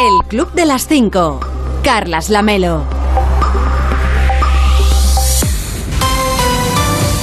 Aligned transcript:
El 0.00 0.26
Club 0.28 0.50
de 0.54 0.64
las 0.64 0.86
5. 0.86 1.40
Carlas 1.84 2.30
Lamelo. 2.30 2.84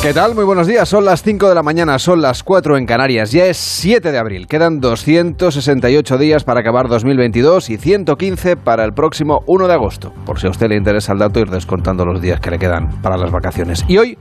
¿Qué 0.03 0.13
tal? 0.13 0.35
Muy 0.35 0.43
buenos 0.43 0.67
días. 0.67 0.87
Son 0.87 1.03
las 1.03 1.23
5 1.23 1.49
de 1.49 1.55
la 1.55 1.63
mañana, 1.63 1.97
son 1.97 2.21
las 2.21 2.43
4 2.43 2.77
en 2.77 2.85
Canarias. 2.85 3.31
Ya 3.31 3.45
es 3.45 3.57
7 3.57 4.11
de 4.11 4.19
abril. 4.19 4.45
Quedan 4.47 4.79
268 4.79 6.19
días 6.19 6.43
para 6.43 6.59
acabar 6.59 6.87
2022 6.87 7.71
y 7.71 7.77
115 7.77 8.57
para 8.57 8.85
el 8.85 8.93
próximo 8.93 9.41
1 9.47 9.67
de 9.67 9.73
agosto. 9.73 10.13
Por 10.27 10.39
si 10.39 10.45
a 10.45 10.51
usted 10.51 10.69
le 10.69 10.75
interesa 10.75 11.13
el 11.13 11.19
dato, 11.19 11.39
ir 11.39 11.49
descontando 11.49 12.05
los 12.05 12.21
días 12.21 12.39
que 12.39 12.51
le 12.51 12.59
quedan 12.59 13.01
para 13.01 13.17
las 13.17 13.31
vacaciones. 13.31 13.85
Y 13.87 13.97
hoy 13.97 14.19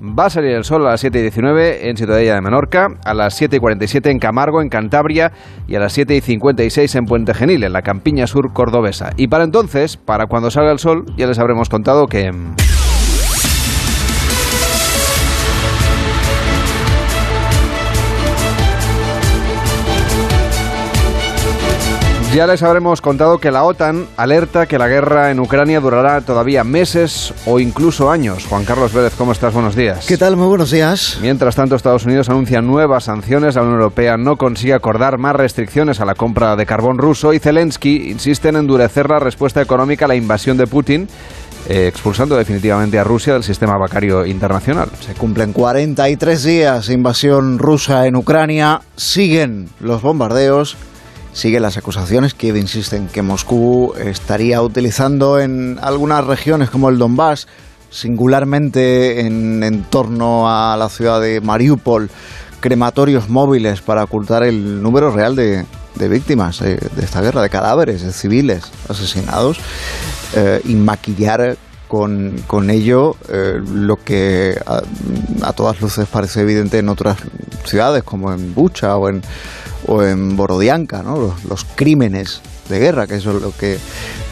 va 0.00 0.26
a 0.26 0.30
salir 0.30 0.52
el 0.52 0.64
sol 0.64 0.86
a 0.86 0.90
las 0.90 1.00
7 1.00 1.18
y 1.18 1.22
19 1.22 1.88
en 1.88 1.96
Ciudadella 1.96 2.34
de 2.34 2.40
Menorca, 2.40 2.88
a 3.04 3.14
las 3.14 3.34
7 3.34 3.56
y 3.56 3.58
47 3.58 4.10
en 4.10 4.18
Camargo, 4.18 4.62
en 4.62 4.68
Cantabria, 4.68 5.32
y 5.66 5.74
a 5.74 5.80
las 5.80 5.92
7 5.92 6.16
y 6.16 6.20
56 6.20 6.94
en 6.94 7.04
Puente 7.06 7.34
Genil, 7.34 7.64
en 7.64 7.72
la 7.72 7.82
campiña 7.82 8.26
sur 8.26 8.52
cordobesa. 8.52 9.10
Y 9.16 9.28
para 9.28 9.44
entonces, 9.44 9.96
para 9.96 10.26
cuando 10.26 10.50
salga 10.50 10.72
el 10.72 10.78
sol, 10.78 11.04
ya 11.16 11.26
les 11.26 11.38
habremos 11.38 11.68
contado 11.68 12.06
que... 12.06 12.32
Ya 22.36 22.46
les 22.46 22.62
habremos 22.62 23.00
contado 23.00 23.38
que 23.38 23.50
la 23.50 23.64
OTAN 23.64 24.08
alerta 24.18 24.66
que 24.66 24.76
la 24.76 24.88
guerra 24.88 25.30
en 25.30 25.40
Ucrania 25.40 25.80
durará 25.80 26.20
todavía 26.20 26.64
meses 26.64 27.32
o 27.46 27.58
incluso 27.60 28.10
años. 28.10 28.44
Juan 28.44 28.66
Carlos 28.66 28.92
Vélez, 28.92 29.14
¿cómo 29.16 29.32
estás? 29.32 29.54
Buenos 29.54 29.74
días. 29.74 30.04
¿Qué 30.06 30.18
tal? 30.18 30.36
Muy 30.36 30.46
buenos 30.46 30.70
días. 30.70 31.16
Mientras 31.22 31.56
tanto, 31.56 31.76
Estados 31.76 32.04
Unidos 32.04 32.28
anuncia 32.28 32.60
nuevas 32.60 33.04
sanciones. 33.04 33.54
La 33.54 33.62
Unión 33.62 33.78
Europea 33.78 34.18
no 34.18 34.36
consigue 34.36 34.74
acordar 34.74 35.16
más 35.16 35.34
restricciones 35.34 35.98
a 36.00 36.04
la 36.04 36.14
compra 36.14 36.56
de 36.56 36.66
carbón 36.66 36.98
ruso 36.98 37.32
y 37.32 37.38
Zelensky 37.38 38.10
insiste 38.10 38.50
en 38.50 38.56
endurecer 38.56 39.08
la 39.08 39.18
respuesta 39.18 39.62
económica 39.62 40.04
a 40.04 40.08
la 40.08 40.14
invasión 40.14 40.58
de 40.58 40.66
Putin. 40.66 41.08
Eh, 41.70 41.86
expulsando 41.86 42.36
definitivamente 42.36 42.98
a 42.98 43.04
Rusia 43.04 43.32
del 43.32 43.44
sistema 43.44 43.78
bancario 43.78 44.26
internacional. 44.26 44.90
Se 45.00 45.14
cumplen 45.14 45.54
43 45.54 46.44
días 46.44 46.88
de 46.88 46.92
invasión 46.92 47.58
rusa 47.58 48.06
en 48.06 48.14
Ucrania, 48.14 48.82
siguen 48.94 49.70
los 49.80 50.02
bombardeos 50.02 50.76
siguen 51.36 51.62
las 51.62 51.76
acusaciones. 51.76 52.32
Kiev 52.32 52.56
insiste 52.56 52.96
en 52.96 53.08
que 53.08 53.20
Moscú 53.20 53.92
estaría 53.98 54.62
utilizando 54.62 55.38
en 55.38 55.78
algunas 55.82 56.24
regiones 56.24 56.70
como 56.70 56.88
el 56.88 56.98
Donbass, 56.98 57.46
singularmente 57.90 59.20
en, 59.20 59.84
torno 59.90 60.48
a 60.48 60.76
la 60.78 60.88
ciudad 60.88 61.20
de 61.20 61.42
Mariupol, 61.42 62.08
crematorios 62.60 63.28
móviles 63.28 63.82
para 63.82 64.04
ocultar 64.04 64.44
el 64.44 64.82
número 64.82 65.10
real 65.10 65.36
de, 65.36 65.66
víctimas 66.08 66.60
de, 66.60 66.78
esta 67.02 67.20
guerra, 67.20 67.42
de 67.42 67.50
cadáveres, 67.50 68.02
de 68.02 68.12
civiles 68.14 68.64
asesinados, 68.88 69.58
eh, 70.34 70.62
y 70.64 70.74
maquillar 70.74 71.58
con, 71.86 72.70
ello 72.70 73.14
eh, 73.28 73.60
lo 73.62 73.96
que 73.96 74.58
a, 75.42 75.52
todas 75.52 75.82
luces 75.82 76.08
parece 76.08 76.40
evidente 76.40 76.78
en 76.78 76.88
otras 76.88 77.18
ciudades 77.64 78.02
como 78.04 78.32
en 78.32 78.54
Bucha 78.54 78.96
o 78.96 79.10
en, 79.10 79.22
o 79.86 80.02
en 80.02 80.36
Borodianka, 80.36 81.02
¿no? 81.02 81.34
los, 81.48 81.64
crímenes 81.74 82.40
de 82.68 82.78
guerra, 82.78 83.06
que 83.06 83.16
es 83.16 83.24
lo 83.24 83.52
que, 83.56 83.78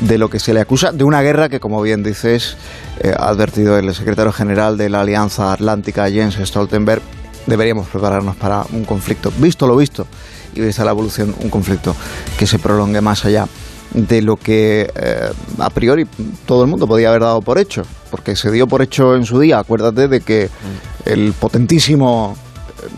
de 0.01 0.19
lo 0.19 0.29
que 0.29 0.41
se 0.41 0.53
le 0.53 0.61
acusa, 0.61 0.93
de 0.93 1.05
una 1.05 1.23
guerra 1.23 1.49
que, 1.49 1.61
como 1.61 1.81
bien 1.83 2.03
dices, 2.03 2.57
eh, 3.01 3.15
ha 3.17 3.29
advertido 3.29 3.79
el 3.79 3.95
secretario 3.95 4.33
general 4.33 4.77
de 4.77 4.89
la 4.89 5.03
Alianza 5.03 5.53
Atlántica, 5.53 6.11
Jens 6.11 6.37
Stoltenberg, 6.43 7.03
deberíamos 7.47 7.89
prepararnos 7.89 8.37
para 8.37 8.65
un 8.73 8.85
conflicto, 8.85 9.33
visto 9.39 9.67
lo 9.67 9.77
visto, 9.77 10.07
y 10.55 10.61
vista 10.61 10.85
la 10.85 10.91
evolución, 10.91 11.35
un 11.41 11.51
conflicto 11.51 11.95
que 12.39 12.47
se 12.47 12.59
prolongue 12.59 13.01
más 13.01 13.25
allá 13.25 13.47
de 13.93 14.23
lo 14.23 14.37
que 14.37 14.91
eh, 14.95 15.31
a 15.59 15.71
priori 15.71 16.05
todo 16.47 16.65
el 16.65 16.71
mundo 16.71 16.87
podía 16.87 17.11
haber 17.11 17.23
dado 17.23 17.43
por 17.43 17.59
hecho, 17.59 17.83
porque 18.11 18.35
se 18.35 18.51
dio 18.51 18.67
por 18.67 18.83
hecho 18.83 19.15
en 19.15 19.25
su 19.25 19.39
día, 19.39 19.59
acuérdate 19.61 20.09
de 20.09 20.21
que 20.21 20.51
el 21.05 21.33
potentísimo 21.33 22.37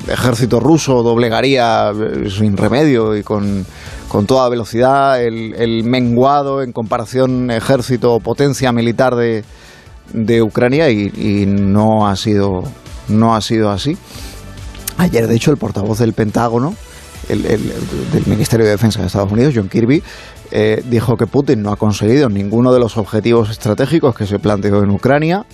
ejército 0.09 0.61
ruso 0.61 1.03
doblegaría 1.03 1.91
eh, 1.91 2.31
sin 2.31 2.57
remedio 2.57 3.17
y 3.17 3.23
con, 3.23 3.67
toda 4.27 4.49
velocidad 4.49 5.23
el, 5.23 5.85
menguado 5.85 6.63
en 6.63 6.73
comparación 6.73 7.51
ejército 7.51 8.19
potencia 8.21 8.73
militar 8.73 9.15
de, 9.15 9.45
de 10.15 10.43
Ucrania 10.43 10.89
y, 10.91 11.45
no 11.47 12.07
ha 12.07 12.17
sido 12.17 12.63
no 13.09 13.35
ha 13.35 13.41
sido 13.41 13.71
así. 13.71 13.97
Ayer, 14.97 15.29
de 15.29 15.37
hecho, 15.37 15.51
el 15.51 15.59
portavoz 15.59 15.99
del 15.99 16.15
Pentágono, 16.15 16.75
el, 17.29 17.43
del 17.43 18.27
Ministerio 18.27 18.65
de 18.65 18.73
Defensa 18.73 19.01
de 19.01 19.07
Estados 19.07 19.31
Unidos, 19.31 19.53
John 19.55 19.69
Kirby, 19.69 20.03
eh, 20.51 20.83
dijo 20.89 21.17
que 21.17 21.27
Putin 21.27 21.63
no 21.63 21.73
ha 21.73 21.77
conseguido 21.77 22.29
ninguno 22.29 22.73
de 22.73 22.81
los 22.81 22.97
objetivos 22.97 23.51
estratégicos 23.51 24.15
que 24.15 24.27
se 24.27 24.39
planteó 24.39 24.83
en 24.83 24.91
Ucrania 24.91 25.45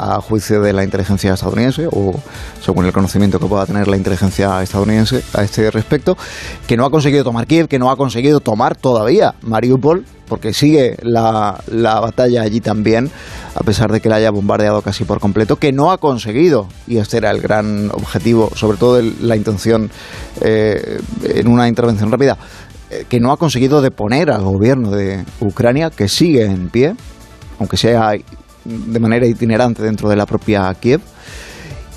a 0.00 0.20
juicio 0.20 0.62
de 0.62 0.72
la 0.72 0.82
inteligencia 0.82 1.34
estadounidense 1.34 1.86
o 1.86 2.14
según 2.62 2.86
el 2.86 2.92
conocimiento 2.92 3.38
que 3.38 3.46
pueda 3.46 3.66
tener 3.66 3.86
la 3.86 3.96
inteligencia 3.96 4.62
estadounidense 4.62 5.22
a 5.34 5.42
este 5.42 5.70
respecto, 5.70 6.16
que 6.66 6.76
no 6.76 6.86
ha 6.86 6.90
conseguido 6.90 7.22
tomar 7.22 7.46
Kiev, 7.46 7.68
que 7.68 7.78
no 7.78 7.90
ha 7.90 7.96
conseguido 7.96 8.40
tomar 8.40 8.76
todavía 8.76 9.34
Mariupol, 9.42 10.06
porque 10.26 10.54
sigue 10.54 10.96
la, 11.02 11.60
la 11.66 12.00
batalla 12.00 12.42
allí 12.42 12.60
también, 12.60 13.10
a 13.54 13.60
pesar 13.60 13.92
de 13.92 14.00
que 14.00 14.08
la 14.08 14.16
haya 14.16 14.30
bombardeado 14.30 14.80
casi 14.80 15.04
por 15.04 15.20
completo, 15.20 15.56
que 15.56 15.72
no 15.72 15.90
ha 15.90 15.98
conseguido, 15.98 16.68
y 16.86 16.96
este 16.98 17.18
era 17.18 17.30
el 17.30 17.42
gran 17.42 17.90
objetivo, 17.90 18.50
sobre 18.54 18.78
todo 18.78 19.02
la 19.20 19.36
intención 19.36 19.90
eh, 20.40 21.00
en 21.24 21.48
una 21.48 21.68
intervención 21.68 22.10
rápida, 22.10 22.38
eh, 22.90 23.04
que 23.08 23.20
no 23.20 23.32
ha 23.32 23.36
conseguido 23.36 23.82
deponer 23.82 24.30
al 24.30 24.44
gobierno 24.44 24.92
de 24.92 25.24
Ucrania, 25.40 25.90
que 25.90 26.08
sigue 26.08 26.44
en 26.44 26.70
pie, 26.70 26.94
aunque 27.58 27.76
sea 27.76 28.14
de 28.64 29.00
manera 29.00 29.26
itinerante 29.26 29.82
dentro 29.82 30.08
de 30.08 30.16
la 30.16 30.26
propia 30.26 30.72
Kiev 30.74 31.00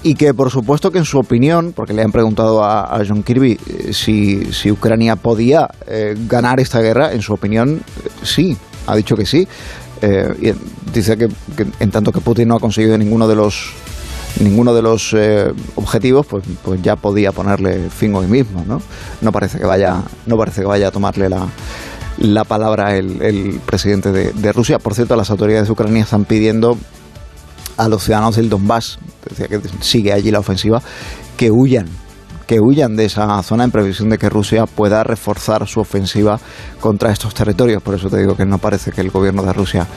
y 0.03 0.15
que 0.15 0.33
por 0.33 0.51
supuesto 0.51 0.91
que 0.91 0.99
en 0.99 1.05
su 1.05 1.17
opinión, 1.17 1.73
porque 1.73 1.93
le 1.93 2.03
han 2.03 2.11
preguntado 2.11 2.63
a, 2.63 3.01
John 3.07 3.23
Kirby 3.23 3.53
eh, 3.53 3.93
si, 3.93 4.53
si, 4.53 4.69
Ucrania 4.69 5.15
podía 5.15 5.69
eh, 5.87 6.15
ganar 6.27 6.59
esta 6.59 6.81
guerra, 6.81 7.13
en 7.13 7.21
su 7.21 7.33
opinión 7.33 7.77
eh, 7.77 8.09
sí, 8.21 8.57
ha 8.85 8.95
dicho 8.95 9.15
que 9.15 9.25
sí. 9.25 9.47
y 10.41 10.51
dice 10.93 11.17
que, 11.17 11.29
en 11.79 11.89
tanto 11.89 12.11
que 12.11 12.19
Putin 12.19 12.49
no 12.49 12.55
ha 12.55 12.59
conseguido 12.59 12.97
ninguno 12.97 13.27
de 13.27 13.35
los 13.35 13.73
ninguno 14.41 14.73
de 14.73 14.81
los 14.81 15.15
objetivos, 15.75 16.25
pues, 16.25 16.43
pues 16.63 16.81
ya 16.81 16.95
podía 16.95 17.31
ponerle 17.31 17.89
fin 17.89 18.13
hoy 18.15 18.25
mismo, 18.25 18.65
¿no? 18.67 18.81
No 19.21 19.31
parece 19.31 19.59
que 19.59 19.65
vaya, 19.65 20.01
no 20.25 20.35
parece 20.37 20.61
que 20.61 20.67
vaya 20.67 20.87
a 20.87 20.91
tomarle 20.91 21.29
la, 21.29 21.47
la 22.17 22.43
palabra 22.43 22.95
el, 22.95 23.59
presidente 23.65 24.11
de, 24.11 24.51
Rusia. 24.53 24.79
Por 24.79 24.93
cierto, 24.93 25.15
las 25.15 25.29
autoridades 25.29 25.67
de 25.67 25.73
Ucrania 25.73 26.03
están 26.03 26.25
pidiendo 26.25 26.77
a 27.77 27.87
los 27.87 28.03
ciudadanos 28.03 28.35
del 28.35 28.49
Donbass, 28.49 28.99
decía 29.27 29.47
que 29.47 29.59
sigue 29.81 30.13
allí 30.13 30.31
la 30.31 30.39
ofensiva, 30.39 30.81
que 31.37 31.49
huyan 31.51 31.87
que 32.47 32.59
huyan 32.59 32.97
de 32.97 33.05
esa 33.05 33.41
zona 33.41 33.63
en 33.63 33.71
previsión 33.71 34.09
de 34.09 34.17
que 34.17 34.29
Rusia 34.29 34.65
pueda 34.65 35.03
reforzar 35.03 35.65
su 35.65 35.79
ofensiva 35.79 36.39
contra 36.81 37.11
estos 37.11 37.33
territorios. 37.33 37.81
Por 37.81 37.95
eso 37.95 38.09
te 38.09 38.17
digo 38.17 38.35
que 38.35 38.45
no 38.45 38.57
parece 38.57 38.91
que 38.91 38.99
el 38.99 39.11
gobierno 39.11 39.43
de 39.43 39.53
Rusia 39.53 39.87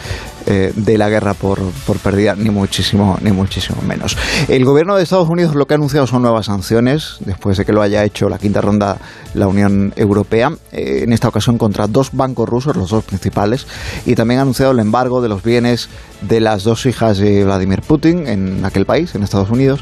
eh, 0.46 0.72
dé 0.76 0.96
la 0.98 1.08
guerra 1.08 1.34
por, 1.34 1.60
por 1.86 1.98
perdida, 1.98 2.34
ni 2.36 2.50
muchísimo, 2.50 3.18
ni 3.20 3.32
muchísimo 3.32 3.82
menos. 3.82 4.16
El 4.48 4.64
gobierno 4.64 4.96
de 4.96 5.02
Estados 5.02 5.28
Unidos 5.28 5.54
lo 5.54 5.66
que 5.66 5.74
ha 5.74 5.76
anunciado 5.76 6.06
son 6.06 6.22
nuevas 6.22 6.46
sanciones, 6.46 7.16
después 7.20 7.58
de 7.58 7.64
que 7.64 7.72
lo 7.72 7.82
haya 7.82 8.04
hecho 8.04 8.28
la 8.28 8.38
quinta 8.38 8.60
ronda 8.60 8.98
la 9.34 9.48
Unión 9.48 9.92
Europea, 9.96 10.52
eh, 10.72 11.00
en 11.02 11.12
esta 11.12 11.28
ocasión 11.28 11.58
contra 11.58 11.86
dos 11.86 12.10
bancos 12.12 12.48
rusos, 12.48 12.76
los 12.76 12.90
dos 12.90 13.04
principales, 13.04 13.66
y 14.06 14.14
también 14.14 14.38
ha 14.38 14.42
anunciado 14.42 14.72
el 14.72 14.78
embargo 14.78 15.20
de 15.20 15.28
los 15.28 15.42
bienes 15.42 15.88
de 16.22 16.40
las 16.40 16.64
dos 16.64 16.86
hijas 16.86 17.18
de 17.18 17.44
Vladimir 17.44 17.82
Putin 17.82 18.26
en 18.26 18.64
aquel 18.64 18.86
país, 18.86 19.14
en 19.14 19.22
Estados 19.22 19.50
Unidos, 19.50 19.80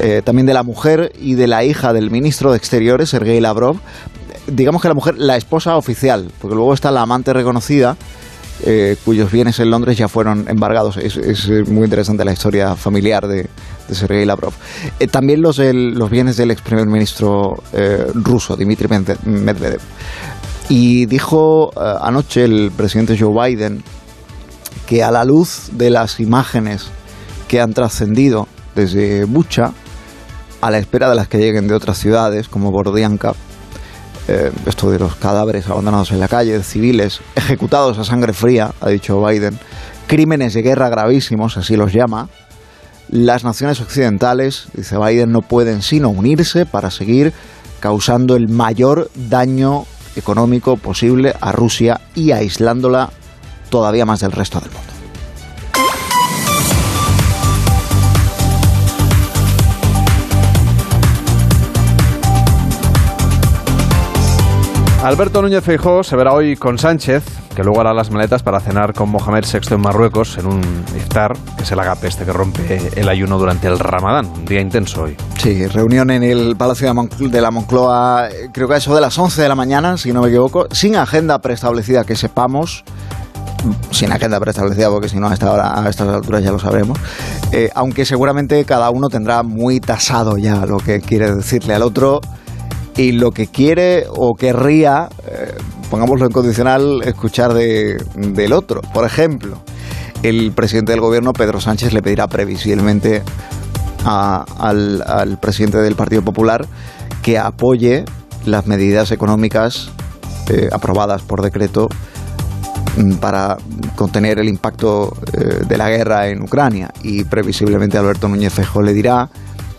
eh, 0.00 0.22
también 0.24 0.46
de 0.46 0.54
la 0.54 0.62
mujer 0.62 1.12
y 1.20 1.34
de 1.34 1.46
la 1.46 1.64
hija 1.64 1.92
del 1.92 2.10
ministro 2.10 2.50
de 2.50 2.56
Exteriores, 2.56 3.10
Sergei 3.10 3.40
Lavrov, 3.40 3.78
digamos 4.46 4.82
que 4.82 4.88
la 4.88 4.94
mujer, 4.94 5.16
la 5.18 5.36
esposa 5.36 5.76
oficial, 5.76 6.30
porque 6.40 6.54
luego 6.54 6.74
está 6.74 6.90
la 6.90 7.02
amante 7.02 7.32
reconocida, 7.32 7.96
eh, 8.64 8.96
cuyos 9.04 9.30
bienes 9.30 9.60
en 9.60 9.70
Londres 9.70 9.96
ya 9.96 10.08
fueron 10.08 10.46
embargados. 10.48 10.96
Es, 10.96 11.48
muy 11.68 11.84
interesante 11.84 12.24
la 12.24 12.32
historia 12.32 12.74
familiar 12.76 13.26
de, 13.26 13.48
Sergei 13.90 14.24
Lavrov. 14.24 14.52
Eh, 14.98 15.06
también 15.06 15.42
los, 15.42 15.58
los 15.58 16.10
bienes 16.10 16.36
del 16.36 16.50
ex 16.50 16.62
primer 16.62 16.86
ministro 16.86 17.62
ruso, 18.14 18.56
Dmitry 18.56 18.88
Medvedev. 19.24 19.80
Y 20.68 21.04
dijo 21.06 21.70
anoche 22.00 22.44
el 22.44 22.72
presidente 22.74 23.18
Joe 23.18 23.48
Biden 23.48 23.82
que 24.86 25.02
a 25.02 25.10
la 25.10 25.24
luz 25.24 25.70
de 25.72 25.90
las 25.90 26.20
imágenes 26.20 26.86
que 27.48 27.60
han 27.60 27.72
trascendido 27.72 28.48
desde 28.74 29.24
Bucha, 29.24 29.72
a 30.60 30.70
la 30.70 30.78
espera 30.78 31.08
de 31.08 31.14
las 31.14 31.28
que 31.28 31.38
lleguen 31.38 31.68
de 31.68 31.74
otras 31.74 31.98
ciudades 31.98 32.48
como 32.48 32.70
Bordianka, 32.70 33.34
eh, 34.28 34.50
esto 34.66 34.90
de 34.90 34.98
los 34.98 35.16
cadáveres 35.16 35.68
abandonados 35.68 36.10
en 36.10 36.20
la 36.20 36.28
calle, 36.28 36.62
civiles 36.62 37.20
ejecutados 37.34 37.98
a 37.98 38.04
sangre 38.04 38.32
fría, 38.32 38.72
ha 38.80 38.88
dicho 38.88 39.24
Biden, 39.24 39.58
crímenes 40.06 40.54
de 40.54 40.62
guerra 40.62 40.88
gravísimos, 40.88 41.56
así 41.56 41.76
los 41.76 41.92
llama, 41.92 42.28
las 43.08 43.44
naciones 43.44 43.80
occidentales, 43.80 44.68
dice 44.74 44.96
Biden, 44.98 45.30
no 45.30 45.42
pueden 45.42 45.82
sino 45.82 46.08
unirse 46.08 46.64
para 46.66 46.90
seguir 46.90 47.32
causando 47.80 48.34
el 48.34 48.48
mayor 48.48 49.10
daño 49.14 49.84
económico 50.16 50.76
posible 50.76 51.34
a 51.40 51.52
Rusia 51.52 52.00
y 52.14 52.32
aislándola 52.32 53.10
todavía 53.68 54.06
más 54.06 54.20
del 54.20 54.32
resto 54.32 54.60
del 54.60 54.70
mundo. 54.70 54.93
Alberto 65.04 65.42
Núñez 65.42 65.62
Feijóo 65.62 66.02
se 66.02 66.16
verá 66.16 66.32
hoy 66.32 66.56
con 66.56 66.78
Sánchez, 66.78 67.22
que 67.54 67.62
luego 67.62 67.78
hará 67.78 67.92
las 67.92 68.10
maletas 68.10 68.42
para 68.42 68.58
cenar 68.58 68.94
con 68.94 69.10
Mohamed 69.10 69.44
VI 69.44 69.74
en 69.74 69.80
Marruecos 69.82 70.38
en 70.38 70.46
un 70.46 70.62
iftar, 70.96 71.34
que 71.58 71.62
es 71.62 71.70
el 71.70 71.78
agape 71.78 72.06
este 72.06 72.24
que 72.24 72.32
rompe 72.32 72.80
el 72.96 73.06
ayuno 73.10 73.38
durante 73.38 73.66
el 73.66 73.78
Ramadán, 73.78 74.24
un 74.34 74.46
día 74.46 74.62
intenso 74.62 75.02
hoy. 75.02 75.14
Sí, 75.36 75.66
reunión 75.66 76.10
en 76.10 76.22
el 76.22 76.56
Palacio 76.56 76.90
de 77.18 77.40
la 77.42 77.50
Moncloa, 77.50 78.30
creo 78.50 78.66
que 78.66 78.72
a 78.72 78.76
eso 78.78 78.94
de 78.94 79.02
las 79.02 79.18
11 79.18 79.42
de 79.42 79.48
la 79.50 79.54
mañana, 79.54 79.98
si 79.98 80.10
no 80.10 80.22
me 80.22 80.28
equivoco, 80.28 80.68
sin 80.70 80.96
agenda 80.96 81.38
preestablecida 81.38 82.04
que 82.04 82.16
sepamos, 82.16 82.82
sin 83.90 84.10
agenda 84.10 84.40
preestablecida, 84.40 84.88
porque 84.88 85.10
si 85.10 85.18
no 85.18 85.28
a 85.28 85.34
estas 85.34 86.00
alturas 86.00 86.42
ya 86.42 86.50
lo 86.50 86.58
sabremos, 86.58 86.98
eh, 87.52 87.68
aunque 87.74 88.06
seguramente 88.06 88.64
cada 88.64 88.88
uno 88.88 89.10
tendrá 89.10 89.42
muy 89.42 89.80
tasado 89.80 90.38
ya 90.38 90.64
lo 90.64 90.78
que 90.78 91.02
quiere 91.02 91.30
decirle 91.30 91.74
al 91.74 91.82
otro 91.82 92.22
y 92.96 93.12
lo 93.12 93.30
que 93.32 93.48
quiere 93.48 94.04
o 94.08 94.34
querría, 94.34 95.08
eh, 95.26 95.54
pongámoslo 95.90 96.26
en 96.26 96.32
condicional, 96.32 97.02
escuchar 97.04 97.52
de, 97.52 97.96
del 98.16 98.52
otro. 98.52 98.80
Por 98.92 99.04
ejemplo, 99.04 99.58
el 100.22 100.52
presidente 100.52 100.92
del 100.92 101.00
gobierno, 101.00 101.32
Pedro 101.32 101.60
Sánchez, 101.60 101.92
le 101.92 102.02
pedirá 102.02 102.28
previsiblemente 102.28 103.22
al, 104.04 105.38
presidente 105.40 105.78
del 105.78 105.96
Partido 105.96 106.22
Popular 106.22 106.66
que 107.22 107.38
apoye 107.38 108.04
las 108.44 108.66
medidas 108.66 109.10
económicas 109.10 109.90
eh, 110.50 110.68
aprobadas 110.70 111.22
por 111.22 111.40
decreto 111.42 111.88
mm, 112.98 113.14
para 113.14 113.56
contener 113.96 114.38
el 114.38 114.48
impacto 114.48 115.16
eh, 115.32 115.64
de 115.66 115.78
la 115.78 115.88
guerra 115.88 116.28
en 116.28 116.42
Ucrania. 116.42 116.90
Y 117.02 117.24
previsiblemente 117.24 117.98
Alberto 117.98 118.28
Núñez 118.28 118.52
Fejo 118.52 118.82
le 118.82 118.92
dirá 118.92 119.30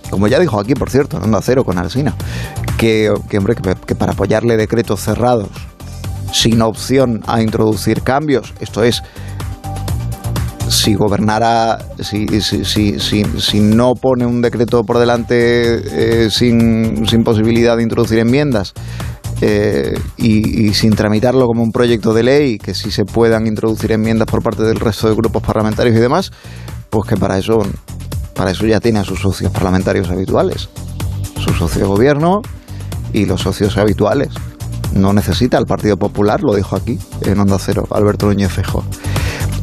como 0.10 0.28
ya 0.28 0.40
dijo 0.40 0.60
aquí, 0.60 0.74
por 0.74 0.90
cierto, 0.90 1.20
en 1.24 1.34
Cero 1.42 1.64
con 1.64 1.78
Alsina, 1.78 2.16
que, 2.78 3.10
hombre, 3.10 3.56
que, 3.56 3.96
para 3.96 4.14
apoyarle 4.14 4.58
decretos 4.58 5.02
cerrados 5.02 5.50
sin 6.32 6.62
opción 6.62 7.22
a 7.28 7.42
introducir 7.42 8.02
cambios, 8.02 8.54
esto 8.60 8.84
es, 8.84 9.04
si 10.70 10.96
gobernara, 10.96 11.78
si, 12.00 12.26
si, 12.42 13.00
si, 13.00 13.60
no 13.60 13.94
pone 13.94 14.26
un 14.26 14.42
decreto 14.42 14.84
por 14.84 14.98
delante 14.98 16.26
eh, 16.26 16.30
sin, 16.30 17.06
posibilidad 17.24 17.78
de 17.78 17.84
introducir 17.84 18.20
enmiendas 18.20 18.74
eh, 19.42 19.94
y, 20.18 20.74
sin 20.74 20.96
tramitarlo 20.96 21.46
como 21.46 21.64
un 21.64 21.72
proyecto 21.72 22.14
de 22.14 22.24
ley, 22.24 22.58
que 22.58 22.74
si 22.74 22.92
se 22.92 23.06
puedan 23.06 23.48
introducir 23.48 23.92
enmiendas 23.92 24.28
por 24.28 24.42
parte 24.42 24.64
del 24.64 24.80
resto 24.80 25.08
de 25.08 25.16
grupos 25.16 25.44
parlamentarios 25.44 25.96
y 25.96 26.00
demás, 26.00 26.32
pues 26.90 27.08
que 27.08 27.16
para 27.16 27.38
eso 27.38 27.62
para 28.36 28.52
eso 28.52 28.66
ya 28.68 28.80
tiene 28.80 29.00
a 29.00 29.04
sus 29.04 29.22
socios 29.22 29.52
parlamentarios 29.52 30.10
habituales, 30.10 30.70
su 31.40 31.54
socio 31.54 31.88
gobierno 31.88 32.42
y 33.14 33.26
los 33.26 33.42
socios 33.42 33.78
habituales. 33.78 34.30
No 34.94 35.14
necesita 35.14 35.58
el 35.58 35.66
Partido 35.66 35.98
Popular, 35.98 36.42
lo 36.44 36.54
dijo 36.54 36.76
aquí 36.76 37.00
en 37.22 37.40
Onda 37.40 37.58
Cero, 37.60 37.88
Alberto 37.92 38.28
Núñez 38.28 38.52
Fejo. 38.52 38.84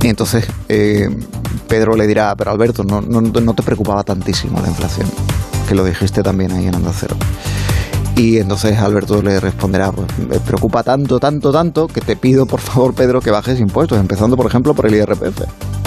Y 0.02 0.08
entonces 0.08 0.46
eh, 0.68 1.08
Pedro 1.68 1.94
le 1.96 2.06
dirá, 2.06 2.34
pero 2.36 2.50
Alberto, 2.50 2.82
no, 2.82 3.00
no, 3.00 3.54
te 3.54 3.62
preocupaba 3.62 4.02
tantísimo 4.02 4.60
la 4.60 4.68
inflación, 4.68 5.06
que 5.68 5.74
lo 5.74 5.84
dijiste 5.84 6.22
también 6.22 6.52
ahí 6.52 6.66
en 6.66 6.74
Onda 6.74 6.92
Cero. 6.98 7.16
Y 8.16 8.38
entonces 8.38 8.78
Alberto 8.78 9.22
le 9.22 9.38
responderá, 9.40 9.92
pues 9.92 10.06
me 10.18 10.38
preocupa 10.40 10.82
tanto, 10.82 11.18
tanto, 11.18 11.52
tanto, 11.52 11.86
que 11.86 12.00
te 12.00 12.16
pido 12.16 12.46
por 12.46 12.60
favor, 12.60 12.94
Pedro, 12.94 13.20
que 13.20 13.30
bajes 13.30 13.60
impuestos, 13.60 13.98
empezando 13.98 14.36
por 14.36 14.46
ejemplo 14.46 14.74
por 14.74 14.86
el 14.86 14.96
IRPF, 14.96 15.42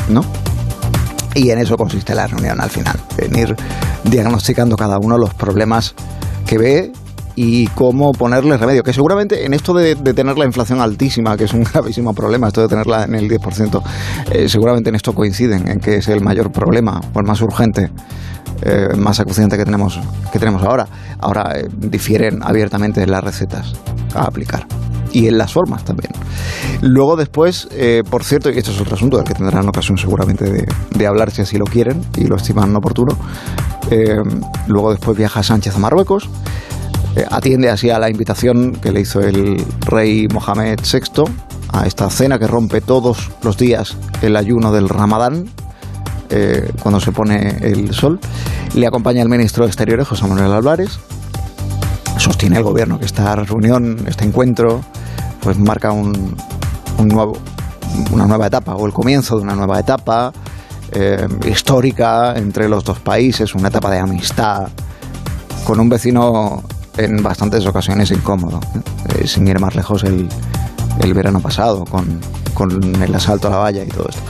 ¿no? 0.09 0.21
Y 1.35 1.49
en 1.49 1.59
eso 1.59 1.75
consiste 1.75 2.15
la 2.15 2.27
reunión 2.27 2.59
al 2.61 2.69
final, 2.69 2.97
en 3.17 3.37
ir 3.37 3.55
diagnosticando 4.05 4.77
cada 4.77 4.97
uno 4.97 5.17
los 5.17 5.33
problemas 5.33 5.93
que 6.47 6.57
ve 6.57 6.91
y 7.35 7.67
cómo 7.67 8.13
ponerle 8.13 8.55
remedio. 8.55 8.83
Que 8.83 8.93
seguramente 8.93 9.45
en 9.45 9.53
esto 9.53 9.73
de, 9.73 9.95
tener 9.95 10.37
la 10.37 10.45
inflación 10.45 10.79
altísima, 10.79 11.35
que 11.35 11.43
es 11.43 11.53
un 11.53 11.63
gravísimo 11.73 12.13
problema, 12.13 12.47
esto 12.47 12.61
de 12.61 12.69
tenerla 12.69 13.03
en 13.03 13.15
el 13.15 13.29
10%, 13.29 13.83
eh, 14.31 14.47
seguramente 14.47 14.89
en 14.89 14.95
esto 14.95 15.13
coinciden, 15.13 15.67
en 15.67 15.79
que 15.79 15.97
es 15.97 16.07
el 16.07 16.21
mayor 16.21 16.53
problema 16.53 17.01
o 17.13 17.19
el 17.19 17.25
más 17.25 17.41
urgente. 17.41 17.91
Eh, 18.61 18.95
más 18.97 19.19
acuciante 19.19 19.57
que 19.57 19.65
tenemos, 19.65 19.99
que 20.31 20.39
tenemos 20.39 20.63
ahora. 20.63 20.87
Ahora 21.19 21.59
eh, 21.59 21.67
difieren 21.77 22.39
abiertamente 22.41 23.05
las 23.05 23.21
recetas 23.21 23.73
a 24.15 24.23
aplicar 24.23 24.65
y 25.15 25.29
en 25.29 25.37
las 25.37 25.53
formas 25.53 25.85
también. 25.85 26.11
Luego 26.81 27.15
después, 27.15 27.69
eh, 27.71 28.03
por 28.09 28.25
cierto, 28.25 28.51
y 28.51 28.57
esto 28.57 28.71
es 28.71 28.81
otro 28.81 28.95
asunto 28.95 29.15
del 29.15 29.25
que 29.25 29.33
tendrán 29.33 29.65
ocasión 29.65 29.97
seguramente 29.97 30.67
de, 30.91 31.07
hablar 31.07 31.31
si 31.31 31.41
así 31.41 31.57
lo 31.57 31.63
quieren 31.63 32.01
y 32.17 32.25
lo 32.25 32.35
estiman 32.35 32.75
oportuno, 32.75 33.15
eh, 33.89 34.17
luego 34.67 34.91
después 34.91 35.17
viaja 35.17 35.41
Sánchez 35.41 35.77
a 35.77 35.79
Marruecos, 35.79 36.27
eh, 37.15 37.23
atiende 37.31 37.69
así 37.69 37.89
a 37.89 37.97
la 37.97 38.09
invitación 38.09 38.73
que 38.73 38.91
le 38.91 38.99
hizo 38.99 39.21
el 39.21 39.63
rey 39.85 40.27
Mohamed 40.33 40.79
VI 40.81 41.23
a 41.71 41.87
esta 41.87 42.09
cena 42.09 42.37
que 42.37 42.47
rompe 42.47 42.81
todos 42.81 43.31
los 43.41 43.55
días 43.57 43.95
el 44.21 44.35
ayuno 44.35 44.73
del 44.73 44.89
Ramadán, 44.89 45.45
cuando 46.81 46.99
se 46.99 47.13
pone 47.13 47.59
el 47.61 47.93
sol. 47.93 48.19
Le 48.73 48.85
acompaña 48.87 49.21
el 49.21 49.29
ministro 49.29 49.63
de 49.63 49.69
Exteriores, 49.69 50.07
José 50.07 50.27
Manuel 50.27 50.51
Álvarez. 50.51 50.99
Sostiene 52.17 52.57
el 52.57 52.63
gobierno 52.63 52.99
que 52.99 53.05
esta 53.05 53.35
reunión, 53.35 54.03
este 54.07 54.25
encuentro, 54.25 54.83
pues 55.45 55.59
marca 55.59 55.91
un, 55.91 56.35
nuevo, 56.97 57.37
una 58.11 58.25
nueva 58.25 58.47
etapa 58.47 58.73
o 58.73 58.87
el 58.87 58.91
comienzo 58.91 59.37
de 59.37 59.43
una 59.43 59.53
nueva 59.53 59.79
etapa 59.79 60.33
eh, 60.91 61.27
histórica 61.47 62.33
entre 62.35 62.67
los 62.67 62.83
dos 62.83 62.99
países, 62.99 63.53
una 63.53 63.67
etapa 63.67 63.91
de 63.91 63.99
amistad 63.99 64.69
con 65.63 65.79
un 65.79 65.87
vecino 65.87 66.63
en 66.97 67.21
bastantes 67.21 67.63
ocasiones 67.67 68.09
incómodo, 68.09 68.59
eh, 69.09 69.27
sin 69.27 69.47
ir 69.47 69.59
más 69.59 69.75
lejos 69.75 70.03
el, 70.03 70.27
el 71.03 71.13
verano 71.13 71.39
pasado 71.41 71.85
con, 71.85 72.19
con, 72.55 73.03
el 73.03 73.13
asalto 73.13 73.47
a 73.47 73.51
la 73.51 73.57
valla 73.57 73.83
y 73.83 73.89
todo 73.89 74.09
esto. 74.09 74.23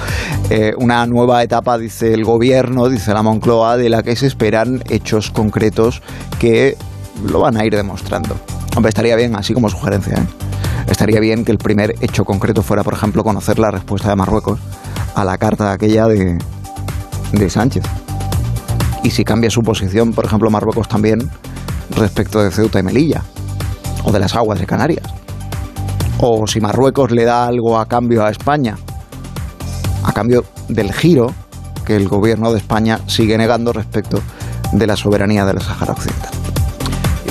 Eh, 0.50 0.74
una 0.78 1.06
nueva 1.06 1.42
etapa, 1.44 1.78
dice 1.78 2.14
el 2.14 2.26
gobierno, 2.26 2.90
dice 2.90 3.14
la 3.14 3.24
Moncloa, 3.24 3.78
de 3.78 3.88
la 3.88 4.04
que 4.04 4.18
se 4.18 4.28
esperan 4.28 4.84
hechos 4.90 5.32
concretos 5.32 6.02
que 6.40 6.76
lo 7.26 7.40
van 7.40 7.56
a 7.56 7.66
ir 7.66 7.74
demostrando. 7.74 8.36
Hombre, 8.76 8.90
estaría 8.90 9.16
bien, 9.16 9.34
así 9.38 9.54
como 9.54 9.70
sugerencia. 9.70 10.16
¿eh? 10.16 10.45
Estaría 10.88 11.20
bien 11.20 11.46
que 11.46 11.52
el 11.52 11.58
primer 11.58 11.96
hecho 12.02 12.26
concreto 12.26 12.62
fuera, 12.62 12.84
por 12.84 12.94
ejemplo, 12.94 13.24
conocer 13.24 13.60
la 13.60 13.72
respuesta 13.72 14.10
de 14.10 14.16
Marruecos 14.16 14.60
a 15.16 15.24
la 15.24 15.38
carta 15.38 15.72
aquella 15.72 16.08
de, 16.08 16.38
de 17.32 17.50
Sánchez. 17.50 17.84
Y 19.04 19.12
si 19.12 19.24
cambia 19.24 19.50
su 19.50 19.62
posición, 19.62 20.14
por 20.14 20.26
ejemplo, 20.26 20.50
Marruecos 20.50 20.88
también 20.88 21.30
respecto 21.92 22.42
de 22.42 22.52
Ceuta 22.52 22.80
y 22.80 22.84
Melilla, 22.84 23.24
o 24.04 24.12
de 24.12 24.20
las 24.20 24.36
aguas 24.36 24.60
de 24.60 24.66
Canarias. 24.66 25.06
O 26.20 26.48
si 26.48 26.60
Marruecos 26.60 27.12
le 27.12 27.26
da 27.26 27.46
algo 27.46 27.78
a 27.78 27.86
cambio 27.86 28.24
a 28.24 28.30
España, 28.30 28.78
a 30.04 30.14
cambio 30.14 30.46
del 30.70 30.94
giro 30.94 31.34
que 31.86 31.96
el 31.96 32.08
gobierno 32.08 32.52
de 32.52 32.58
España 32.58 33.00
sigue 33.08 33.38
negando 33.38 33.74
respecto 33.74 34.22
de 34.72 34.88
la 34.88 34.96
soberanía 34.96 35.46
de 35.46 35.54
la 35.54 35.62
Sahara 35.62 35.94
Occidental. 35.94 36.35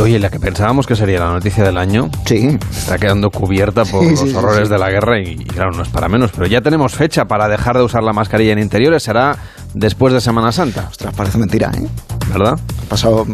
Oye, 0.01 0.19
la 0.19 0.29
que 0.29 0.41
pensábamos 0.41 0.87
que 0.87 0.97
sería 0.97 1.21
la 1.21 1.33
noticia 1.33 1.65
del 1.65 1.79
año, 1.79 2.11
sí. 2.27 2.59
está 2.71 2.99
quedando 2.99 3.31
cubierta 3.31 3.85
por 3.85 4.05
los 4.05 4.35
horrores 4.35 4.69
de 4.69 4.79
la 4.79 4.91
guerra 4.91 5.21
y, 5.21 5.37
claro, 5.37 5.71
no 5.71 5.83
es 5.83 5.89
para 5.89 6.09
menos, 6.09 6.33
pero 6.33 6.47
ya 6.47 6.61
tenemos 6.61 6.95
fecha 6.95 7.25
para 7.25 7.49
dejar 7.49 7.77
de 7.77 7.85
usar 7.85 8.03
la 8.03 8.13
mascarilla 8.13 8.53
en 8.53 8.59
interiores, 8.59 9.03
será 9.03 9.37
después 9.73 10.13
de 10.13 10.21
Semana 10.21 10.53
Santa. 10.53 10.89
Ostras, 10.91 11.15
parece 11.15 11.39
mentira, 11.39 11.71
¿eh? 11.75 11.87
¿Verdad? 12.29 12.59
Ha 12.85 12.89
pasado 12.89 13.25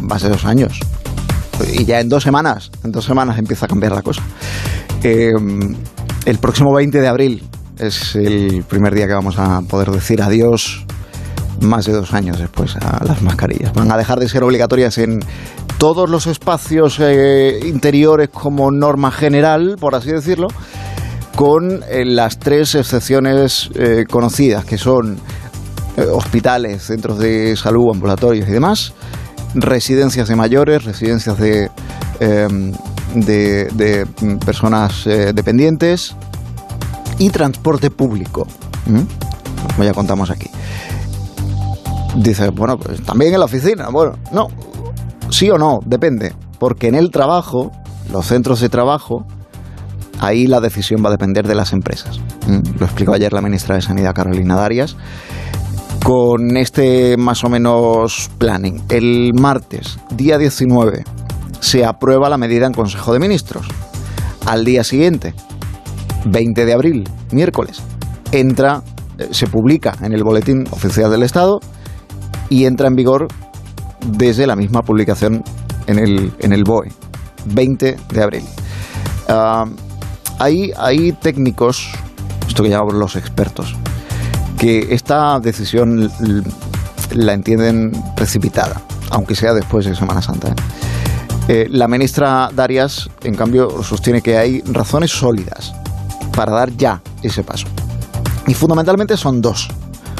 más 0.00 0.22
de 0.22 0.30
dos 0.30 0.44
años. 0.44 0.80
Y 1.72 1.84
ya 1.84 2.00
en 2.00 2.08
dos 2.08 2.22
semanas, 2.22 2.70
en 2.84 2.92
dos 2.92 3.04
semanas 3.04 3.38
empieza 3.38 3.66
a 3.66 3.68
cambiar 3.68 3.92
la 3.92 4.02
cosa. 4.02 4.22
Eh, 5.02 5.32
el 6.24 6.38
próximo 6.38 6.72
20 6.74 7.00
de 7.00 7.08
abril 7.08 7.42
es 7.78 8.14
el 8.16 8.64
primer 8.68 8.94
día 8.94 9.06
que 9.06 9.14
vamos 9.14 9.38
a 9.38 9.60
poder 9.62 9.90
decir 9.90 10.22
adiós 10.22 10.86
más 11.60 11.86
de 11.86 11.92
dos 11.92 12.12
años 12.12 12.38
después 12.38 12.76
a 12.76 13.04
las 13.04 13.22
mascarillas. 13.22 13.72
Van 13.72 13.90
a 13.90 13.96
dejar 13.96 14.18
de 14.18 14.28
ser 14.28 14.42
obligatorias 14.42 14.98
en 14.98 15.20
todos 15.78 16.08
los 16.08 16.26
espacios 16.26 16.98
eh, 17.00 17.60
interiores 17.64 18.28
como 18.30 18.70
norma 18.70 19.10
general, 19.10 19.76
por 19.78 19.94
así 19.94 20.10
decirlo, 20.10 20.48
con 21.36 21.82
eh, 21.88 22.04
las 22.04 22.38
tres 22.38 22.74
excepciones 22.74 23.70
eh, 23.74 24.04
conocidas, 24.08 24.64
que 24.64 24.78
son 24.78 25.18
hospitales, 26.12 26.82
centros 26.82 27.20
de 27.20 27.54
salud, 27.54 27.92
ambulatorios 27.92 28.48
y 28.48 28.50
demás, 28.50 28.94
residencias 29.54 30.26
de 30.26 30.34
mayores, 30.34 30.82
residencias 30.82 31.38
de, 31.38 31.70
em, 32.18 32.72
de, 33.14 34.04
personas 34.44 35.04
dependientes 35.04 36.16
y 37.20 37.30
transporte 37.30 37.90
público, 37.90 38.44
como 39.76 39.84
ya 39.84 39.94
contamos 39.94 40.30
aquí. 40.30 40.50
Dice, 42.16 42.48
bueno, 42.48 42.76
pues 42.76 43.00
también 43.02 43.32
en 43.32 43.38
la 43.38 43.46
oficina. 43.46 43.88
Bueno, 43.88 44.16
no, 44.32 44.48
sí 45.34 45.50
o 45.50 45.58
no, 45.58 45.80
depende. 45.84 46.32
Porque 46.58 46.86
en 46.86 46.94
el 46.94 47.10
trabajo, 47.10 47.72
los 48.12 48.26
centros 48.26 48.60
de 48.60 48.68
trabajo, 48.68 49.26
ahí 50.20 50.46
la 50.46 50.60
decisión 50.60 51.02
va 51.04 51.08
a 51.08 51.12
depender 51.12 51.46
de 51.46 51.56
las 51.56 51.72
empresas. 51.72 52.20
Mm, 52.46 52.78
Lo 52.78 52.86
explicó 52.86 53.14
ayer 53.14 53.32
la 53.32 53.42
ministra 53.42 53.74
de 53.74 53.82
Sanidad, 53.82 54.14
Carolina 54.14 54.54
Darias, 54.54 54.96
con 56.04 56.56
este 56.56 57.16
más 57.16 57.42
o 57.44 57.48
menos 57.48 58.30
planning. 58.38 58.82
El 58.88 59.32
martes, 59.34 59.98
día 60.14 60.38
19, 60.38 61.02
se 61.60 61.84
aprueba 61.84 62.28
la 62.28 62.38
medida 62.38 62.66
en 62.66 62.72
Consejo 62.72 63.12
de 63.12 63.18
Ministros. 63.18 63.66
Al 64.46 64.64
día 64.64 64.84
siguiente, 64.84 65.34
20 66.26 66.64
de 66.64 66.72
abril, 66.72 67.08
miércoles, 67.32 67.82
entra, 68.30 68.82
eh, 69.18 69.28
se 69.32 69.46
publica 69.46 69.96
en 70.00 70.12
el 70.12 70.22
Boletín 70.22 70.64
Oficial 70.70 71.10
del 71.10 71.22
Estado 71.22 71.60
y 72.50 72.66
entra 72.66 72.86
en 72.86 72.94
vigor 72.94 73.26
desde 74.04 74.46
la 74.46 74.56
misma 74.56 74.82
publicación 74.82 75.42
en 75.86 75.98
el, 75.98 76.32
en 76.38 76.52
el 76.52 76.64
BOE, 76.64 76.92
20 77.46 77.96
de 78.12 78.22
abril. 78.22 78.44
Ah, 79.28 79.64
hay, 80.38 81.12
técnicos, 81.20 81.88
esto 82.46 82.62
que 82.62 82.68
llamamos 82.70 82.94
los 82.94 83.16
expertos, 83.16 83.74
que 84.58 84.94
esta 84.94 85.38
decisión 85.40 86.10
la 87.12 87.32
entienden 87.32 87.92
precipitada, 88.16 88.80
aunque 89.10 89.34
sea 89.34 89.54
después 89.54 89.86
de 89.86 89.94
Semana 89.94 90.20
Santa. 90.22 90.48
¿eh? 90.48 90.54
Eh, 91.46 91.66
la 91.70 91.88
ministra 91.88 92.50
Darias, 92.54 93.10
en 93.22 93.34
cambio, 93.34 93.82
sostiene 93.82 94.22
que 94.22 94.36
hay 94.36 94.60
razones 94.62 95.10
sólidas 95.10 95.74
para 96.34 96.52
dar 96.52 96.70
ya 96.76 97.00
ese 97.22 97.42
paso. 97.42 97.66
Y 98.46 98.54
fundamentalmente 98.54 99.16
son 99.16 99.40
dos 99.40 99.68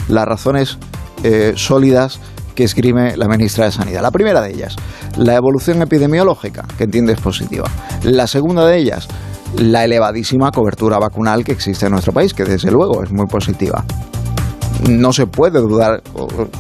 las 0.08 0.26
razones 0.26 0.78
eh, 1.22 1.54
sólidas 1.56 2.20
que 2.54 2.64
esgrime 2.64 3.16
la 3.16 3.28
ministra 3.28 3.66
de 3.66 3.72
Sanidad. 3.72 4.02
La 4.02 4.10
primera 4.10 4.40
de 4.40 4.50
ellas, 4.50 4.76
la 5.16 5.34
evolución 5.34 5.82
epidemiológica, 5.82 6.64
que 6.76 6.84
entiende 6.84 7.12
es 7.12 7.20
positiva. 7.20 7.68
La 8.02 8.26
segunda 8.26 8.66
de 8.66 8.78
ellas, 8.78 9.08
la 9.58 9.84
elevadísima 9.84 10.50
cobertura 10.50 10.98
vacunal 10.98 11.44
que 11.44 11.52
existe 11.52 11.86
en 11.86 11.92
nuestro 11.92 12.12
país, 12.12 12.34
que 12.34 12.44
desde 12.44 12.70
luego 12.70 13.02
es 13.02 13.12
muy 13.12 13.26
positiva. 13.26 13.84
No 14.88 15.12
se 15.12 15.26
puede 15.26 15.60
dudar, 15.60 16.02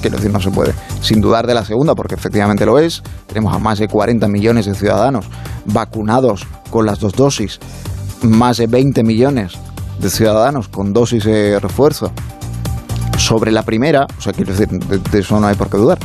quiero 0.00 0.16
decir, 0.16 0.32
no 0.32 0.40
se 0.40 0.50
puede, 0.50 0.72
sin 1.00 1.20
dudar 1.20 1.46
de 1.46 1.54
la 1.54 1.64
segunda, 1.64 1.94
porque 1.94 2.14
efectivamente 2.14 2.64
lo 2.64 2.78
es. 2.78 3.02
Tenemos 3.26 3.54
a 3.54 3.58
más 3.58 3.78
de 3.78 3.88
40 3.88 4.28
millones 4.28 4.66
de 4.66 4.74
ciudadanos 4.74 5.26
vacunados 5.66 6.46
con 6.70 6.86
las 6.86 7.00
dos 7.00 7.12
dosis, 7.14 7.58
más 8.22 8.58
de 8.58 8.66
20 8.66 9.02
millones 9.02 9.52
de 9.98 10.10
ciudadanos 10.10 10.68
con 10.68 10.92
dosis 10.92 11.24
de 11.24 11.60
refuerzo 11.60 12.12
sobre 13.24 13.50
la 13.50 13.62
primera, 13.62 14.06
o 14.18 14.20
sea, 14.20 14.32
quiero 14.32 14.52
decir, 14.52 14.68
de, 14.68 15.18
eso 15.18 15.40
no 15.40 15.46
hay 15.46 15.54
por 15.54 15.70
qué 15.70 15.78
dudar, 15.78 15.98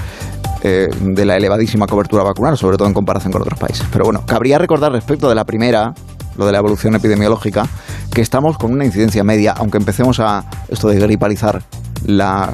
eh, 0.64 0.88
de 1.02 1.26
la 1.26 1.36
elevadísima 1.36 1.86
cobertura 1.86 2.24
vacunal, 2.24 2.58
sobre 2.58 2.78
todo 2.78 2.88
en 2.88 2.94
comparación 2.94 3.34
con 3.34 3.42
otros 3.42 3.60
países. 3.60 3.86
Pero 3.92 4.06
bueno, 4.06 4.26
cabría 4.26 4.58
recordar 4.58 4.92
respecto 4.94 5.28
de 5.28 5.36
la 5.36 5.44
primera, 5.44 5.94
lo 6.38 6.46
de 6.46 6.54
la 6.54 6.60
evolución 6.60 6.96
epidemiológica, 6.96 7.68
que 8.14 8.22
estamos 8.22 8.58
con 8.58 8.72
una 8.72 8.86
incidencia 8.86 9.24
media, 9.24 9.54
aunque 9.58 9.78
empecemos 9.78 10.20
a 10.22 10.46
esto 10.70 10.88
de 10.88 11.00
gripalizar 11.00 11.62
la, 12.06 12.54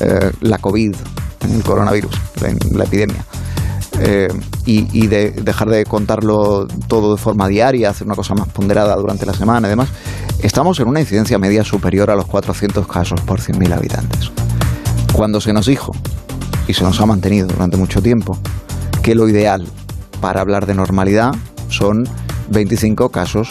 eh, 0.00 0.30
la 0.40 0.58
COVID, 0.58 0.94
el 1.52 1.62
coronavirus, 1.62 2.18
la 2.72 2.84
epidemia. 2.84 3.24
Eh, 4.00 4.28
y, 4.66 4.88
y 4.98 5.06
de 5.06 5.30
dejar 5.30 5.68
de 5.68 5.84
contarlo 5.84 6.66
todo 6.88 7.14
de 7.14 7.20
forma 7.20 7.48
diaria, 7.48 7.90
hacer 7.90 8.06
una 8.06 8.16
cosa 8.16 8.34
más 8.34 8.48
ponderada 8.48 8.96
durante 8.96 9.26
la 9.26 9.34
semana 9.34 9.68
y 9.68 9.70
demás, 9.70 9.88
estamos 10.42 10.80
en 10.80 10.88
una 10.88 11.00
incidencia 11.00 11.38
media 11.38 11.64
superior 11.64 12.10
a 12.10 12.16
los 12.16 12.26
400 12.26 12.86
casos 12.86 13.20
por 13.20 13.40
100.000 13.40 13.72
habitantes. 13.72 14.30
Cuando 15.12 15.40
se 15.40 15.52
nos 15.52 15.66
dijo, 15.66 15.92
y 16.66 16.74
se 16.74 16.84
nos 16.84 17.00
ha 17.00 17.06
mantenido 17.06 17.48
durante 17.48 17.76
mucho 17.76 18.00
tiempo, 18.00 18.38
que 19.02 19.14
lo 19.14 19.28
ideal 19.28 19.66
para 20.20 20.40
hablar 20.40 20.66
de 20.66 20.74
normalidad 20.74 21.32
son 21.68 22.04
25 22.50 23.10
casos 23.10 23.48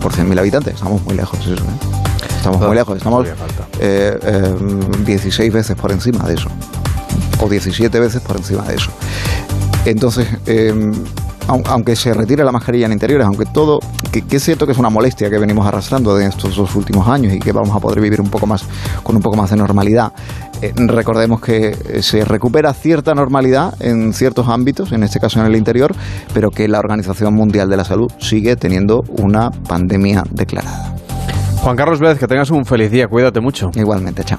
por 0.00 0.12
100.000 0.12 0.38
habitantes. 0.38 0.74
Estamos 0.74 1.02
muy 1.04 1.14
lejos 1.14 1.44
de 1.46 1.54
eso. 1.54 1.64
¿eh? 1.64 2.02
Estamos 2.36 2.60
muy 2.60 2.74
lejos, 2.74 2.96
estamos 2.96 3.28
eh, 3.78 4.18
eh, 4.22 4.54
16 5.06 5.52
veces 5.52 5.76
por 5.76 5.92
encima 5.92 6.24
de 6.26 6.34
eso, 6.34 6.48
o 7.40 7.48
17 7.48 8.00
veces 8.00 8.20
por 8.20 8.36
encima 8.36 8.62
de 8.64 8.74
eso. 8.74 8.90
Entonces, 9.84 10.28
eh, 10.46 10.72
au- 11.48 11.62
aunque 11.66 11.96
se 11.96 12.14
retire 12.14 12.44
la 12.44 12.52
mascarilla 12.52 12.86
en 12.86 12.92
interiores, 12.92 13.26
aunque 13.26 13.46
todo, 13.46 13.80
que, 14.12 14.22
que 14.22 14.36
es 14.36 14.44
cierto 14.44 14.64
que 14.66 14.72
es 14.72 14.78
una 14.78 14.90
molestia 14.90 15.28
que 15.28 15.38
venimos 15.38 15.66
arrastrando 15.66 16.14
de 16.14 16.26
estos 16.26 16.54
dos 16.56 16.74
últimos 16.76 17.08
años 17.08 17.32
y 17.34 17.38
que 17.40 17.52
vamos 17.52 17.74
a 17.74 17.80
poder 17.80 18.00
vivir 18.00 18.20
un 18.20 18.28
poco 18.30 18.46
más 18.46 18.64
con 19.02 19.16
un 19.16 19.22
poco 19.22 19.36
más 19.36 19.50
de 19.50 19.56
normalidad, 19.56 20.12
eh, 20.60 20.72
recordemos 20.76 21.40
que 21.40 21.76
eh, 21.88 22.02
se 22.02 22.24
recupera 22.24 22.72
cierta 22.74 23.14
normalidad 23.14 23.74
en 23.80 24.12
ciertos 24.12 24.46
ámbitos, 24.48 24.92
en 24.92 25.02
este 25.02 25.18
caso 25.18 25.40
en 25.40 25.46
el 25.46 25.56
interior, 25.56 25.92
pero 26.32 26.50
que 26.52 26.68
la 26.68 26.78
Organización 26.78 27.34
Mundial 27.34 27.68
de 27.68 27.76
la 27.76 27.84
Salud 27.84 28.10
sigue 28.18 28.54
teniendo 28.54 29.02
una 29.08 29.50
pandemia 29.50 30.22
declarada. 30.30 30.94
Juan 31.62 31.76
Carlos 31.76 31.98
Vélez, 31.98 32.18
que 32.18 32.28
tengas 32.28 32.50
un 32.50 32.64
feliz 32.64 32.90
día, 32.90 33.08
cuídate 33.08 33.40
mucho. 33.40 33.70
Igualmente, 33.74 34.22
chao. 34.24 34.38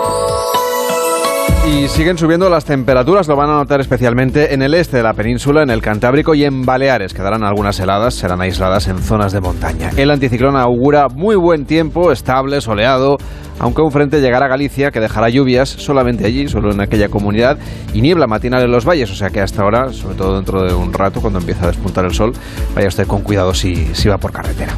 Y 1.71 1.87
siguen 1.87 2.17
subiendo 2.17 2.49
las 2.49 2.65
temperaturas, 2.65 3.29
lo 3.29 3.37
van 3.37 3.49
a 3.49 3.53
notar 3.53 3.79
especialmente 3.79 4.53
en 4.53 4.61
el 4.61 4.73
este 4.73 4.97
de 4.97 5.03
la 5.03 5.13
península, 5.13 5.63
en 5.63 5.69
el 5.69 5.81
Cantábrico 5.81 6.35
y 6.35 6.43
en 6.43 6.65
Baleares. 6.65 7.13
Quedarán 7.13 7.45
algunas 7.45 7.79
heladas, 7.79 8.13
serán 8.13 8.41
aisladas 8.41 8.89
en 8.89 8.97
zonas 8.97 9.31
de 9.31 9.39
montaña. 9.39 9.89
El 9.95 10.11
anticiclón 10.11 10.57
augura 10.57 11.07
muy 11.07 11.37
buen 11.37 11.65
tiempo, 11.65 12.11
estable, 12.11 12.59
soleado, 12.59 13.17
aunque 13.57 13.81
un 13.81 13.91
frente 13.91 14.19
llegará 14.19 14.47
a 14.47 14.49
Galicia 14.49 14.91
que 14.91 14.99
dejará 14.99 15.29
lluvias 15.29 15.69
solamente 15.69 16.25
allí, 16.25 16.49
solo 16.49 16.73
en 16.73 16.81
aquella 16.81 17.07
comunidad, 17.07 17.57
y 17.93 18.01
niebla 18.01 18.27
matinal 18.27 18.63
en 18.63 18.71
los 18.71 18.85
valles, 18.85 19.09
o 19.09 19.15
sea 19.15 19.29
que 19.29 19.39
hasta 19.39 19.61
ahora, 19.61 19.93
sobre 19.93 20.15
todo 20.15 20.35
dentro 20.35 20.63
de 20.63 20.73
un 20.73 20.91
rato, 20.91 21.21
cuando 21.21 21.39
empieza 21.39 21.63
a 21.63 21.67
despuntar 21.67 22.03
el 22.03 22.13
sol, 22.13 22.33
vaya 22.75 22.89
usted 22.89 23.07
con 23.07 23.21
cuidado 23.21 23.53
si, 23.53 23.87
si 23.93 24.09
va 24.09 24.17
por 24.17 24.33
carretera. 24.33 24.73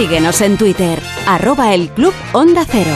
Síguenos 0.00 0.40
en 0.40 0.56
Twitter. 0.56 0.98
Arroba 1.26 1.74
el 1.74 1.90
Club 1.90 2.14
Onda 2.32 2.64
Cero. 2.66 2.90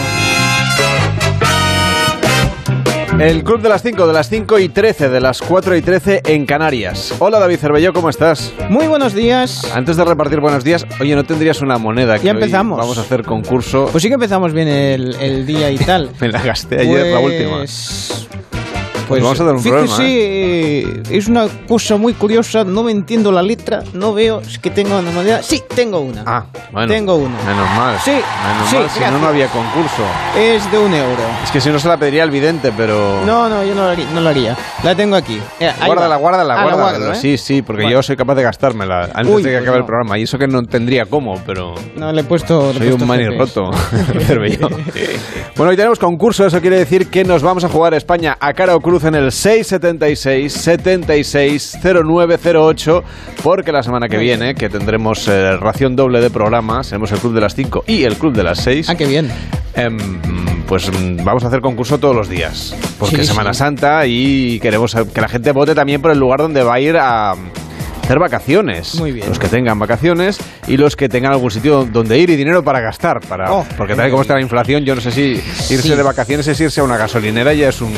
El 3.21 3.45
Club 3.45 3.61
de 3.61 3.69
las 3.69 3.83
5, 3.83 4.07
de 4.07 4.13
las 4.15 4.31
5 4.31 4.59
y 4.59 4.71
13, 4.71 5.11
de 5.11 5.21
las 5.21 5.43
4 5.43 5.77
y 5.77 5.83
13 5.83 6.23
en 6.25 6.47
Canarias. 6.47 7.15
Hola 7.19 7.39
David 7.41 7.59
Cervelló, 7.59 7.93
¿cómo 7.93 8.09
estás? 8.09 8.55
Muy 8.71 8.87
buenos 8.87 9.13
días. 9.13 9.71
Antes 9.75 9.99
de 9.99 10.05
repartir 10.07 10.41
buenos 10.41 10.65
días, 10.65 10.87
oye, 10.99 11.15
¿no 11.15 11.25
tendrías 11.25 11.61
una 11.61 11.77
moneda 11.77 12.19
que 12.19 12.25
Ya 12.25 12.33
hoy 12.33 12.39
empezamos. 12.39 12.79
vamos 12.79 12.97
a 12.97 13.03
hacer 13.03 13.23
concurso? 13.23 13.87
Pues 13.93 14.01
sí 14.01 14.09
que 14.09 14.15
empezamos 14.15 14.55
bien 14.55 14.69
el, 14.69 15.15
el 15.21 15.45
día 15.45 15.71
y 15.71 15.77
tal. 15.77 16.09
Me 16.21 16.29
la 16.29 16.41
gasté 16.41 16.81
ayer, 16.81 17.09
la 17.09 17.19
última. 17.19 17.67
Pues- 19.09 19.21
Pues 19.21 19.23
vamos 19.23 19.41
a 19.41 19.45
dar 19.45 19.55
un 19.55 19.63
fíjese, 19.63 19.87
problema, 19.87 20.05
eh, 20.09 21.03
es 21.11 21.29
una 21.29 21.47
cosa 21.69 21.97
muy 21.97 22.15
curiosa, 22.15 22.65
no 22.65 22.83
me 22.83 22.91
entiendo 22.93 23.31
la 23.31 23.43
letra, 23.43 23.83
no 23.93 24.13
veo 24.15 24.41
es 24.41 24.59
que 24.59 24.71
tengo 24.71 24.99
una 24.99 25.11
moneda. 25.11 25.43
Sí, 25.43 25.63
tengo 25.75 26.01
una. 26.01 26.23
Ah, 26.27 26.47
bueno. 26.73 26.89
Tengo 26.89 27.15
una. 27.17 27.37
Menos 27.45 27.69
mal. 27.77 27.97
Sí, 28.05 28.11
Menos 28.13 28.69
sí, 28.71 28.77
mal, 28.77 28.91
si 28.91 29.01
no, 29.01 29.19
no 29.19 29.27
había 29.29 29.47
concurso. 29.49 30.03
Es 30.37 30.71
de 30.73 30.79
un 30.79 30.93
euro. 30.95 31.23
Es 31.45 31.51
que 31.51 31.61
si 31.61 31.71
no 31.71 31.79
se 31.79 31.89
la 31.89 31.97
pediría 31.97 32.23
al 32.23 32.31
vidente, 32.31 32.73
pero... 32.77 33.23
No, 33.25 33.49
no, 33.49 33.65
yo 33.65 33.75
no 33.75 33.83
lo 33.85 33.89
haría. 33.91 34.07
No 34.13 34.21
lo 34.21 34.29
haría. 34.31 34.57
La 34.83 34.95
tengo 34.95 35.17
aquí. 35.17 35.41
Eh, 35.61 35.71
Guárdala, 35.87 36.17
guárdala, 36.17 36.55
Ah, 36.55 36.57
la 36.57 36.63
guárdala. 36.75 36.99
guardo, 36.99 37.13
¿eh? 37.13 37.17
Sí, 37.17 37.37
sí, 37.39 37.63
porque 37.63 37.83
Bueno. 37.83 37.99
yo 37.99 38.03
soy 38.03 38.17
capaz 38.17 38.35
de 38.35 38.43
gastármela 38.43 39.11
antes 39.15 39.35
Uy, 39.35 39.43
de 39.43 39.51
que 39.51 39.55
pues 39.57 39.63
acabe 39.63 39.77
el 39.77 39.83
no. 39.83 39.87
programa. 39.87 40.19
Y 40.19 40.23
eso 40.23 40.39
que 40.39 40.47
no 40.47 40.63
tendría 40.63 41.07
cómo, 41.07 41.41
pero... 41.47 41.75
No, 41.97 42.13
le 42.13 42.21
he 42.23 42.25
puesto. 42.25 42.65
le 42.67 42.71
he 42.71 42.73
Soy 42.79 42.87
puesto 42.89 43.05
un 43.05 43.09
mani 43.09 43.29
roto. 43.29 43.71
Bueno, 45.57 45.71
hoy 45.71 45.77
tenemos 45.77 45.99
concurso, 45.99 46.47
eso 46.47 46.61
quiere 46.61 46.79
decir 46.79 47.09
que 47.09 47.25
nos 47.25 47.43
vamos 47.43 47.63
a 47.65 47.69
jugar 47.69 47.95
a 47.95 47.97
España 47.97 48.37
a 48.41 48.53
cara 48.55 48.75
o 48.75 48.81
cruz 48.81 48.94
en 49.03 49.17
el 49.17 49.33
676 49.33 50.53
76 50.53 51.79
0908 51.83 53.03
porque 53.43 53.73
la 53.73 53.83
semana 53.83 54.09
que 54.09 54.19
viene, 54.19 54.55
que 54.55 54.69
tendremos 54.69 55.27
eh, 55.27 55.57
ración 55.57 55.97
doble 55.97 56.21
de 56.21 56.31
programas, 56.31 56.89
tenemos 56.91 57.11
el 57.11 57.19
Club 57.19 57.35
de 57.35 57.41
las 57.41 57.55
5 57.57 57.85
y 57.89 58.05
el 58.05 58.17
Club 58.17 58.35
de 58.35 58.45
las 58.45 58.59
6, 58.61 58.89
Ah, 58.91 58.95
qué 58.95 59.07
bien. 59.07 59.31
em, 59.75 59.97
pues 60.69 60.89
mm, 60.91 61.25
vamos 61.25 61.43
a 61.45 61.49
hacer 61.49 61.61
concurso 61.61 61.99
todos 61.99 62.15
los 62.15 62.29
días, 62.29 62.77
porque 62.99 63.17
Sí, 63.17 63.23
es 63.23 63.29
Semana 63.29 63.53
sí. 63.53 63.59
Santa 63.59 64.07
y 64.07 64.61
queremos 64.61 64.95
que 65.13 65.21
la 65.21 65.29
gente 65.29 65.51
vote 65.53 65.75
también 65.75 66.01
por 66.01 66.11
el 66.13 66.19
lugar 66.19 66.39
donde 66.41 66.63
va 66.63 66.75
a 66.75 66.81
ir 66.81 66.97
a 66.97 67.33
hacer 68.03 68.19
vacaciones. 68.19 68.97
Muy 68.97 69.13
bien. 69.13 69.27
Los 69.29 69.39
que 69.39 69.49
tengan 69.49 69.79
vacaciones 69.79 70.39
y 70.69 70.77
los 70.77 70.95
que 70.95 71.09
tengan 71.09 71.33
algún 71.33 71.51
sitio 71.51 71.87
donde 71.91 72.19
ir 72.19 72.29
y 72.29 72.37
dinero 72.37 72.63
para 72.63 72.81
gastar. 72.81 73.21
Para, 73.21 73.51
Oh, 73.51 73.67
porque 73.79 73.95
tal 73.95 74.09
y 74.09 74.11
como 74.11 74.21
está 74.23 74.35
la 74.35 74.43
inflación, 74.43 74.85
yo 74.85 74.95
no 74.95 75.01
sé 75.01 75.11
si 75.11 75.23
irse 75.33 75.79
Sí. 75.83 75.89
de 75.95 76.03
vacaciones 76.03 76.47
es 76.47 76.61
irse 76.61 76.81
a 76.81 76.85
una 76.85 76.97
gasolinera 76.99 77.55
ya 77.55 77.71
es 77.71 77.81
un... 77.81 77.93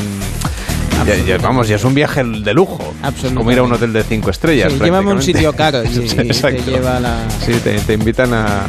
ya- 1.07 1.17
ya- 1.25 1.39
vamos, 1.39 1.69
ya 1.69 1.77
es 1.77 1.85
un 1.85 1.95
viaje 1.95 2.23
de 2.25 2.55
lujo. 2.55 2.93
Es 3.25 3.33
como 3.33 3.51
ir 3.53 3.59
a 3.59 3.63
un 3.63 3.73
hotel 3.73 3.93
de 3.93 4.03
cinco 4.03 4.31
estrellas. 4.31 4.73
Sí, 4.73 4.79
llévame 4.83 5.11
a 5.11 5.15
un 5.15 5.23
sitio 5.23 5.53
caro 5.53 5.83
y, 5.85 5.89
y 5.89 6.09
te 6.09 6.23
Exacto. 6.23 6.63
lleva 6.71 6.99
la. 7.01 7.17
Sí, 7.45 7.53
te, 7.63 7.79
te 7.81 7.93
invitan 7.95 8.35
a, 8.35 8.65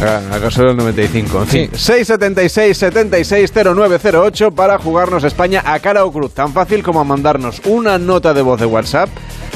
a, 0.00 0.34
a 0.34 0.38
Gasolio 0.38 0.74
95. 0.74 1.42
En 1.42 1.46
fin, 1.46 1.70
Sí. 1.72 1.78
676 1.78 2.76
76 2.78 3.52
0908 3.52 4.50
para 4.52 4.78
jugarnos 4.78 5.24
España 5.24 5.62
a 5.64 5.78
cara 5.80 6.04
o 6.04 6.12
cruz. 6.12 6.32
Tan 6.34 6.52
fácil 6.52 6.82
como 6.82 7.04
mandarnos 7.04 7.60
una 7.66 7.98
nota 7.98 8.32
de 8.34 8.42
voz 8.42 8.58
de 8.60 8.66
WhatsApp 8.66 9.08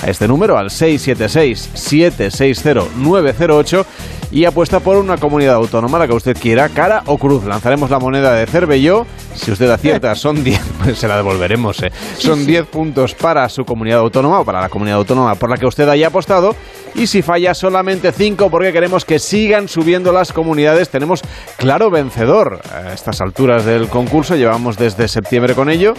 a 0.03 0.11
este 0.11 0.29
número, 0.29 0.59
al 0.59 0.71
676 0.71 1.71
760 1.75 2.85
908 2.97 3.87
y 4.33 4.45
apuesta 4.45 4.81
por 4.81 4.97
una 4.97 5.17
comunidad 5.19 5.55
autónoma, 5.55 5.99
la 6.01 6.09
que 6.09 6.13
usted 6.15 6.37
quiera, 6.37 6.69
cara 6.69 7.03
o 7.07 7.17
cruz. 7.17 7.45
Lanzaremos 7.45 7.91
la 7.91 8.01
moneda 8.01 8.35
de 8.35 8.47
Cervelló. 8.47 9.07
Si 9.35 9.53
usted 9.53 9.71
acierta, 9.71 10.15
son 10.17 10.43
10, 10.43 10.61
pues 10.83 10.99
se 10.99 11.07
la 11.09 11.17
devolveremos. 11.17 11.81
¿eh? 11.83 11.93
Son 12.19 12.45
10 12.45 12.67
puntos 12.67 13.15
para 13.15 13.49
su 13.49 13.65
comunidad 13.65 14.01
autónoma 14.01 14.41
o 14.41 14.45
para 14.45 14.61
la 14.61 14.69
comunidad 14.69 14.99
autónoma 14.99 15.37
por 15.37 15.49
la 15.49 15.57
que 15.57 15.67
usted 15.67 15.89
haya 15.89 16.09
apostado. 16.09 16.55
Y 16.97 17.07
si 17.07 17.23
falla, 17.23 17.55
solamente 17.55 18.11
5 18.11 18.51
porque 18.51 18.73
queremos 18.73 19.05
que 19.05 19.19
sigan 19.19 19.69
subiendo 19.69 20.13
las 20.13 20.26
comunidades. 20.33 20.89
Tenemos 20.89 21.23
claro 21.57 21.91
vencedor 21.91 22.61
a 22.73 22.93
estas 22.93 23.21
alturas 23.21 23.65
del 23.65 23.89
concurso. 23.89 24.37
Llevamos 24.37 24.77
desde 24.77 25.09
septiembre 25.09 25.55
con 25.55 25.71
ello. 25.71 25.95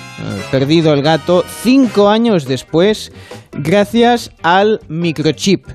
perdido 0.51 0.93
el 0.93 1.03
gato, 1.03 1.45
cinco 1.63 2.09
años 2.09 2.47
después, 2.47 3.13
gracias 3.53 4.31
al 4.43 4.81
microchip 4.89 5.67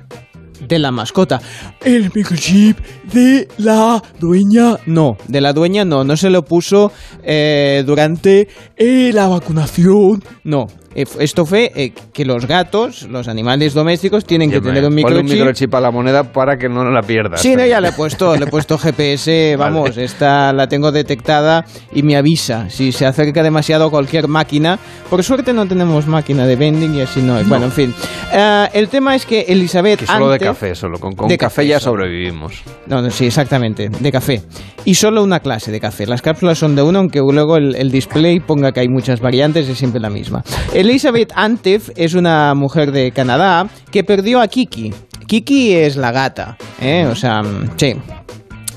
de 0.66 0.78
la 0.78 0.90
mascota. 0.90 1.40
El 1.80 2.10
microchip 2.14 2.78
de 3.12 3.48
la 3.58 4.02
dueña. 4.20 4.76
No, 4.86 5.16
de 5.28 5.40
la 5.40 5.52
dueña 5.52 5.84
no, 5.84 6.04
no 6.04 6.16
se 6.16 6.30
lo 6.30 6.44
puso 6.44 6.92
eh, 7.22 7.82
durante 7.86 8.48
eh, 8.76 9.10
la 9.12 9.28
vacunación. 9.28 10.22
No. 10.44 10.66
Eh, 10.94 11.04
Esto 11.18 11.44
fue 11.46 11.70
eh, 11.74 11.92
que 12.12 12.24
los 12.24 12.46
gatos, 12.46 13.02
los 13.08 13.28
animales 13.28 13.74
domésticos, 13.74 14.24
tienen 14.24 14.50
que 14.50 14.60
tener 14.60 14.84
un 14.84 14.90
ponle 14.90 14.96
microchip. 14.96 15.22
un 15.30 15.30
microchip 15.38 15.74
a 15.74 15.80
la 15.80 15.90
moneda 15.90 16.24
para 16.32 16.56
que 16.56 16.68
no 16.68 16.84
la 16.90 17.02
pierdas. 17.02 17.40
Sí, 17.40 17.54
no, 17.56 17.64
ya 17.66 17.80
le 17.80 17.88
he 17.88 17.92
puesto, 17.92 18.36
le 18.36 18.44
he 18.44 18.48
puesto 18.48 18.78
GPS, 18.78 19.56
vamos, 19.58 19.90
Vale. 19.90 20.04
esta 20.04 20.52
la 20.52 20.66
tengo 20.66 20.92
detectada 20.92 21.64
y 21.92 22.02
me 22.02 22.16
avisa 22.16 22.68
si 22.70 22.92
se 22.92 23.06
acerca 23.06 23.42
demasiado 23.42 23.86
a 23.86 23.90
cualquier 23.90 24.28
máquina. 24.28 24.78
Por 25.10 25.22
suerte 25.22 25.52
no 25.52 25.66
tenemos 25.66 26.06
máquina 26.06 26.46
de 26.46 26.56
vending 26.56 26.94
y 26.94 27.00
así 27.02 27.20
no. 27.22 27.38
es. 27.38 27.48
Bueno, 27.48 27.66
en 27.66 27.72
fin. 27.72 27.94
Eh, 28.32 28.68
el 28.74 28.88
tema 28.88 29.14
es 29.14 29.26
que 29.26 29.42
Elizabeth 29.48 30.00
Que 30.00 30.06
solo 30.06 30.30
de 30.30 30.38
Antef- 30.38 30.44
café, 30.44 30.74
solo. 30.74 30.98
Con, 30.98 31.12
con 31.14 31.28
de 31.28 31.36
café, 31.38 31.56
café 31.62 31.66
ya 31.68 31.80
solo. 31.80 32.02
sobrevivimos. 32.04 32.62
No, 32.86 33.00
no, 33.02 33.10
sí, 33.10 33.26
exactamente, 33.26 33.88
de 33.88 34.12
café. 34.12 34.42
Y 34.84 34.94
solo 34.94 35.22
una 35.22 35.40
clase 35.40 35.70
de 35.70 35.80
café. 35.80 36.06
Las 36.06 36.22
cápsulas 36.22 36.58
son 36.58 36.74
de 36.74 36.82
uno, 36.82 36.98
aunque 36.98 37.20
luego 37.20 37.56
el, 37.56 37.74
el 37.76 37.90
display 37.90 38.40
ponga 38.40 38.72
que 38.72 38.80
hay 38.80 38.88
muchas 38.88 39.20
variantes, 39.20 39.68
es 39.68 39.78
siempre 39.78 40.00
la 40.00 40.10
misma. 40.10 40.42
Elizabeth 40.82 41.30
Antef 41.36 41.90
es 41.94 42.14
una 42.14 42.54
mujer 42.56 42.90
de 42.90 43.12
Canadá 43.12 43.68
que 43.92 44.02
perdió 44.02 44.40
a 44.40 44.48
Kiki. 44.48 44.92
Kiki 45.28 45.74
es 45.74 45.94
la 45.94 46.10
gata, 46.10 46.56
¿eh? 46.80 47.06
O 47.08 47.14
sea, 47.14 47.40
mm, 47.44 47.70
sí. 47.76 47.94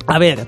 A 0.06 0.20
ver, 0.20 0.46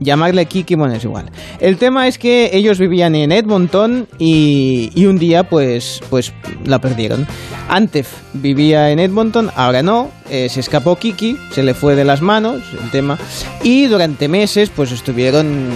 llamarle 0.00 0.46
Kiki, 0.46 0.74
bueno, 0.74 0.94
es 0.94 1.04
igual. 1.04 1.30
El 1.60 1.76
tema 1.76 2.08
es 2.08 2.18
que 2.18 2.50
ellos 2.52 2.78
vivían 2.78 3.14
en 3.14 3.32
Edmonton 3.32 4.08
y, 4.18 4.90
y 4.94 5.06
un 5.06 5.18
día 5.18 5.44
pues, 5.44 6.00
pues 6.10 6.32
la 6.64 6.80
perdieron. 6.80 7.26
Antef 7.68 8.08
vivía 8.34 8.90
en 8.90 8.98
Edmonton, 8.98 9.50
ahora 9.56 9.82
no, 9.82 10.10
eh, 10.30 10.48
se 10.48 10.60
escapó 10.60 10.96
Kiki, 10.96 11.36
se 11.52 11.62
le 11.62 11.74
fue 11.74 11.94
de 11.94 12.04
las 12.04 12.20
manos 12.20 12.62
el 12.82 12.90
tema 12.90 13.18
y 13.62 13.86
durante 13.86 14.28
meses 14.28 14.70
pues 14.70 14.92
estuvieron, 14.92 15.70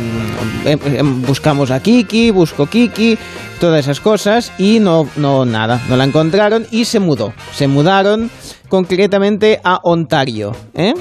em, 0.64 0.78
em, 0.84 1.22
buscamos 1.22 1.70
a 1.70 1.80
Kiki, 1.80 2.30
busco 2.30 2.66
Kiki, 2.66 3.18
todas 3.60 3.80
esas 3.80 4.00
cosas 4.00 4.52
y 4.58 4.80
no, 4.80 5.08
no, 5.16 5.44
nada, 5.44 5.80
no 5.88 5.96
la 5.96 6.04
encontraron 6.04 6.66
y 6.70 6.84
se 6.84 7.00
mudó, 7.00 7.32
se 7.52 7.68
mudaron 7.68 8.30
concretamente 8.68 9.60
a 9.64 9.80
Ontario, 9.82 10.54
¿eh? 10.74 10.94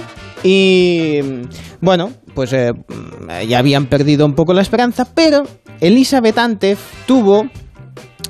Y 0.50 1.20
bueno, 1.82 2.14
pues 2.34 2.54
eh, 2.54 2.72
ya 3.50 3.60
habían 3.60 3.88
perdido 3.88 4.26
un 4.26 4.34
poco 4.34 4.54
la 4.54 4.62
esperanza, 4.62 5.06
pero 5.14 5.44
Elizabeth 5.82 6.38
Antef 6.38 6.80
tuvo 7.06 7.50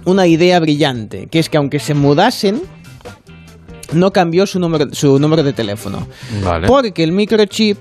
una 0.04 0.26
idea 0.26 0.60
brillante, 0.60 1.28
que 1.28 1.38
es 1.38 1.48
que 1.48 1.58
aunque 1.58 1.78
se 1.78 1.94
mudasen, 1.94 2.60
no 3.94 4.12
cambió 4.12 4.48
su 4.48 4.60
número, 4.60 4.88
su 4.94 5.20
número 5.20 5.44
de 5.44 5.54
teléfono. 5.54 6.08
Vale. 6.44 6.66
Porque 6.68 7.04
el 7.04 7.12
microchip 7.12 7.78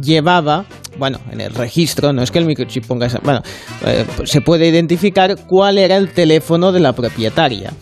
llevaba, 0.00 0.66
bueno, 0.96 1.18
en 1.32 1.40
el 1.40 1.52
registro, 1.52 2.12
no 2.12 2.22
es 2.22 2.30
que 2.30 2.38
el 2.38 2.44
microchip 2.44 2.86
ponga 2.86 3.06
esa, 3.06 3.18
bueno, 3.24 3.42
eh, 3.84 4.06
se 4.22 4.40
puede 4.40 4.68
identificar 4.68 5.34
cuál 5.48 5.78
era 5.78 5.96
el 5.96 6.12
teléfono 6.12 6.70
de 6.70 6.78
la 6.78 6.92
propietaria. 6.92 7.72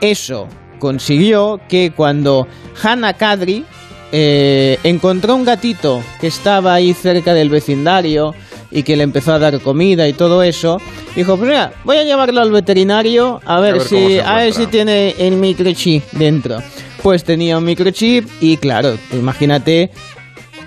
Eso 0.00 0.48
consiguió 0.78 1.60
que 1.68 1.92
cuando 1.94 2.48
Hannah 2.82 3.12
Kadri 3.12 3.66
eh, 4.12 4.78
encontró 4.84 5.34
un 5.34 5.44
gatito 5.44 6.02
que 6.20 6.26
estaba 6.28 6.74
ahí 6.74 6.94
cerca 6.94 7.34
del 7.34 7.50
vecindario 7.50 8.34
y 8.70 8.82
que 8.82 8.96
le 8.96 9.02
empezó 9.02 9.32
a 9.32 9.38
dar 9.38 9.60
comida 9.60 10.08
y 10.08 10.12
todo 10.12 10.42
eso, 10.42 10.80
dijo, 11.16 11.36
pues 11.36 11.48
mira, 11.48 11.72
voy 11.84 11.96
a 11.96 12.04
llevarlo 12.04 12.40
al 12.40 12.52
veterinario 12.52 13.40
a 13.44 13.60
ver, 13.60 13.74
ver 13.74 13.86
cómo 13.86 14.08
si, 14.08 14.18
a 14.18 14.36
ver 14.36 14.52
si 14.52 14.62
encuentra". 14.62 14.70
tiene 14.70 15.14
el 15.18 15.36
microchip 15.36 16.04
dentro. 16.12 16.62
Pues 17.02 17.24
tenía 17.24 17.56
un 17.56 17.64
microchip 17.64 18.28
y 18.40 18.56
claro, 18.56 18.98
imagínate, 19.12 19.90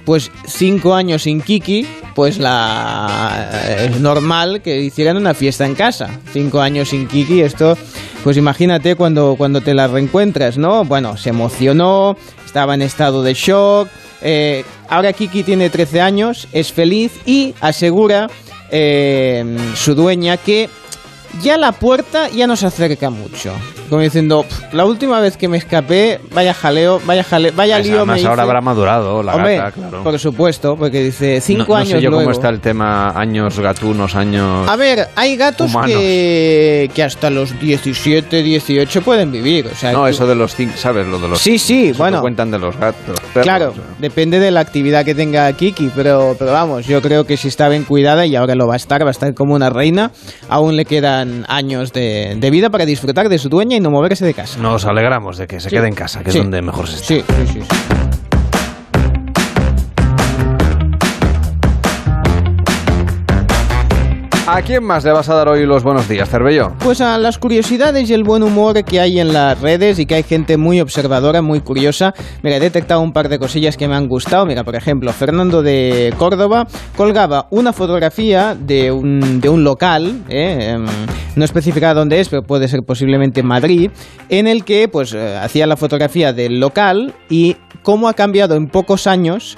pues 0.06 0.32
cinco 0.46 0.94
años 0.94 1.24
sin 1.24 1.42
Kiki, 1.42 1.86
pues 2.16 2.38
la 2.38 3.62
es 3.80 4.00
normal 4.00 4.62
que 4.62 4.82
hicieran 4.82 5.18
una 5.18 5.34
fiesta 5.34 5.66
en 5.66 5.76
casa. 5.76 6.10
Cinco 6.32 6.62
años 6.62 6.90
sin 6.90 7.08
Kiki, 7.08 7.42
esto, 7.42 7.78
pues 8.24 8.38
imagínate 8.38 8.96
cuando, 8.96 9.36
cuando 9.38 9.62
te 9.62 9.74
la 9.74 9.88
reencuentras, 9.88 10.58
¿no? 10.58 10.86
Bueno, 10.86 11.18
se 11.18 11.30
emocionó, 11.30 12.18
estaba 12.46 12.74
en 12.76 12.82
estado 12.82 13.24
de 13.24 13.34
shock. 13.34 13.88
eh, 14.22 14.64
ahora 14.90 15.14
Kiki 15.14 15.44
tiene 15.44 15.70
13 15.70 16.02
años, 16.02 16.48
es 16.52 16.72
feliz 16.72 17.12
y 17.26 17.56
asegura 17.62 18.30
eh, 18.72 19.58
su 19.76 19.96
dueña 19.96 20.38
que 20.38 20.70
ya 21.42 21.58
la 21.58 21.72
puerta 21.72 22.30
ya 22.30 22.48
no 22.48 22.56
se 22.56 22.68
acerca 22.68 23.10
mucho. 23.10 23.54
Como 23.92 24.02
diciendo, 24.04 24.44
"Pf, 24.44 24.74
la 24.74 24.86
última 24.86 25.20
vez 25.20 25.36
que 25.36 25.50
me 25.50 25.58
escapé, 25.58 26.22
vaya 26.34 26.54
jaleo, 26.54 27.02
vaya 27.06 27.26
jaleo, 27.26 27.52
vaya 27.54 27.78
lío 27.80 28.06
me 28.06 28.14
Además, 28.14 28.24
ahora 28.24 28.34
hice". 28.36 28.50
habrá 28.50 28.62
madurado 28.62 29.22
la 29.22 29.36
Hombre, 29.36 29.58
gata, 29.58 29.72
claro. 29.74 30.02
por 30.04 30.18
supuesto, 30.18 30.78
porque 30.78 31.04
dice 31.04 31.42
cinco 31.42 31.64
no, 31.64 31.68
no 31.68 31.76
años 31.76 31.90
sé 31.90 32.02
yo 32.02 32.10
luego. 32.10 32.24
cómo 32.24 32.32
está 32.32 32.48
el 32.48 32.62
tema 32.62 33.10
años 33.20 33.60
gatunos, 33.60 34.16
años... 34.16 34.70
A 34.70 34.78
ver, 34.78 35.10
hay 35.18 35.36
gatos 35.36 35.70
humanos. 35.70 35.92
que, 35.92 36.90
que 36.96 37.04
hasta 37.04 37.30
los 37.30 37.60
17, 37.60 38.42
18 38.42 39.02
pueden 39.02 39.30
vivir. 39.30 39.68
O 39.68 39.76
sea, 39.76 39.92
no, 39.92 40.00
tú- 40.04 40.06
eso 40.08 40.26
de 40.26 40.36
los 40.36 40.56
cinco, 40.56 40.74
¿sabes? 40.78 41.06
Lo 41.06 41.20
de 41.20 41.28
los 41.28 41.40
Sí, 41.42 41.60
sí, 41.60 41.90
eso 41.90 41.98
bueno. 41.98 42.22
cuentan 42.22 42.50
de 42.50 42.60
los 42.60 42.78
gatos. 42.78 43.20
perros, 43.34 43.44
Claro, 43.44 43.72
o 43.72 43.74
sea. 43.74 43.84
depende 44.00 44.40
de 44.40 44.52
la 44.52 44.62
actividad 44.62 45.04
que 45.04 45.16
tenga 45.16 45.52
Kiki, 45.52 45.92
pero, 45.94 46.34
pero 46.40 46.54
vamos, 46.54 46.86
yo 46.88 47.02
creo 47.02 47.26
que 47.26 47.36
si 47.36 47.50
está 47.50 47.68
bien 47.68 47.84
cuidada 47.84 48.26
y 48.26 48.38
ahora 48.38 48.56
lo 48.56 48.68
va 48.68 48.76
a 48.76 48.78
estar, 48.78 49.04
va 49.04 49.10
a 49.10 49.12
estar 49.12 49.34
como 49.34 49.54
una 49.54 49.70
reina, 49.70 50.12
aún 50.48 50.78
le 50.78 50.86
quedan 50.86 51.46
años 51.50 51.92
de, 51.92 52.36
de 52.40 52.50
vida 52.50 52.70
para 52.70 52.86
disfrutar 52.86 53.28
de 53.28 53.38
su 53.38 53.50
dueña 53.50 53.81
y 53.82 53.84
no 53.84 53.92
moverse 53.92 54.24
de 54.26 54.34
casa. 54.34 54.60
Nos 54.60 54.86
alegramos 54.86 55.38
de 55.38 55.48
que 55.48 55.60
se 55.60 55.70
Sí. 55.70 55.76
quede 55.76 55.88
en 55.88 55.96
casa, 55.96 56.24
que 56.24 56.32
Sí. 56.32 56.38
es 56.38 56.44
donde 56.44 56.62
mejor 56.62 56.88
se 56.88 56.96
está. 56.96 57.08
Sí, 57.08 57.24
sí, 57.48 57.54
sí. 57.54 57.62
sí. 57.62 58.01
¿A 64.54 64.64
quién 64.64 64.84
más 64.84 65.06
le 65.06 65.14
vas 65.14 65.30
a 65.30 65.36
dar 65.36 65.48
hoy 65.48 65.66
los 65.66 65.82
buenos 65.82 66.10
días, 66.10 66.30
Cervello? 66.30 66.74
Pues 66.80 67.00
a 67.00 67.18
las 67.18 67.38
curiosidades 67.38 68.10
y 68.10 68.14
el 68.14 68.26
buen 68.26 68.44
humor 68.44 68.84
que 68.84 69.00
hay 69.00 69.18
en 69.18 69.32
las 69.32 69.62
redes 69.62 69.98
y 69.98 70.06
que 70.06 70.16
hay 70.16 70.24
gente 70.24 70.58
muy 70.58 70.82
observadora, 70.82 71.42
muy 71.42 71.62
curiosa. 71.62 72.14
Mira, 72.44 72.58
he 72.58 72.60
detectado 72.60 73.00
un 73.00 73.14
par 73.14 73.30
de 73.30 73.40
cosillas 73.40 73.78
que 73.78 73.88
me 73.88 73.96
han 73.96 74.10
gustado. 74.10 74.46
Mira, 74.46 74.66
por 74.66 74.76
ejemplo, 74.76 75.14
Fernando 75.14 75.62
de 75.64 76.14
Córdoba 76.18 76.68
colgaba 76.98 77.48
una 77.50 77.72
fotografía 77.72 78.54
de 78.54 78.92
un, 78.92 79.40
de 79.40 79.48
un 79.48 79.64
local, 79.64 80.24
¿eh? 80.28 80.74
Em, 80.74 80.86
no 81.38 81.46
especificaba 81.46 81.94
dónde 81.94 82.20
es, 82.20 82.28
pero 82.28 82.44
puede 82.44 82.68
ser 82.68 82.82
posiblemente 82.86 83.44
Madrid, 83.44 83.90
en 84.28 84.48
el 84.48 84.66
que 84.66 84.90
pues 84.90 85.14
eh, 85.14 85.38
hacía 85.38 85.66
la 85.66 85.78
fotografía 85.78 86.34
del 86.34 86.60
local 86.60 87.14
y 87.30 87.56
cómo 87.84 88.10
ha 88.10 88.14
cambiado 88.16 88.56
en 88.56 88.68
pocos 88.68 89.08
años 89.08 89.58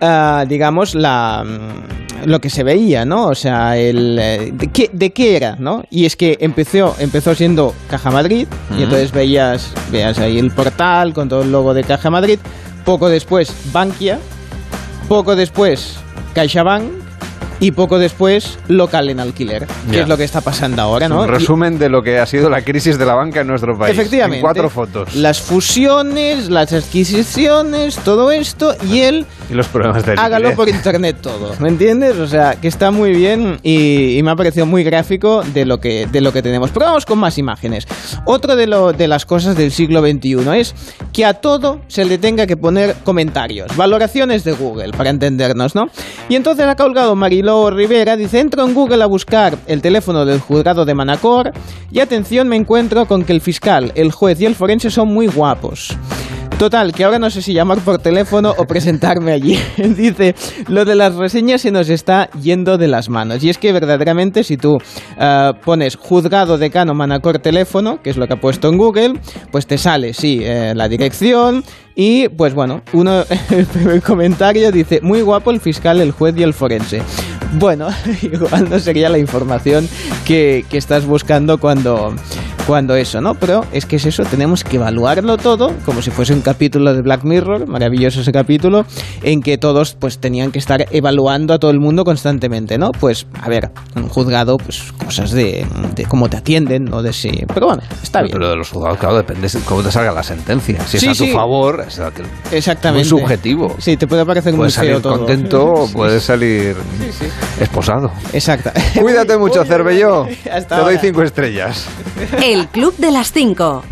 ah, 0.00 0.44
digamos, 0.48 0.94
la, 0.94 1.44
mm, 1.44 2.28
lo 2.28 2.40
que 2.40 2.50
se 2.50 2.62
veía, 2.62 3.04
¿no? 3.04 3.26
O 3.26 3.34
sea, 3.34 3.76
el, 3.76 4.18
eh, 4.18 4.52
de, 4.52 4.68
qué, 4.68 4.90
de 4.92 5.12
qué 5.12 5.36
era, 5.36 5.56
¿no? 5.58 5.84
Y 5.90 6.06
es 6.06 6.16
que 6.16 6.38
empezó, 6.40 6.94
empezó 6.98 7.34
siendo 7.34 7.74
Caja 7.88 8.10
Madrid, 8.10 8.46
y 8.76 8.82
entonces 8.82 9.12
veías, 9.12 9.72
veías 9.90 10.18
ahí 10.18 10.38
el 10.38 10.50
portal 10.50 11.12
con 11.12 11.28
todo 11.28 11.42
el 11.42 11.52
logo 11.52 11.74
de 11.74 11.84
Caja 11.84 12.10
Madrid. 12.10 12.38
Poco 12.84 13.08
después, 13.08 13.52
Bankia. 13.72 14.18
Poco 15.08 15.36
después, 15.36 15.96
CaixaBank. 16.34 17.05
Y 17.60 17.70
poco 17.70 17.98
después 17.98 18.58
local 18.68 19.08
en 19.08 19.20
alquiler, 19.20 19.66
que 19.90 20.00
es 20.00 20.08
lo 20.08 20.16
que 20.16 20.24
está 20.24 20.40
pasando 20.40 20.82
ahora, 20.82 21.08
¿no? 21.08 21.22
Un 21.22 21.28
resumen 21.28 21.78
de 21.78 21.88
lo 21.88 22.02
que 22.02 22.18
ha 22.18 22.26
sido 22.26 22.50
la 22.50 22.62
crisis 22.62 22.98
de 22.98 23.06
la 23.06 23.14
banca 23.14 23.40
en 23.40 23.46
nuestro 23.46 23.78
país. 23.78 23.92
Efectivamente. 23.96 24.38
En 24.38 24.42
cuatro 24.42 24.68
fotos. 24.68 25.14
Las 25.14 25.40
fusiones, 25.40 26.50
las 26.50 26.72
adquisiciones, 26.72 27.96
todo 27.98 28.30
esto 28.30 28.74
y 28.88 29.00
él 29.00 29.26
Y 29.50 29.54
los 29.54 29.68
problemas 29.68 30.04
de 30.04 30.12
hágalo 30.12 30.54
por 30.54 30.68
internet 30.68 31.16
todo, 31.20 31.54
¿me 31.60 31.68
entiendes? 31.68 32.16
O 32.16 32.26
sea, 32.26 32.56
que 32.56 32.68
está 32.68 32.90
muy 32.90 33.12
bien 33.12 33.58
y, 33.62 34.18
y 34.18 34.22
me 34.22 34.30
ha 34.30 34.36
parecido 34.36 34.66
muy 34.66 34.84
gráfico 34.84 35.42
de 35.42 35.64
lo 35.64 35.80
que 35.80 36.06
de 36.06 36.20
lo 36.20 36.32
que 36.32 36.42
tenemos. 36.42 36.70
Pero 36.70 36.86
vamos 36.86 37.06
con 37.06 37.18
más 37.18 37.38
imágenes. 37.38 37.86
Otra 38.26 38.54
de 38.56 38.66
lo 38.66 38.92
de 38.92 39.08
las 39.08 39.24
cosas 39.24 39.56
del 39.56 39.72
siglo 39.72 40.00
XXI 40.02 40.58
es 40.58 40.74
que 41.12 41.24
a 41.24 41.34
todo 41.34 41.80
se 41.88 42.04
le 42.04 42.18
tenga 42.18 42.46
que 42.46 42.56
poner 42.56 42.94
comentarios, 43.04 43.74
valoraciones 43.76 44.44
de 44.44 44.52
Google 44.52 44.90
para 44.90 45.10
entendernos, 45.10 45.74
¿no? 45.74 45.86
Y 46.28 46.36
entonces 46.36 46.66
ha 46.66 46.76
colgado 46.76 47.14
Mariló 47.16 47.45
Rivera 47.46 48.16
dice 48.16 48.40
entro 48.40 48.66
en 48.66 48.74
Google 48.74 49.04
a 49.04 49.06
buscar 49.06 49.56
el 49.68 49.80
teléfono 49.80 50.24
del 50.24 50.40
juzgado 50.40 50.84
de 50.84 50.94
Manacor 50.94 51.52
y 51.92 52.00
atención 52.00 52.48
me 52.48 52.56
encuentro 52.56 53.06
con 53.06 53.24
que 53.24 53.32
el 53.32 53.40
fiscal, 53.40 53.92
el 53.94 54.10
juez 54.10 54.40
y 54.40 54.46
el 54.46 54.56
forense 54.56 54.90
son 54.90 55.14
muy 55.14 55.28
guapos. 55.28 55.96
Total, 56.58 56.92
que 56.92 57.04
ahora 57.04 57.18
no 57.18 57.28
sé 57.28 57.42
si 57.42 57.52
llamar 57.52 57.78
por 57.80 57.98
teléfono 57.98 58.52
o 58.56 58.64
presentarme 58.64 59.32
allí. 59.32 59.58
Dice, 59.76 60.34
lo 60.68 60.86
de 60.86 60.94
las 60.94 61.14
reseñas 61.14 61.60
se 61.60 61.70
nos 61.70 61.90
está 61.90 62.30
yendo 62.30 62.78
de 62.78 62.88
las 62.88 63.10
manos. 63.10 63.44
Y 63.44 63.50
es 63.50 63.58
que 63.58 63.72
verdaderamente 63.72 64.42
si 64.42 64.56
tú 64.56 64.78
eh, 65.18 65.52
pones 65.64 65.96
juzgado 65.96 66.56
decano 66.56 66.94
Manacor 66.94 67.40
teléfono, 67.40 68.00
que 68.02 68.08
es 68.08 68.16
lo 68.16 68.26
que 68.26 68.32
ha 68.32 68.40
puesto 68.40 68.68
en 68.68 68.78
Google, 68.78 69.20
pues 69.52 69.66
te 69.66 69.76
sale, 69.76 70.14
sí, 70.14 70.40
eh, 70.42 70.72
la 70.74 70.88
dirección 70.88 71.62
y 71.94 72.28
pues 72.28 72.54
bueno, 72.54 72.82
uno, 72.94 73.24
el 73.50 74.02
comentario 74.02 74.72
dice, 74.72 75.00
muy 75.02 75.20
guapo 75.20 75.50
el 75.50 75.60
fiscal, 75.60 76.00
el 76.00 76.12
juez 76.12 76.34
y 76.38 76.42
el 76.42 76.54
forense. 76.54 77.02
Bueno, 77.52 77.88
igual 78.22 78.68
no 78.68 78.78
sería 78.78 79.08
la 79.08 79.18
información 79.18 79.88
que, 80.24 80.64
que 80.68 80.78
estás 80.78 81.06
buscando 81.06 81.58
cuando, 81.58 82.14
cuando 82.66 82.96
eso, 82.96 83.20
¿no? 83.20 83.34
Pero 83.34 83.64
es 83.72 83.86
que 83.86 83.96
es 83.96 84.06
eso, 84.06 84.24
tenemos 84.24 84.64
que 84.64 84.76
evaluarlo 84.76 85.36
todo, 85.38 85.72
como 85.84 86.02
si 86.02 86.10
fuese 86.10 86.32
un 86.32 86.40
capítulo 86.40 86.92
de 86.94 87.02
Black 87.02 87.24
Mirror, 87.24 87.66
maravilloso 87.66 88.20
ese 88.20 88.32
capítulo, 88.32 88.84
en 89.22 89.42
que 89.42 89.58
todos 89.58 89.94
pues 89.94 90.18
tenían 90.18 90.50
que 90.50 90.58
estar 90.58 90.86
evaluando 90.90 91.54
a 91.54 91.58
todo 91.58 91.70
el 91.70 91.80
mundo 91.80 92.04
constantemente, 92.04 92.78
¿no? 92.78 92.92
Pues, 92.92 93.26
a 93.40 93.48
ver, 93.48 93.70
un 93.94 94.08
juzgado, 94.08 94.56
pues 94.58 94.92
cosas 95.04 95.30
de, 95.30 95.66
de 95.94 96.04
cómo 96.06 96.28
te 96.28 96.36
atienden, 96.38 96.92
o 96.92 97.02
de 97.02 97.12
si... 97.12 97.30
Pero 97.54 97.66
bueno, 97.66 97.82
está 98.02 98.22
bien. 98.22 98.32
Pero 98.32 98.48
de 98.50 98.56
los 98.56 98.70
juzgados, 98.70 98.98
claro, 98.98 99.16
depende 99.16 99.48
de 99.48 99.60
cómo 99.60 99.82
te 99.82 99.90
salga 99.92 100.12
la 100.12 100.22
sentencia. 100.22 100.80
Si 100.86 100.98
Sí, 100.98 101.06
es 101.06 101.12
a 101.12 101.14
sí. 101.24 101.30
tu 101.30 101.36
favor, 101.36 101.84
es 101.86 101.98
a- 102.00 102.10
Exactamente. 102.52 103.08
muy 103.08 103.20
subjetivo. 103.20 103.76
Sí, 103.78 103.96
te 103.96 104.06
puede 104.06 104.24
parecer 104.26 104.54
muy 104.54 104.70
feo 104.70 104.70
salir 104.70 105.02
todo. 105.02 105.18
contento 105.18 105.64
o 105.64 105.88
puedes 105.88 106.22
salir 106.24 106.74
esposado. 107.60 108.10
Exacto. 108.32 108.70
Cuídate 109.00 109.36
mucho, 109.36 109.64
Cervelló. 109.66 110.26
Te 110.44 110.74
doy 110.76 110.98
cinco 110.98 111.22
estrellas. 111.22 111.86
El 112.42 112.55
Club 112.64 112.96
de 112.96 113.10
las 113.10 113.32
5. 113.32 113.82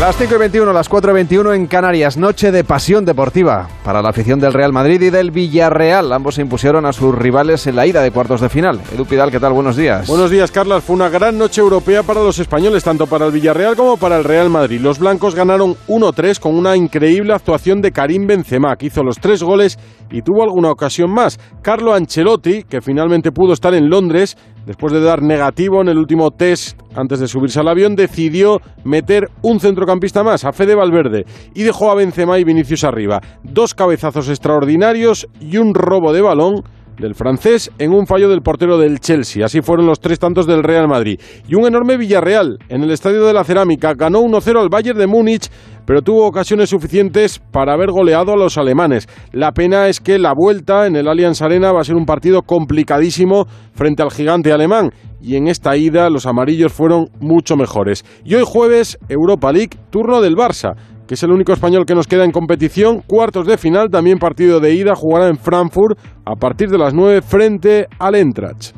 Las 0.00 0.16
5 0.16 0.34
y 0.34 0.38
21, 0.38 0.72
las 0.72 0.88
4 0.88 1.12
y 1.12 1.14
21 1.14 1.54
en 1.54 1.66
Canarias. 1.66 2.16
Noche 2.16 2.50
de 2.50 2.64
pasión 2.64 3.04
deportiva 3.04 3.68
para 3.84 4.02
la 4.02 4.08
afición 4.08 4.40
del 4.40 4.52
Real 4.52 4.72
Madrid 4.72 5.00
y 5.00 5.10
del 5.10 5.30
Villarreal. 5.30 6.12
Ambos 6.12 6.34
se 6.34 6.42
impusieron 6.42 6.84
a 6.84 6.92
sus 6.92 7.14
rivales 7.14 7.66
en 7.66 7.76
la 7.76 7.86
ida 7.86 8.02
de 8.02 8.10
cuartos 8.10 8.40
de 8.40 8.48
final. 8.48 8.80
Edu 8.92 9.06
Pidal, 9.06 9.30
¿qué 9.30 9.38
tal? 9.38 9.52
Buenos 9.52 9.76
días. 9.76 10.08
Buenos 10.08 10.30
días, 10.30 10.50
Carlas. 10.50 10.82
Fue 10.82 10.96
una 10.96 11.08
gran 11.08 11.38
noche 11.38 11.60
europea 11.60 12.02
para 12.02 12.22
los 12.22 12.38
españoles, 12.38 12.82
tanto 12.82 13.06
para 13.06 13.26
el 13.26 13.32
Villarreal 13.32 13.76
como 13.76 13.96
para 13.96 14.16
el 14.16 14.24
Real 14.24 14.50
Madrid. 14.50 14.80
Los 14.80 14.98
blancos 14.98 15.34
ganaron 15.34 15.76
1-3 15.88 16.40
con 16.40 16.54
una 16.56 16.76
increíble 16.76 17.32
actuación 17.32 17.80
de 17.80 17.92
Karim 17.92 18.26
Benzema, 18.26 18.76
que 18.76 18.86
hizo 18.86 19.02
los 19.02 19.18
tres 19.18 19.42
goles 19.42 19.78
y 20.10 20.22
tuvo 20.22 20.42
alguna 20.42 20.70
ocasión 20.70 21.10
más. 21.12 21.38
Carlo 21.62 21.94
Ancelotti, 21.94 22.64
que 22.64 22.80
finalmente 22.80 23.30
pudo 23.30 23.52
estar 23.52 23.72
en 23.74 23.88
Londres, 23.88 24.36
después 24.66 24.92
de 24.92 25.00
dar 25.00 25.22
negativo 25.22 25.80
en 25.80 25.88
el 25.88 25.98
último 25.98 26.30
test 26.30 26.78
antes 26.94 27.20
de 27.20 27.28
subirse 27.28 27.60
al 27.60 27.68
avión, 27.68 27.96
decidió 27.96 28.60
meter 28.84 29.28
un 29.42 29.60
centrocampista 29.60 30.22
más, 30.22 30.44
a 30.44 30.52
Fede 30.52 30.74
Valverde, 30.74 31.24
y 31.54 31.62
dejó 31.62 31.90
a 31.90 31.94
Benzema 31.94 32.38
y 32.38 32.44
Vinicius 32.44 32.84
arriba. 32.84 33.20
Dos 33.42 33.74
cabezazos 33.74 34.28
extraordinarios 34.28 35.26
y 35.40 35.56
un 35.58 35.74
robo 35.74 36.12
de 36.12 36.22
balón 36.22 36.62
del 36.98 37.14
francés 37.14 37.70
en 37.78 37.92
un 37.92 38.06
fallo 38.06 38.28
del 38.28 38.42
portero 38.42 38.78
del 38.78 39.00
Chelsea. 39.00 39.44
Así 39.44 39.60
fueron 39.60 39.86
los 39.86 40.00
tres 40.00 40.18
tantos 40.18 40.46
del 40.46 40.62
Real 40.62 40.88
Madrid. 40.88 41.20
Y 41.48 41.54
un 41.54 41.66
enorme 41.66 41.96
Villarreal 41.96 42.58
en 42.68 42.82
el 42.82 42.90
Estadio 42.90 43.24
de 43.24 43.32
la 43.32 43.44
Cerámica. 43.44 43.94
Ganó 43.94 44.20
1-0 44.20 44.60
al 44.60 44.68
Bayern 44.68 44.98
de 44.98 45.06
Múnich, 45.06 45.50
pero 45.86 46.02
tuvo 46.02 46.26
ocasiones 46.26 46.70
suficientes 46.70 47.38
para 47.38 47.74
haber 47.74 47.90
goleado 47.90 48.32
a 48.32 48.36
los 48.36 48.58
alemanes. 48.58 49.08
La 49.32 49.52
pena 49.52 49.88
es 49.88 50.00
que 50.00 50.18
la 50.18 50.32
vuelta 50.34 50.86
en 50.86 50.96
el 50.96 51.08
Allianz 51.08 51.42
Arena 51.42 51.72
va 51.72 51.80
a 51.80 51.84
ser 51.84 51.96
un 51.96 52.06
partido 52.06 52.42
complicadísimo 52.42 53.46
frente 53.74 54.02
al 54.02 54.10
gigante 54.10 54.52
alemán. 54.52 54.90
Y 55.20 55.36
en 55.36 55.48
esta 55.48 55.76
ida 55.76 56.10
los 56.10 56.26
amarillos 56.26 56.72
fueron 56.72 57.08
mucho 57.18 57.56
mejores. 57.56 58.04
Y 58.24 58.34
hoy 58.34 58.42
jueves, 58.44 58.98
Europa 59.08 59.52
League, 59.52 59.78
turno 59.90 60.20
del 60.20 60.36
Barça 60.36 60.74
que 61.06 61.14
es 61.14 61.22
el 61.22 61.30
único 61.30 61.52
español 61.52 61.84
que 61.86 61.94
nos 61.94 62.06
queda 62.06 62.24
en 62.24 62.32
competición. 62.32 63.02
Cuartos 63.06 63.46
de 63.46 63.58
final, 63.58 63.90
también 63.90 64.18
partido 64.18 64.60
de 64.60 64.74
ida, 64.74 64.94
jugará 64.94 65.28
en 65.28 65.38
Frankfurt 65.38 65.98
a 66.24 66.34
partir 66.34 66.70
de 66.70 66.78
las 66.78 66.94
9 66.94 67.22
frente 67.22 67.86
al 67.98 68.14
Eintracht. 68.14 68.74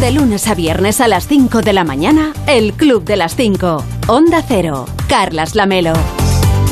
De 0.00 0.10
lunes 0.10 0.48
a 0.48 0.54
viernes 0.54 1.00
a 1.00 1.06
las 1.06 1.28
5 1.28 1.60
de 1.60 1.72
la 1.72 1.84
mañana, 1.84 2.32
El 2.46 2.72
Club 2.72 3.04
de 3.04 3.16
las 3.16 3.36
5. 3.36 3.84
Onda 4.08 4.42
Cero. 4.46 4.86
Carlas 5.08 5.54
Lamelo. 5.54 6.21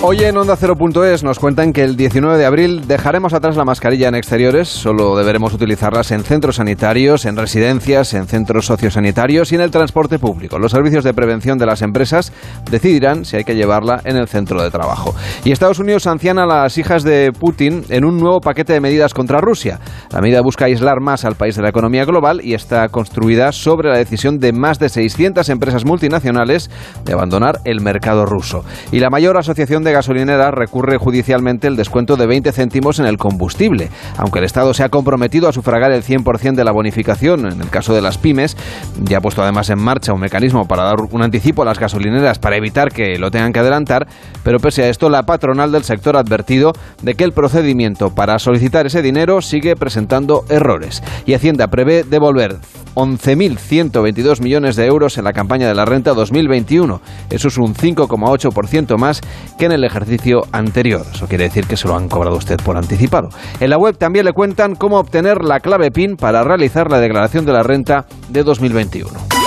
Hoy 0.02 0.24
en 0.24 0.34
Onda 0.38 0.56
0.es 0.56 1.22
nos 1.22 1.38
cuentan 1.38 1.74
que 1.74 1.84
el 1.84 1.94
19 1.94 2.38
de 2.38 2.46
abril 2.46 2.88
dejaremos 2.88 3.34
atrás 3.34 3.54
la 3.58 3.66
mascarilla 3.66 4.08
en 4.08 4.14
exteriores, 4.14 4.66
solo 4.66 5.14
deberemos 5.14 5.52
utilizarlas 5.52 6.10
en 6.10 6.24
centros 6.24 6.56
sanitarios, 6.56 7.26
en 7.26 7.36
residencias, 7.36 8.14
en 8.14 8.26
centros 8.26 8.64
sociosanitarios 8.64 9.52
y 9.52 9.56
en 9.56 9.60
el 9.60 9.70
transporte 9.70 10.18
público. 10.18 10.58
Los 10.58 10.72
servicios 10.72 11.04
de 11.04 11.12
prevención 11.12 11.58
de 11.58 11.66
las 11.66 11.82
empresas 11.82 12.32
decidirán 12.70 13.26
si 13.26 13.36
hay 13.36 13.44
que 13.44 13.54
llevarla 13.54 14.00
en 14.04 14.16
el 14.16 14.26
centro 14.26 14.62
de 14.62 14.70
trabajo. 14.70 15.14
Y 15.44 15.52
Estados 15.52 15.78
Unidos 15.78 16.04
sanciona 16.04 16.44
a 16.44 16.46
las 16.46 16.78
hijas 16.78 17.02
de 17.02 17.30
Putin 17.38 17.84
en 17.90 18.06
un 18.06 18.18
nuevo 18.18 18.40
paquete 18.40 18.72
de 18.72 18.80
medidas 18.80 19.12
contra 19.12 19.42
Rusia. 19.42 19.80
La 20.12 20.22
medida 20.22 20.40
busca 20.40 20.64
aislar 20.64 21.00
más 21.00 21.26
al 21.26 21.34
país 21.34 21.56
de 21.56 21.62
la 21.62 21.68
economía 21.68 22.06
global 22.06 22.40
y 22.42 22.54
está 22.54 22.88
construida 22.88 23.52
sobre 23.52 23.90
la 23.90 23.98
decisión 23.98 24.40
de 24.40 24.54
más 24.54 24.78
de 24.78 24.88
600 24.88 25.46
empresas 25.50 25.84
multinacionales 25.84 26.70
de 27.04 27.12
abandonar 27.12 27.60
el 27.66 27.82
mercado 27.82 28.24
ruso. 28.24 28.64
Y 28.92 29.00
la 29.00 29.10
mayor 29.10 29.36
asociación 29.36 29.84
de 29.84 29.89
gasolineras 29.92 30.52
recurre 30.54 30.98
judicialmente 30.98 31.66
el 31.66 31.76
descuento 31.76 32.16
de 32.16 32.26
20 32.26 32.52
céntimos 32.52 32.98
en 32.98 33.06
el 33.06 33.18
combustible. 33.18 33.90
Aunque 34.16 34.38
el 34.38 34.44
Estado 34.44 34.74
se 34.74 34.82
ha 34.82 34.88
comprometido 34.88 35.48
a 35.48 35.52
sufragar 35.52 35.92
el 35.92 36.02
100% 36.02 36.54
de 36.54 36.64
la 36.64 36.72
bonificación 36.72 37.46
en 37.46 37.60
el 37.60 37.70
caso 37.70 37.94
de 37.94 38.02
las 38.02 38.18
pymes, 38.18 38.56
ya 39.02 39.18
ha 39.18 39.20
puesto 39.20 39.42
además 39.42 39.70
en 39.70 39.78
marcha 39.78 40.12
un 40.12 40.20
mecanismo 40.20 40.66
para 40.66 40.84
dar 40.84 40.96
un 41.00 41.22
anticipo 41.22 41.62
a 41.62 41.64
las 41.64 41.78
gasolineras 41.78 42.38
para 42.38 42.56
evitar 42.56 42.92
que 42.92 43.18
lo 43.18 43.30
tengan 43.30 43.52
que 43.52 43.60
adelantar, 43.60 44.06
pero 44.42 44.58
pese 44.58 44.84
a 44.84 44.88
esto 44.88 45.08
la 45.08 45.24
patronal 45.24 45.72
del 45.72 45.84
sector 45.84 46.16
ha 46.16 46.20
advertido 46.20 46.72
de 47.02 47.14
que 47.14 47.24
el 47.24 47.32
procedimiento 47.32 48.14
para 48.14 48.38
solicitar 48.38 48.86
ese 48.86 49.02
dinero 49.02 49.42
sigue 49.42 49.76
presentando 49.76 50.44
errores. 50.48 51.02
Y 51.26 51.34
Hacienda 51.34 51.68
prevé 51.68 52.04
devolver 52.04 52.56
11.122 52.94 54.40
millones 54.40 54.76
de 54.76 54.86
euros 54.86 55.18
en 55.18 55.24
la 55.24 55.32
campaña 55.32 55.68
de 55.68 55.74
la 55.74 55.84
renta 55.84 56.14
2021. 56.14 57.00
Eso 57.30 57.48
es 57.48 57.58
un 57.58 57.74
5,8% 57.74 58.96
más 58.98 59.20
que 59.58 59.66
en 59.66 59.72
el 59.72 59.84
ejercicio 59.84 60.42
anterior. 60.52 61.04
Eso 61.12 61.26
quiere 61.26 61.44
decir 61.44 61.66
que 61.66 61.76
se 61.76 61.88
lo 61.88 61.96
han 61.96 62.08
cobrado 62.08 62.36
usted 62.36 62.56
por 62.56 62.76
anticipado. 62.76 63.28
En 63.60 63.70
la 63.70 63.78
web 63.78 63.96
también 63.96 64.24
le 64.24 64.32
cuentan 64.32 64.74
cómo 64.74 64.98
obtener 64.98 65.44
la 65.44 65.60
clave 65.60 65.90
PIN 65.90 66.16
para 66.16 66.42
realizar 66.44 66.90
la 66.90 67.00
declaración 67.00 67.44
de 67.46 67.52
la 67.52 67.62
renta 67.62 68.06
de 68.28 68.42
2021. 68.42 69.39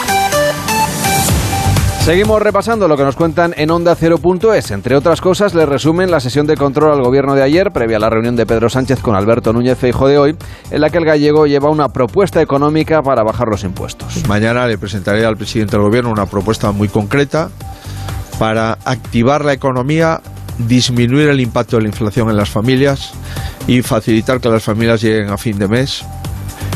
Seguimos 2.03 2.41
repasando 2.41 2.89
lo 2.89 2.97
que 2.97 3.03
nos 3.03 3.15
cuentan 3.15 3.53
en 3.55 3.71
Onda 3.71 3.95
0.es. 3.95 4.71
Entre 4.71 4.97
otras 4.97 5.21
cosas, 5.21 5.55
le 5.55 5.65
resumen 5.65 6.11
la 6.11 6.19
sesión 6.19 6.45
de 6.45 6.57
control 6.57 6.91
al 6.91 7.01
gobierno 7.01 7.33
de 7.33 7.43
ayer, 7.43 7.71
previa 7.71 7.95
a 7.95 7.99
la 8.01 8.09
reunión 8.09 8.35
de 8.35 8.45
Pedro 8.45 8.69
Sánchez 8.69 8.99
con 8.99 9.15
Alberto 9.15 9.53
Núñez 9.53 9.77
Feijo 9.77 10.09
de 10.09 10.17
hoy, 10.17 10.35
en 10.69 10.81
la 10.81 10.89
que 10.89 10.97
el 10.97 11.05
gallego 11.05 11.47
lleva 11.47 11.69
una 11.69 11.93
propuesta 11.93 12.41
económica 12.41 13.01
para 13.01 13.23
bajar 13.23 13.47
los 13.47 13.63
impuestos. 13.63 14.27
Mañana 14.27 14.67
le 14.67 14.77
presentaré 14.77 15.25
al 15.25 15.37
presidente 15.37 15.77
del 15.77 15.83
gobierno 15.83 16.11
una 16.11 16.25
propuesta 16.25 16.73
muy 16.73 16.89
concreta 16.89 17.49
para 18.37 18.77
activar 18.83 19.45
la 19.45 19.53
economía, 19.53 20.19
disminuir 20.57 21.29
el 21.29 21.39
impacto 21.39 21.77
de 21.77 21.83
la 21.83 21.87
inflación 21.87 22.29
en 22.29 22.35
las 22.35 22.49
familias 22.49 23.13
y 23.65 23.81
facilitar 23.81 24.41
que 24.41 24.49
las 24.49 24.63
familias 24.63 25.01
lleguen 25.01 25.29
a 25.29 25.37
fin 25.37 25.57
de 25.57 25.69
mes 25.69 26.03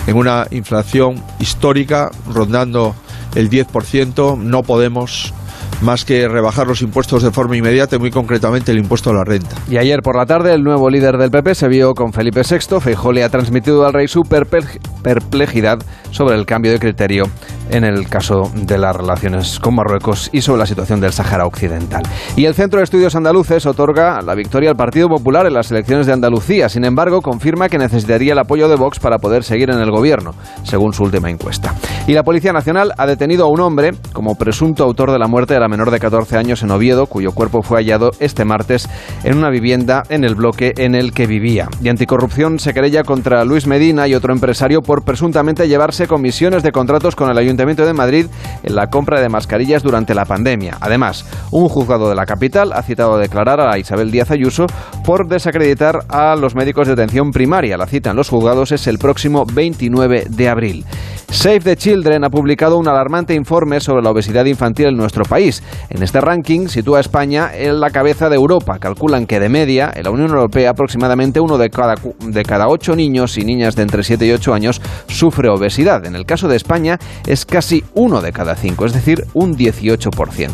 en 0.07 0.15
una 0.15 0.47
inflación 0.51 1.21
histórica 1.37 2.11
rondando 2.33 2.95
el 3.37 3.51
10%. 3.51 4.37
No 4.37 4.63
podemos 4.63 5.33
más 5.81 6.05
que 6.05 6.27
rebajar 6.27 6.67
los 6.67 6.81
impuestos 6.81 7.23
de 7.23 7.31
forma 7.31 7.57
inmediata 7.57 7.97
muy 7.99 8.11
concretamente 8.11 8.71
el 8.71 8.79
impuesto 8.79 9.09
a 9.09 9.13
la 9.13 9.23
renta. 9.23 9.55
Y 9.69 9.77
ayer 9.77 10.01
por 10.01 10.17
la 10.17 10.25
tarde 10.25 10.53
el 10.53 10.63
nuevo 10.63 10.89
líder 10.89 11.17
del 11.17 11.31
PP 11.31 11.55
se 11.55 11.67
vio 11.67 11.93
con 11.93 12.13
Felipe 12.13 12.41
VI. 12.41 12.79
Feijóo 12.79 13.11
le 13.11 13.23
ha 13.23 13.29
transmitido 13.29 13.85
al 13.85 13.93
rey 13.93 14.07
su 14.07 14.21
perplejidad 14.23 15.79
sobre 16.11 16.35
el 16.35 16.45
cambio 16.45 16.71
de 16.71 16.79
criterio 16.79 17.25
en 17.69 17.83
el 17.83 18.07
caso 18.07 18.49
de 18.55 18.77
las 18.77 18.95
relaciones 18.95 19.59
con 19.59 19.75
Marruecos 19.75 20.29
y 20.31 20.41
sobre 20.41 20.59
la 20.59 20.65
situación 20.65 21.01
del 21.01 21.11
Sáhara 21.11 21.45
Occidental. 21.45 22.03
Y 22.35 22.45
el 22.45 22.53
Centro 22.53 22.79
de 22.79 22.85
Estudios 22.85 23.15
Andaluces 23.15 23.65
otorga 23.65 24.21
la 24.21 24.35
victoria 24.35 24.69
al 24.69 24.75
Partido 24.75 25.09
Popular 25.09 25.45
en 25.45 25.53
las 25.53 25.71
elecciones 25.71 26.07
de 26.07 26.13
Andalucía. 26.13 26.69
Sin 26.69 26.85
embargo, 26.85 27.21
confirma 27.21 27.69
que 27.69 27.77
necesitaría 27.77 28.33
el 28.33 28.39
apoyo 28.39 28.69
de 28.69 28.75
Vox 28.75 28.99
para 28.99 29.17
poder 29.17 29.43
seguir 29.43 29.69
en 29.69 29.79
el 29.79 29.91
gobierno, 29.91 30.33
según 30.63 30.93
su 30.93 31.03
última 31.03 31.29
encuesta. 31.29 31.73
Y 32.07 32.13
la 32.13 32.23
Policía 32.23 32.53
Nacional 32.53 32.93
ha 32.97 33.05
detenido 33.05 33.45
a 33.45 33.49
un 33.49 33.59
hombre 33.59 33.91
como 34.13 34.35
presunto 34.35 34.83
autor 34.83 35.11
de 35.11 35.19
la 35.19 35.27
muerte 35.27 35.53
de 35.53 35.59
la 35.59 35.66
menor 35.67 35.91
de 35.91 35.99
14 35.99 36.37
años 36.37 36.63
en 36.63 36.71
Oviedo, 36.71 37.07
cuyo 37.07 37.31
cuerpo 37.31 37.61
fue 37.61 37.79
hallado 37.79 38.11
este 38.19 38.45
martes 38.45 38.89
en 39.23 39.37
una 39.37 39.49
vivienda 39.49 40.03
en 40.09 40.23
el 40.23 40.35
bloque 40.35 40.73
en 40.77 40.95
el 40.95 41.13
que 41.13 41.27
vivía. 41.27 41.67
Y 41.81 41.89
Anticorrupción 41.89 42.59
se 42.59 42.73
querella 42.73 43.03
contra 43.03 43.43
Luis 43.45 43.67
Medina 43.67 44.07
y 44.07 44.15
otro 44.15 44.33
empresario 44.33 44.81
por 44.81 45.03
presuntamente 45.03 45.67
llevarse 45.67 46.07
comisiones 46.07 46.63
de 46.63 46.71
contratos 46.71 47.15
con 47.15 47.29
el 47.29 47.37
Ayuntamiento 47.37 47.85
de 47.85 47.93
Madrid 47.93 48.27
en 48.63 48.75
la 48.75 48.87
compra 48.87 49.21
de 49.21 49.29
mascarillas 49.29 49.83
durante 49.83 50.15
la 50.15 50.25
pandemia. 50.25 50.77
Además, 50.79 51.25
un 51.51 51.69
juzgado 51.69 52.09
de 52.09 52.15
la 52.15 52.25
capital 52.25 52.73
ha 52.73 52.83
citado 52.83 53.15
a 53.15 53.19
declarar 53.19 53.59
a 53.61 53.77
Isabel 53.77 54.11
Díaz 54.11 54.31
Ayuso 54.31 54.65
por 55.03 55.27
desacreditar 55.27 55.99
a 56.09 56.35
los 56.35 56.55
médicos 56.55 56.87
de 56.87 56.93
atención 56.93 57.31
primaria. 57.31 57.77
La 57.77 57.87
cita 57.87 58.11
en 58.11 58.17
los 58.17 58.29
juzgados 58.29 58.71
es 58.71 58.87
el 58.87 58.97
próximo 58.97 59.45
29 59.45 60.25
de 60.29 60.49
abril. 60.49 60.85
Save 61.29 61.59
the 61.59 61.75
Children 61.75 62.23
ha 62.23 62.29
publicado 62.29 62.77
un 62.77 62.87
alarmante 62.87 63.33
informe 63.33 63.81
sobre 63.81 64.01
la 64.01 64.11
obesidad 64.11 64.45
infantil 64.45 64.87
en 64.87 64.97
nuestro 64.97 65.25
país. 65.25 65.56
En 65.89 66.03
este 66.03 66.21
ranking 66.21 66.67
sitúa 66.67 66.97
a 66.97 67.01
España 67.01 67.49
en 67.53 67.79
la 67.79 67.89
cabeza 67.89 68.29
de 68.29 68.35
Europa. 68.35 68.79
Calculan 68.79 69.25
que 69.25 69.39
de 69.39 69.49
media, 69.49 69.91
en 69.95 70.03
la 70.03 70.11
Unión 70.11 70.29
Europea, 70.29 70.71
aproximadamente 70.71 71.39
uno 71.39 71.57
de 71.57 71.69
cada, 71.69 71.95
de 72.19 72.43
cada 72.43 72.67
ocho 72.67 72.95
niños 72.95 73.37
y 73.37 73.45
niñas 73.45 73.75
de 73.75 73.83
entre 73.83 74.03
7 74.03 74.25
y 74.25 74.31
8 74.31 74.53
años 74.53 74.81
sufre 75.07 75.49
obesidad. 75.49 76.05
En 76.05 76.15
el 76.15 76.25
caso 76.25 76.47
de 76.47 76.55
España 76.55 76.99
es 77.25 77.45
casi 77.45 77.83
uno 77.93 78.21
de 78.21 78.31
cada 78.31 78.55
cinco, 78.55 78.85
es 78.85 78.93
decir, 78.93 79.25
un 79.33 79.55
18%. 79.55 80.51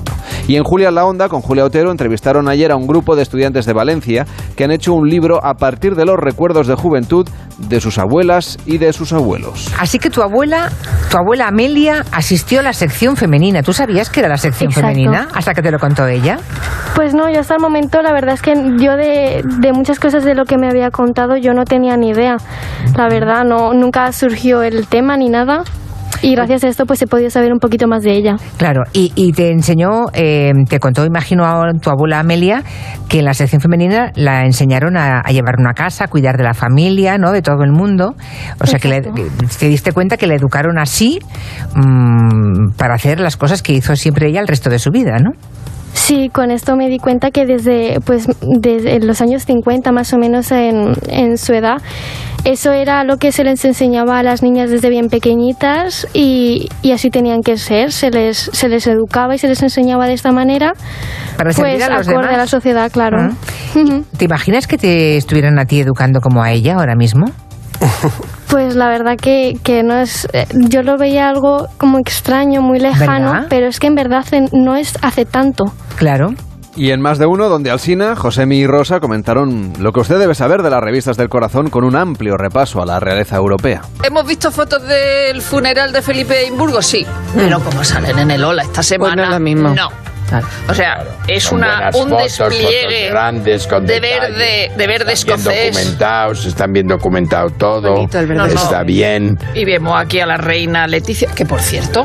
Y 0.48 0.56
en 0.56 0.64
Julia 0.64 0.92
la 0.92 1.06
Onda, 1.06 1.30
con 1.30 1.42
Julia 1.42 1.66
Otero, 1.66 1.92
entrevistaron 1.92 2.48
ayer 2.48 2.72
a 2.72 2.76
un 2.76 2.88
grupo 2.88 3.16
de 3.16 3.24
estudiantes 3.24 3.66
de 3.66 3.74
Valencia 3.74 4.26
que 4.56 4.64
han 4.64 4.72
hecho 4.72 4.94
un 4.94 5.10
libro 5.10 5.44
a 5.44 5.56
partir 5.56 5.96
de 5.96 6.06
los 6.06 6.18
recuerdos 6.18 6.68
de 6.68 6.76
juventud 6.76 7.28
de 7.58 7.80
sus 7.80 7.98
abuelas 7.98 8.58
y 8.66 8.78
de 8.78 8.94
sus 8.94 9.14
abuelos. 9.14 9.72
Así 9.80 10.00
que 10.00 10.10
tu 10.10 10.22
abuela, 10.22 10.72
tu 11.10 11.18
abuela 11.18 11.48
Amelia, 11.48 12.04
asistió 12.12 12.60
a 12.60 12.64
la 12.64 12.74
sección 12.74 13.16
femenina. 13.16 13.64
¿Tú 13.64 13.74
sabías 13.74 14.10
que 14.10 14.20
era 14.22 14.30
la 14.30 14.38
sección 14.38 14.72
femenina 14.72 14.93
hasta 15.34 15.54
que 15.54 15.62
te 15.62 15.72
lo 15.72 15.80
contó 15.80 16.08
ella? 16.08 16.38
Pues 16.96 17.14
no, 17.14 17.30
yo 17.30 17.40
hasta 17.40 17.56
el 17.56 17.62
momento 17.62 18.02
la 18.02 18.12
verdad 18.12 18.36
es 18.36 18.42
que 18.42 18.54
yo 18.78 18.96
de, 18.96 19.44
de 19.44 19.74
muchas 19.74 20.00
cosas 20.00 20.24
de 20.24 20.36
lo 20.36 20.46
que 20.46 20.58
me 20.58 20.70
había 20.70 20.92
contado 20.92 21.38
yo 21.38 21.54
no 21.54 21.66
tenía 21.66 21.98
ni 21.98 22.10
idea. 22.10 22.38
La 22.96 23.10
verdad, 23.10 23.46
no 23.46 23.74
nunca 23.74 24.12
surgió 24.12 24.62
el 24.62 24.88
tema 24.88 25.18
ni 25.18 25.30
nada 25.30 25.64
y 26.24 26.36
gracias 26.36 26.64
a 26.64 26.70
esto 26.70 26.86
pues 26.86 27.02
he 27.02 27.08
podido 27.08 27.30
saber 27.30 27.52
un 27.52 27.60
poquito 27.60 27.88
más 27.88 28.02
de 28.02 28.14
ella. 28.14 28.38
Claro, 28.58 28.84
y, 28.94 29.34
te 29.34 29.52
enseñó, 29.52 30.06
eh, 30.14 30.54
te 30.70 30.80
contó, 30.80 31.06
imagino, 31.06 31.44
a 31.46 31.72
tu 31.74 31.90
abuela 31.90 32.20
Amelia, 32.20 32.64
que 33.10 33.20
en 33.20 33.26
la 33.26 33.34
sección 33.34 33.62
femenina 33.62 34.12
la 34.16 34.46
enseñaron 34.46 34.96
a, 34.96 35.22
llevar 35.24 35.56
una 35.60 35.74
casa, 35.74 36.06
a 36.06 36.08
cuidar 36.08 36.38
de 36.38 36.44
la 36.44 36.54
familia, 36.54 37.18
¿no? 37.18 37.32
De 37.34 37.42
todo 37.42 37.64
el 37.64 37.74
mundo. 37.74 38.16
O 38.62 38.66
sea, 38.66 38.80
que, 38.80 39.02
te 39.60 39.68
diste 39.68 39.92
cuenta 39.92 40.16
que 40.16 40.26
le 40.26 40.36
educaron 40.36 40.80
así 40.80 41.20
mm, 41.76 42.78
para 42.78 42.96
hacer 42.96 43.20
las 43.20 43.36
cosas 43.36 43.62
que 43.62 43.74
hizo 43.74 43.96
siempre 43.98 44.30
ella 44.30 44.40
el 44.40 44.48
resto 44.48 44.70
de 44.70 44.80
su 44.80 44.92
vida, 44.92 45.18
¿no? 45.20 45.32
Sí, 45.94 46.30
con 46.30 46.52
esto 46.52 46.76
me 46.76 46.90
di 46.90 46.98
cuenta 47.00 47.32
que 47.32 47.46
desde, 47.46 48.00
pues, 48.06 48.28
desde 48.42 49.00
los 49.00 49.22
años 49.22 49.44
50 49.44 49.92
más 49.92 50.14
o 50.14 50.18
menos 50.18 50.52
en, 50.52 50.94
en 51.08 51.38
su 51.38 51.54
edad, 51.54 51.82
eso 52.46 52.72
era 52.72 53.04
lo 53.04 53.18
que 53.18 53.32
se 53.32 53.44
les 53.44 53.64
enseñaba 53.66 54.20
a 54.20 54.24
las 54.24 54.44
niñas 54.44 54.70
desde 54.70 54.90
bien 54.90 55.08
pequeñitas 55.08 56.08
y, 56.14 56.70
y, 56.82 56.92
así 56.92 57.10
tenían 57.10 57.42
que 57.42 57.58
ser, 57.58 57.92
se 57.92 58.10
les, 58.10 58.38
se 58.38 58.70
les 58.70 58.86
educaba 58.88 59.36
y 59.36 59.38
se 59.38 59.48
les 59.48 59.62
enseñaba 59.64 60.08
de 60.08 60.14
esta 60.14 60.32
manera, 60.32 60.74
Para 61.38 61.52
pues 61.52 61.84
a 61.84 61.90
los 61.90 62.08
acorde 62.08 62.34
a 62.34 62.38
la 62.38 62.48
sociedad, 62.48 62.92
claro. 62.92 63.18
Ah. 63.22 63.32
¿Te 64.18 64.26
imaginas 64.26 64.68
que 64.68 64.78
te 64.78 65.18
estuvieran 65.18 65.58
a 65.60 65.66
ti 65.66 65.80
educando 65.80 66.20
como 66.20 66.44
a 66.44 66.52
ella 66.52 66.76
ahora 66.76 66.96
mismo? 66.96 67.26
Pues 68.54 68.76
la 68.76 68.88
verdad 68.88 69.18
que, 69.20 69.58
que 69.64 69.82
no 69.82 69.96
es. 69.96 70.28
Eh, 70.32 70.46
yo 70.70 70.84
lo 70.84 70.96
veía 71.00 71.28
algo 71.28 71.70
como 71.80 71.98
extraño, 71.98 72.62
muy 72.62 72.80
lejano, 72.80 73.48
pero 73.50 73.66
es 73.66 73.80
que 73.80 73.88
en 73.88 73.96
verdad 73.96 74.24
no 74.52 74.76
es 74.76 74.94
hace 75.02 75.26
tanto. 75.26 75.74
Claro. 75.96 76.36
Y 76.76 76.92
en 76.92 77.02
más 77.02 77.20
de 77.20 77.28
uno, 77.28 77.50
donde 77.50 77.70
Alsina, 77.70 78.16
Josemi 78.16 78.58
y 78.58 78.68
Rosa 78.68 79.00
comentaron 79.00 79.74
lo 79.80 79.92
que 79.92 80.00
usted 80.00 80.18
debe 80.18 80.34
saber 80.34 80.64
de 80.64 80.72
las 80.72 80.82
revistas 80.82 81.18
del 81.18 81.30
corazón 81.30 81.70
con 81.70 81.84
un 81.84 81.96
amplio 81.96 82.36
repaso 82.36 82.82
a 82.82 82.86
la 82.86 83.00
realeza 83.00 83.36
europea. 83.36 83.82
¿Hemos 84.04 84.26
visto 84.26 84.52
fotos 84.52 84.82
del 84.88 85.42
funeral 85.42 85.92
de 85.94 86.02
Felipe 86.02 86.46
Imburgo? 86.46 86.82
Sí. 86.82 87.06
Pero 87.36 87.60
como 87.60 87.84
salen 87.84 88.18
en 88.18 88.32
el 88.32 88.44
Ola 88.44 88.64
esta 88.64 88.82
semana. 88.82 89.14
Pues 89.14 89.18
no 89.18 89.24
es 89.24 89.40
lo 89.40 89.40
mismo. 89.40 89.70
No. 89.70 89.90
O 90.68 90.74
sea, 90.74 91.04
es 91.28 91.52
una, 91.52 91.92
un 91.94 92.10
despliegue 92.10 93.10
grandes 93.10 93.68
con 93.68 93.86
de 93.86 94.00
verde, 94.00 94.72
de 94.76 94.88
verde 94.88 95.14
están 95.14 95.36
escocés. 95.36 95.54
Bien 95.54 95.74
documentados, 95.74 96.46
están 96.46 96.72
bien 96.72 96.88
documentado 96.88 97.50
todo. 97.52 98.06
Está 98.06 98.84
bien. 98.84 99.38
Y 99.54 99.64
vemos 99.66 99.94
aquí 99.96 100.20
a 100.22 100.26
la 100.26 100.38
reina 100.38 100.88
Leticia, 100.88 101.30
que 101.36 101.46
por 101.46 101.62
cierto, 101.62 102.04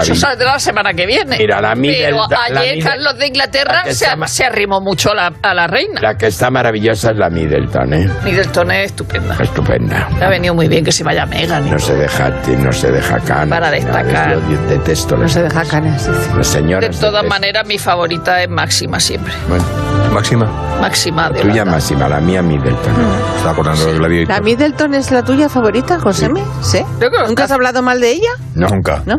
eso 0.00 0.14
saldrá 0.14 0.52
la 0.52 0.58
semana 0.58 0.94
que 0.94 1.06
viene. 1.06 1.36
Mira, 1.38 1.60
la 1.60 1.74
Pero 1.74 2.26
ayer 2.30 2.82
Carlos 2.82 3.18
de 3.18 3.26
Inglaterra 3.26 3.84
se, 3.92 4.44
arrimó 4.44 4.80
mucho 4.80 5.12
a 5.12 5.14
la, 5.14 5.32
a 5.42 5.54
la, 5.54 5.66
reina. 5.66 6.00
La 6.00 6.16
que 6.16 6.26
está 6.26 6.50
maravillosa 6.50 7.10
es 7.10 7.16
la 7.16 7.30
Middleton, 7.30 7.92
¿eh? 7.94 8.10
Middleton 8.24 8.70
es 8.72 8.86
estupenda. 8.86 9.36
Estupenda. 9.40 10.08
Le 10.18 10.24
ha 10.24 10.28
venido 10.28 10.54
muy 10.54 10.68
bien 10.68 10.84
que 10.84 10.92
se 10.92 11.04
vaya 11.04 11.26
Megan. 11.26 11.70
No 11.70 11.78
se 11.78 11.94
deja, 11.94 12.30
no 12.58 12.72
se 12.72 12.90
deja 12.90 13.18
canas. 13.20 13.48
Para 13.48 13.70
destacar. 13.70 14.38
Yo 14.48 14.58
detesto 14.68 15.16
No 15.16 15.28
se 15.28 15.42
deja 15.42 15.64
canas. 15.64 16.08
Las 16.36 16.46
señoras. 16.46 16.90
De 16.90 17.00
todas 17.00 17.24
maneras, 17.24 17.66
mi 17.66 17.78
favorita 17.78 18.42
es 18.42 18.48
Máxima 18.48 19.00
siempre. 19.00 19.32
Bueno, 19.48 19.64
Máxima. 20.12 20.46
Máxima. 20.80 21.30
La 21.30 21.40
tuya 21.40 21.64
Máxima, 21.64 22.08
la 22.08 22.20
mía 22.20 22.42
Middleton. 22.42 22.92
Mm. 22.92 23.36
Está 23.38 23.50
acordando 23.50 23.86
de 23.86 23.98
Gladiator. 23.98 24.34
¿La 24.34 24.40
Middleton 24.40 24.94
es 24.94 25.10
la 25.10 25.22
tuya 25.22 25.48
favorita, 25.48 25.98
Josemi? 25.98 26.40
¿Sí? 26.62 26.84
¿Nunca 27.26 27.44
has 27.44 27.50
hablado 27.50 27.82
mal 27.82 28.00
de 28.00 28.12
ella? 28.12 28.30
No. 28.54 28.68
Nunca. 28.68 29.02
¿No? 29.06 29.16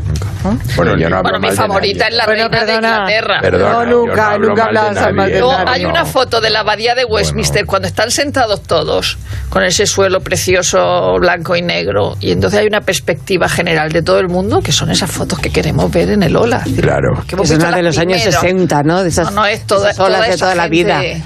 Bueno, 0.75 0.97
yo 0.97 1.09
no 1.09 1.21
bueno, 1.21 1.39
mi 1.39 1.51
favorita 1.51 2.07
es 2.07 2.15
la 2.15 2.25
reina 2.25 2.49
de 2.49 2.73
Inglaterra. 2.73 3.39
Perdona, 3.41 3.73
no, 3.73 3.85
nunca, 3.85 4.37
no 4.37 4.47
nunca 4.47 4.65
hablabas 4.65 5.13
mal 5.13 5.31
de 5.31 5.39
nadie. 5.39 5.65
hay 5.67 5.85
una 5.85 6.05
foto 6.05 6.41
de 6.41 6.49
la 6.49 6.59
abadía 6.59 6.95
de 6.95 7.05
Westminster 7.05 7.65
cuando 7.65 7.87
están 7.87 8.11
sentados 8.11 8.63
todos 8.63 9.17
con 9.49 9.63
ese 9.63 9.85
suelo 9.85 10.19
precioso 10.21 11.15
blanco 11.19 11.55
y 11.55 11.61
negro 11.61 12.15
y 12.19 12.31
entonces 12.31 12.59
hay 12.59 12.67
una 12.67 12.81
perspectiva 12.81 13.47
general 13.49 13.91
de 13.91 14.01
todo 14.01 14.19
el 14.19 14.27
mundo 14.27 14.61
que 14.61 14.71
son 14.71 14.89
esas 14.91 15.09
fotos 15.09 15.39
que 15.39 15.49
queremos 15.49 15.91
ver 15.91 16.09
en 16.09 16.23
el 16.23 16.35
Ola. 16.35 16.63
Claro. 16.79 17.23
Que 17.27 17.35
es 17.41 17.51
una 17.51 17.71
de 17.71 17.83
los 17.83 17.97
años 17.97 18.21
60, 18.21 18.83
¿no? 18.83 19.03
De 19.03 19.09
esas, 19.09 19.31
no, 19.31 19.41
no, 19.41 19.45
es 19.45 19.65
toda, 19.65 19.91
esas 19.91 20.05
olas 20.05 20.29
de 20.29 20.37
toda 20.37 20.55
la 20.55 20.67
vida. 20.67 20.99
De, 20.99 21.21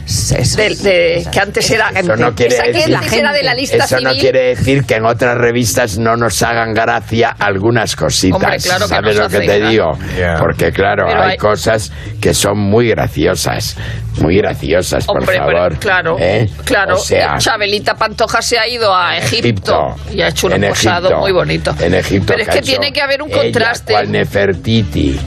de, 0.75 1.27
que 1.31 1.39
antes 1.39 1.69
era, 1.71 1.89
eso 1.89 2.15
no 2.15 2.33
quiere 2.33 2.55
esa 2.55 2.63
decir, 2.63 2.95
de 2.95 3.43
la 3.43 3.53
lista 3.53 3.77
Eso 3.77 3.97
civil. 3.97 4.03
no 4.03 4.11
quiere 4.11 4.55
decir 4.55 4.85
que 4.85 4.95
en 4.95 5.05
otras 5.05 5.37
revistas 5.37 5.97
no 5.97 6.15
nos 6.15 6.41
hagan 6.43 6.73
gracia 6.73 7.35
algunas 7.37 7.95
cositas. 7.95 8.41
Hombre, 8.41 8.57
claro 8.57 8.87
que 8.87 9.08
¿Sabes 9.15 9.31
nos 9.31 9.33
lo 9.33 9.39
que 9.39 9.45
te 9.47 9.67
digo? 9.69 9.91
Yeah. 10.17 10.37
Porque 10.39 10.71
claro, 10.71 11.05
Pero 11.07 11.21
hay, 11.23 11.31
hay- 11.31 11.37
cosas 11.37 11.91
que 12.21 12.33
son 12.33 12.57
muy 12.57 12.89
graciosas. 12.89 13.75
Muy 14.21 14.37
graciosas, 14.37 15.05
por 15.05 15.19
Hombre, 15.19 15.37
pero- 15.39 15.57
favor. 15.57 15.77
claro, 15.79 16.17
¿Eh? 16.19 16.49
claro. 16.65 16.95
O 16.95 16.99
sea, 16.99 17.37
Chabelita 17.37 17.95
Pantoja 17.95 18.41
se 18.41 18.57
ha 18.59 18.67
ido 18.67 18.93
a 18.93 19.17
Egipto, 19.17 19.47
Egipto. 19.47 19.95
y 20.13 20.21
ha 20.21 20.27
hecho 20.27 20.47
un 20.47 20.61
posado 20.61 21.07
Egipto. 21.07 21.21
muy 21.21 21.31
bonito. 21.31 21.75
En 21.79 21.93
Egipto. 21.93 22.33
Pero 22.35 22.41
es 22.43 22.49
que 22.49 22.61
tiene 22.61 22.91
que 22.91 23.01
haber 23.01 23.21
un 23.21 23.29
ella, 23.29 23.41
contraste. 23.43 23.93
cual 23.93 24.11
Nefertiti, 24.11 25.17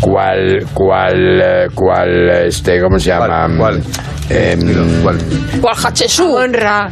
cual, 0.00 0.64
cual, 0.74 1.40
eh, 1.42 1.66
cual, 1.74 2.30
este, 2.46 2.80
¿cómo 2.80 2.98
se 2.98 3.06
llama? 3.10 3.48
¿Cuál? 3.56 3.82
Em, 4.28 5.02
¿Cuál? 5.02 5.18
¿Cuál 5.60 5.74
Hachesú? 5.84 6.36
Honra. 6.36 6.88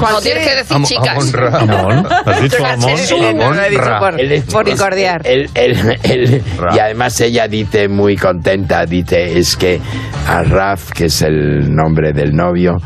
No 0.00 0.20
tienes 0.20 0.46
que 0.48 0.54
decir 0.56 0.82
chicas. 0.84 1.34
Amón. 1.54 2.06
¿Has 2.24 2.42
dicho 2.42 2.58
he 2.64 3.70
dicho 3.70 3.84
por, 3.98 4.20
es- 4.20 4.44
incordiar. 4.68 5.20
y 5.26 6.78
además 6.78 7.20
ella 7.20 7.48
dice 7.48 7.88
muy 7.88 8.16
contenta, 8.16 8.86
dice, 8.86 9.36
es 9.38 9.56
que 9.56 9.80
Arraf, 10.28 10.92
que 10.92 11.06
es 11.06 11.22
el 11.22 11.74
nombre 11.74 12.12
del 12.12 12.32
novio, 12.34 12.76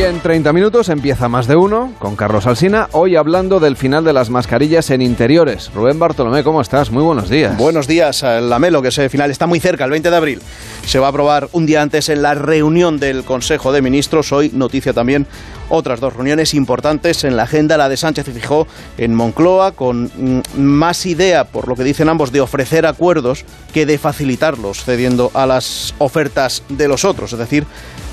Y 0.00 0.02
en 0.02 0.18
30 0.18 0.54
minutos 0.54 0.88
empieza 0.88 1.28
más 1.28 1.46
de 1.46 1.56
uno 1.56 1.92
con 1.98 2.16
Carlos 2.16 2.46
Alsina, 2.46 2.88
hoy 2.92 3.16
hablando 3.16 3.60
del 3.60 3.76
final 3.76 4.02
de 4.02 4.14
las 4.14 4.30
mascarillas 4.30 4.88
en 4.88 5.02
interiores. 5.02 5.70
Rubén 5.74 5.98
Bartolomé, 5.98 6.42
¿cómo 6.42 6.62
estás? 6.62 6.90
Muy 6.90 7.02
buenos 7.02 7.28
días. 7.28 7.54
Buenos 7.58 7.86
días, 7.86 8.22
Lamelo, 8.22 8.80
que 8.80 8.88
ese 8.88 9.10
final 9.10 9.30
está 9.30 9.46
muy 9.46 9.60
cerca, 9.60 9.84
el 9.84 9.90
20 9.90 10.10
de 10.10 10.16
abril. 10.16 10.42
Se 10.86 10.98
va 10.98 11.08
a 11.08 11.10
aprobar 11.10 11.50
un 11.52 11.66
día 11.66 11.82
antes 11.82 12.08
en 12.08 12.22
la 12.22 12.32
reunión 12.32 12.98
del 12.98 13.24
Consejo 13.24 13.72
de 13.72 13.82
Ministros. 13.82 14.32
Hoy 14.32 14.50
noticia 14.54 14.94
también 14.94 15.26
otras 15.68 16.00
dos 16.00 16.14
reuniones 16.14 16.54
importantes 16.54 17.24
en 17.24 17.36
la 17.36 17.42
agenda. 17.42 17.76
La 17.76 17.90
de 17.90 17.98
Sánchez 17.98 18.26
y 18.28 18.32
Fijó 18.32 18.66
en 18.96 19.14
Moncloa, 19.14 19.72
con 19.72 20.04
mm, 20.04 20.58
más 20.58 21.04
idea, 21.04 21.44
por 21.44 21.68
lo 21.68 21.76
que 21.76 21.84
dicen 21.84 22.08
ambos, 22.08 22.32
de 22.32 22.40
ofrecer 22.40 22.86
acuerdos 22.86 23.44
que 23.74 23.84
de 23.84 23.98
facilitarlos, 23.98 24.82
cediendo 24.82 25.30
a 25.34 25.44
las 25.44 25.94
ofertas 25.98 26.62
de 26.70 26.88
los 26.88 27.04
otros. 27.04 27.34
Es 27.34 27.38
decir, 27.38 27.66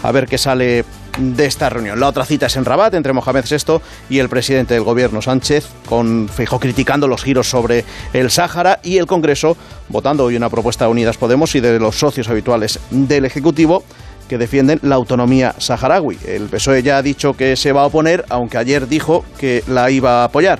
a 0.04 0.12
ver 0.12 0.28
qué 0.28 0.38
sale 0.38 0.84
de 1.18 1.46
esta 1.46 1.70
reunión. 1.70 1.77
La 1.78 2.08
otra 2.08 2.26
cita 2.26 2.48
es 2.48 2.56
en 2.56 2.66
Rabat 2.66 2.96
entre 2.96 3.14
Mohamed 3.14 3.46
VI 3.50 3.80
y 4.10 4.18
el 4.18 4.30
presidente 4.30 4.74
del 4.74 4.84
gobierno 4.84 5.22
Sánchez, 5.22 5.68
con 5.88 6.28
Feijóo 6.28 6.60
criticando 6.60 7.08
los 7.08 7.24
giros 7.24 7.48
sobre 7.48 7.86
el 8.14 8.32
Sáhara 8.32 8.80
y 8.84 8.98
el 8.98 9.06
Congreso 9.06 9.56
votando 9.88 10.24
hoy 10.24 10.36
una 10.36 10.50
propuesta 10.50 10.86
de 10.86 10.92
Unidas 10.92 11.18
Podemos 11.18 11.54
y 11.54 11.60
de 11.60 11.80
los 11.80 12.00
socios 12.00 12.30
habituales 12.30 12.80
del 12.90 13.26
Ejecutivo 13.26 13.84
que 14.28 14.40
defienden 14.40 14.80
la 14.82 14.96
autonomía 14.96 15.54
saharaui. 15.60 16.18
El 16.26 16.50
PSOE 16.50 16.82
ya 16.82 16.98
ha 16.98 17.02
dicho 17.04 17.36
que 17.36 17.56
se 17.56 17.72
va 17.72 17.84
a 17.84 17.86
oponer, 17.86 18.26
aunque 18.30 18.58
ayer 18.58 18.88
dijo 18.88 19.24
que 19.38 19.64
la 19.68 19.92
iba 19.92 20.22
a 20.22 20.26
apoyar. 20.26 20.60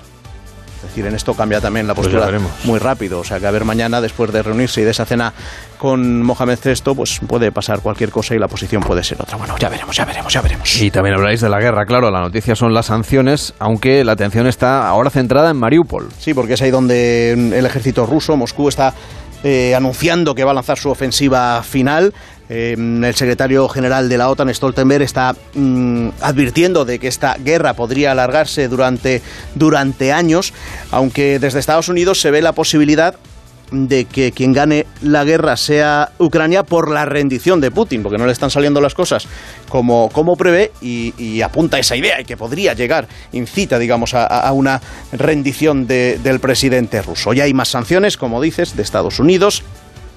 Es 0.78 0.84
decir, 0.84 1.08
en 1.08 1.16
esto 1.16 1.34
cambia 1.34 1.60
también 1.60 1.88
la 1.88 1.96
Pues 1.96 2.08
postura 2.08 2.40
muy 2.64 2.78
rápido. 2.78 3.20
O 3.20 3.24
sea, 3.24 3.40
que 3.40 3.48
a 3.48 3.52
ver 3.52 3.66
mañana, 3.66 4.00
después 4.00 4.32
de 4.32 4.44
reunirse 4.44 4.82
y 4.82 4.84
de 4.84 4.92
esa 4.92 5.06
cena 5.06 5.34
con 5.78 6.24
Mohamed 6.24 6.60
VI, 6.64 6.94
pues 6.96 7.20
puede 7.28 7.52
pasar 7.52 7.80
cualquier 7.82 8.10
cosa 8.10 8.36
y 8.36 8.40
la 8.40 8.48
posición 8.48 8.82
puede 8.82 9.04
ser 9.04 9.22
otra. 9.22 9.38
Bueno, 9.38 9.56
ya 9.58 9.70
veremos, 9.70 9.96
ya 9.96 10.06
veremos, 10.06 10.34
ya 10.34 10.42
veremos. 10.42 10.82
Y 10.82 10.92
también 10.92 11.16
habláis 11.16 11.42
de 11.42 11.50
la 11.50 11.60
guerra, 11.60 11.86
claro, 11.86 12.12
la 12.12 12.22
noticia 12.22 12.56
son 12.56 12.74
las 12.74 12.88
sanciones, 12.88 13.54
aunque 13.60 14.04
la 14.04 14.14
atención 14.14 14.48
está 14.48 14.88
ahora 14.88 15.10
centrada 15.10 15.52
en 15.52 15.58
Mariupol. 15.58 16.10
Sí, 16.20 16.34
porque 16.34 16.54
es 16.54 16.62
ahí 16.62 16.72
donde 16.72 17.32
el 17.34 17.66
ejército 17.66 18.06
ruso, 18.06 18.36
Moscú, 18.36 18.70
está 18.70 18.94
eh, 19.44 19.76
anunciando 19.76 20.34
que 20.34 20.44
va 20.44 20.52
a 20.52 20.54
lanzar 20.56 20.80
su 20.80 20.90
ofensiva 20.90 21.62
final. 21.64 22.14
Eh, 22.50 22.76
el 22.78 23.16
secretario 23.16 23.68
general 23.70 24.10
de 24.10 24.18
la 24.18 24.30
OTAN, 24.30 24.54
Stoltenberg, 24.54 25.04
está 25.04 25.36
mm, 25.54 26.10
advirtiendo 26.22 26.86
de 26.86 26.98
que 26.98 27.08
esta 27.08 27.36
guerra 27.36 27.74
podría 27.74 28.14
alargarse 28.14 28.68
durante, 28.68 29.22
durante 29.54 30.12
años, 30.12 30.54
aunque 30.92 31.40
desde 31.40 31.60
Estados 31.60 31.90
Unidos 31.90 32.20
se 32.20 32.32
ve 32.32 32.42
la 32.42 32.54
posibilidad 32.54 33.16
de 33.72 34.06
que 34.06 34.32
quien 34.32 34.54
gane 34.54 34.86
la 35.02 35.24
guerra 35.26 35.58
sea 35.58 36.12
Ucrania 36.20 36.64
por 36.64 36.90
la 36.90 37.06
rendición 37.06 37.60
de 37.60 37.70
Putin, 37.72 38.02
porque 38.04 38.18
no 38.18 38.26
le 38.26 38.32
están 38.32 38.50
saliendo 38.50 38.80
las 38.82 38.94
cosas 38.94 39.28
como, 39.70 40.10
como 40.14 40.36
prevé 40.38 40.72
y, 40.82 41.14
y 41.18 41.42
apunta 41.42 41.78
esa 41.78 41.96
idea 41.96 42.22
y 42.22 42.26
que 42.26 42.38
podría 42.38 42.74
llegar, 42.74 43.08
incita, 43.34 43.78
digamos, 43.80 44.14
a, 44.14 44.26
a 44.26 44.52
una 44.54 44.82
rendición 45.12 45.88
de- 45.88 46.20
del 46.24 46.40
presidente 46.40 47.02
ruso. 47.02 47.34
Ya 47.34 47.44
hay 47.44 47.54
más 47.54 47.68
sanciones, 47.70 48.18
como 48.18 48.42
dices, 48.42 48.76
de 48.76 48.84
Estados 48.84 49.20
Unidos, 49.20 49.64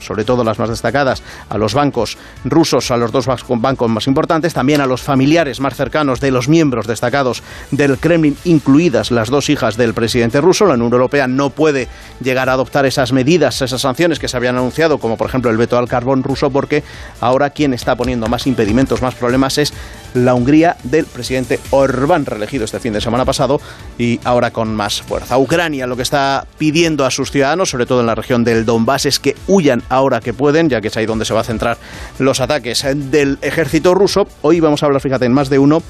sobre 0.00 0.24
todo 0.24 0.44
las 0.44 0.58
más 0.58 0.68
destacadas, 0.68 1.22
a 1.48 1.58
los 1.58 1.74
bancos 1.74 2.18
rusos, 2.44 2.90
a 2.90 2.96
los 2.96 3.12
dos 3.12 3.26
bancos 3.26 3.90
más 3.90 4.06
importantes, 4.06 4.54
también 4.54 4.80
a 4.80 4.86
los 4.86 5.02
familiares 5.02 5.60
más 5.60 5.74
cercanos 5.74 6.20
de 6.20 6.30
los 6.30 6.48
miembros 6.48 6.86
destacados 6.86 7.42
del 7.70 7.98
Kremlin, 7.98 8.36
incluidas 8.44 9.10
las 9.10 9.30
dos 9.30 9.48
hijas 9.50 9.76
del 9.76 9.94
presidente 9.94 10.40
ruso. 10.40 10.66
La 10.66 10.74
Unión 10.74 10.92
Europea 10.92 11.26
no 11.26 11.50
puede 11.50 11.88
llegar 12.20 12.48
a 12.48 12.54
adoptar 12.54 12.86
esas 12.86 13.12
medidas, 13.12 13.62
esas 13.62 13.80
sanciones 13.80 14.18
que 14.18 14.28
se 14.28 14.36
habían 14.36 14.56
anunciado, 14.56 14.98
como 14.98 15.16
por 15.16 15.28
ejemplo 15.28 15.50
el 15.50 15.56
veto 15.56 15.78
al 15.78 15.88
carbón 15.88 16.22
ruso, 16.22 16.50
porque 16.50 16.82
ahora 17.20 17.50
quien 17.50 17.74
está 17.74 17.96
poniendo 17.96 18.28
más 18.28 18.46
impedimentos, 18.46 19.02
más 19.02 19.14
problemas 19.14 19.58
es 19.58 19.72
la 20.14 20.34
Hungría 20.34 20.76
del 20.84 21.06
presidente 21.06 21.60
Orbán, 21.70 22.26
reelegido 22.26 22.64
este 22.64 22.80
fin 22.80 22.92
de 22.92 23.00
semana 23.00 23.24
pasado 23.24 23.60
y 23.98 24.20
ahora 24.24 24.50
con 24.50 24.74
más 24.74 25.02
fuerza. 25.02 25.38
Ucrania 25.38 25.86
lo 25.86 25.96
que 25.96 26.02
está 26.02 26.46
pidiendo 26.58 27.04
a 27.04 27.10
sus 27.10 27.30
ciudadanos, 27.30 27.70
sobre 27.70 27.86
todo 27.86 28.00
en 28.00 28.06
la 28.06 28.14
región 28.14 28.44
del 28.44 28.64
Donbass, 28.64 29.06
es 29.06 29.18
que 29.18 29.36
huyan 29.46 29.82
ahora 29.88 30.20
que 30.20 30.32
pueden, 30.32 30.68
ya 30.68 30.80
que 30.80 30.88
es 30.88 30.96
ahí 30.96 31.06
donde 31.06 31.24
se 31.24 31.34
va 31.34 31.40
a 31.40 31.44
centrar 31.44 31.78
los 32.18 32.40
ataques 32.40 32.84
del 33.10 33.38
ejército 33.42 33.94
ruso. 33.94 34.26
Hoy 34.42 34.60
vamos 34.60 34.82
a 34.82 34.86
hablar, 34.86 35.00
fíjate, 35.00 35.26
en 35.26 35.32
más 35.32 35.50
de 35.50 35.58
uno, 35.58 35.82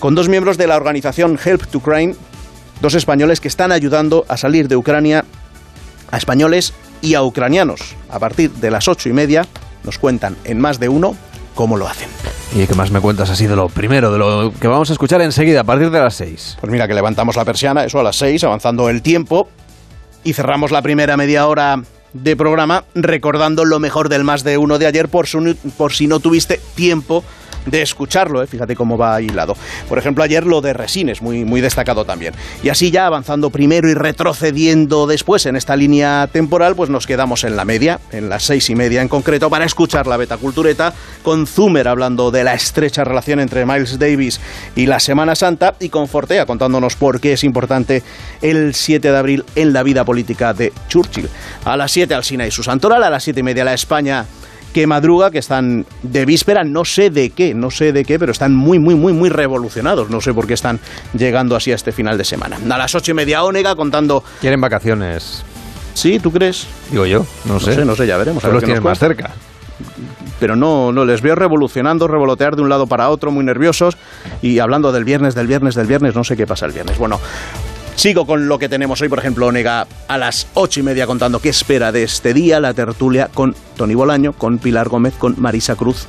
con 0.00 0.14
dos 0.14 0.28
miembros 0.28 0.58
de 0.58 0.66
la 0.66 0.76
organización 0.76 1.38
Help 1.42 1.66
to 1.66 1.78
Ukraine, 1.78 2.14
dos 2.80 2.94
españoles 2.94 3.40
que 3.40 3.48
están 3.48 3.72
ayudando 3.72 4.24
a 4.28 4.36
salir 4.36 4.68
de 4.68 4.76
Ucrania 4.76 5.24
a 6.10 6.16
españoles 6.16 6.74
y 7.00 7.14
a 7.14 7.22
ucranianos. 7.22 7.80
A 8.08 8.18
partir 8.18 8.50
de 8.52 8.70
las 8.70 8.88
ocho 8.88 9.08
y 9.08 9.12
media 9.12 9.46
nos 9.82 9.98
cuentan 9.98 10.36
en 10.44 10.60
más 10.60 10.78
de 10.78 10.88
uno 10.88 11.16
cómo 11.54 11.76
lo 11.76 11.86
hacen. 11.88 12.08
¿Y 12.54 12.66
qué 12.66 12.74
más 12.74 12.90
me 12.90 13.00
cuentas 13.00 13.30
así 13.30 13.46
de 13.46 13.56
lo 13.56 13.68
primero, 13.68 14.12
de 14.12 14.18
lo 14.18 14.52
que 14.60 14.68
vamos 14.68 14.90
a 14.90 14.92
escuchar 14.92 15.20
enseguida, 15.22 15.60
a 15.60 15.64
partir 15.64 15.90
de 15.90 16.00
las 16.00 16.14
6? 16.14 16.58
Pues 16.60 16.72
mira 16.72 16.86
que 16.86 16.94
levantamos 16.94 17.36
la 17.36 17.44
persiana, 17.44 17.84
eso 17.84 17.98
a 18.00 18.02
las 18.02 18.16
6, 18.16 18.44
avanzando 18.44 18.88
el 18.88 19.02
tiempo, 19.02 19.48
y 20.22 20.32
cerramos 20.32 20.70
la 20.70 20.82
primera 20.82 21.16
media 21.16 21.46
hora 21.46 21.82
de 22.12 22.36
programa 22.36 22.84
recordando 22.94 23.64
lo 23.64 23.80
mejor 23.80 24.08
del 24.08 24.22
más 24.22 24.44
de 24.44 24.56
uno 24.56 24.78
de 24.78 24.86
ayer 24.86 25.08
por, 25.08 25.26
su- 25.26 25.56
por 25.76 25.92
si 25.92 26.06
no 26.06 26.20
tuviste 26.20 26.60
tiempo 26.76 27.24
de 27.66 27.82
escucharlo, 27.82 28.42
¿eh? 28.42 28.46
fíjate 28.46 28.76
cómo 28.76 28.96
va 28.98 29.20
hilado. 29.20 29.56
Por 29.88 29.98
ejemplo, 29.98 30.24
ayer 30.24 30.46
lo 30.46 30.60
de 30.60 30.72
Resines, 30.72 31.22
muy, 31.22 31.44
muy 31.44 31.60
destacado 31.60 32.04
también. 32.04 32.34
Y 32.62 32.68
así 32.68 32.90
ya 32.90 33.06
avanzando 33.06 33.50
primero 33.50 33.88
y 33.88 33.94
retrocediendo 33.94 35.06
después 35.06 35.46
en 35.46 35.56
esta 35.56 35.76
línea 35.76 36.28
temporal, 36.32 36.74
pues 36.74 36.90
nos 36.90 37.06
quedamos 37.06 37.44
en 37.44 37.56
la 37.56 37.64
media, 37.64 38.00
en 38.12 38.28
las 38.28 38.44
seis 38.44 38.68
y 38.70 38.74
media 38.74 39.02
en 39.02 39.08
concreto, 39.08 39.50
para 39.50 39.64
escuchar 39.64 40.06
la 40.06 40.16
beta 40.16 40.36
cultureta 40.36 40.92
con 41.22 41.46
Zumer 41.46 41.88
hablando 41.88 42.30
de 42.30 42.44
la 42.44 42.54
estrecha 42.54 43.04
relación 43.04 43.40
entre 43.40 43.66
Miles 43.66 43.98
Davis 43.98 44.40
y 44.76 44.86
la 44.86 45.00
Semana 45.00 45.34
Santa 45.34 45.74
y 45.80 45.88
con 45.88 46.08
Fortea 46.08 46.46
contándonos 46.46 46.96
por 46.96 47.20
qué 47.20 47.32
es 47.34 47.44
importante 47.44 48.02
el 48.42 48.74
7 48.74 49.10
de 49.10 49.16
abril 49.16 49.44
en 49.54 49.72
la 49.72 49.82
vida 49.82 50.04
política 50.04 50.52
de 50.52 50.72
Churchill. 50.88 51.28
A 51.64 51.76
las 51.76 51.92
7 51.92 52.14
Alsina 52.14 52.46
y 52.46 52.50
su 52.50 52.62
Santoral, 52.62 53.02
a 53.04 53.10
las 53.10 53.24
7 53.24 53.40
y 53.40 53.42
media 53.42 53.64
la 53.64 53.74
España 53.74 54.26
que 54.74 54.86
madruga, 54.86 55.30
que 55.30 55.38
están 55.38 55.86
de 56.02 56.26
víspera, 56.26 56.64
no 56.64 56.84
sé 56.84 57.08
de 57.08 57.30
qué, 57.30 57.54
no 57.54 57.70
sé 57.70 57.92
de 57.92 58.04
qué, 58.04 58.18
pero 58.18 58.32
están 58.32 58.54
muy, 58.54 58.78
muy, 58.78 58.94
muy, 58.96 59.12
muy 59.14 59.30
revolucionados. 59.30 60.10
No 60.10 60.20
sé 60.20 60.34
por 60.34 60.46
qué 60.46 60.52
están 60.52 60.80
llegando 61.16 61.56
así 61.56 61.72
a 61.72 61.76
este 61.76 61.92
final 61.92 62.18
de 62.18 62.24
semana. 62.24 62.58
A 62.68 62.76
las 62.76 62.94
ocho 62.94 63.12
y 63.12 63.14
media 63.14 63.44
Ónega 63.44 63.76
contando... 63.76 64.22
Quieren 64.40 64.60
vacaciones. 64.60 65.44
Sí, 65.94 66.18
¿tú 66.18 66.32
crees? 66.32 66.66
Digo 66.90 67.06
yo, 67.06 67.24
no 67.44 67.60
sé. 67.60 67.70
No 67.70 67.76
sé, 67.76 67.84
no 67.84 67.96
sé, 67.96 68.06
ya 68.06 68.16
veremos. 68.18 68.44
a 68.44 68.48
Solo 68.48 68.54
ver 68.54 68.62
los 68.62 68.64
tienen 68.64 68.82
más 68.82 68.98
cerca. 68.98 69.30
Pero 70.40 70.56
no, 70.56 70.90
no 70.90 71.04
les 71.04 71.22
veo 71.22 71.36
revolucionando, 71.36 72.08
revolotear 72.08 72.56
de 72.56 72.62
un 72.62 72.68
lado 72.68 72.88
para 72.88 73.08
otro, 73.08 73.30
muy 73.30 73.44
nerviosos 73.44 73.96
y 74.42 74.58
hablando 74.58 74.90
del 74.90 75.04
viernes, 75.04 75.36
del 75.36 75.46
viernes, 75.46 75.76
del 75.76 75.86
viernes, 75.86 76.16
no 76.16 76.24
sé 76.24 76.36
qué 76.36 76.48
pasa 76.48 76.66
el 76.66 76.72
viernes. 76.72 76.98
Bueno, 76.98 77.20
sigo 77.96 78.26
con 78.26 78.48
lo 78.48 78.58
que 78.58 78.68
tenemos 78.68 79.00
hoy, 79.00 79.08
por 79.08 79.18
ejemplo, 79.18 79.46
Onega 79.46 79.86
a 80.08 80.18
las 80.18 80.46
ocho 80.54 80.80
y 80.80 80.82
media 80.82 81.06
contando 81.06 81.40
qué 81.40 81.48
espera 81.48 81.92
de 81.92 82.02
este 82.02 82.34
día, 82.34 82.60
la 82.60 82.74
tertulia 82.74 83.28
con 83.32 83.54
Tony 83.76 83.94
Bolaño, 83.94 84.32
con 84.32 84.58
Pilar 84.58 84.88
Gómez, 84.88 85.14
con 85.18 85.34
Marisa 85.38 85.76
Cruz. 85.76 86.06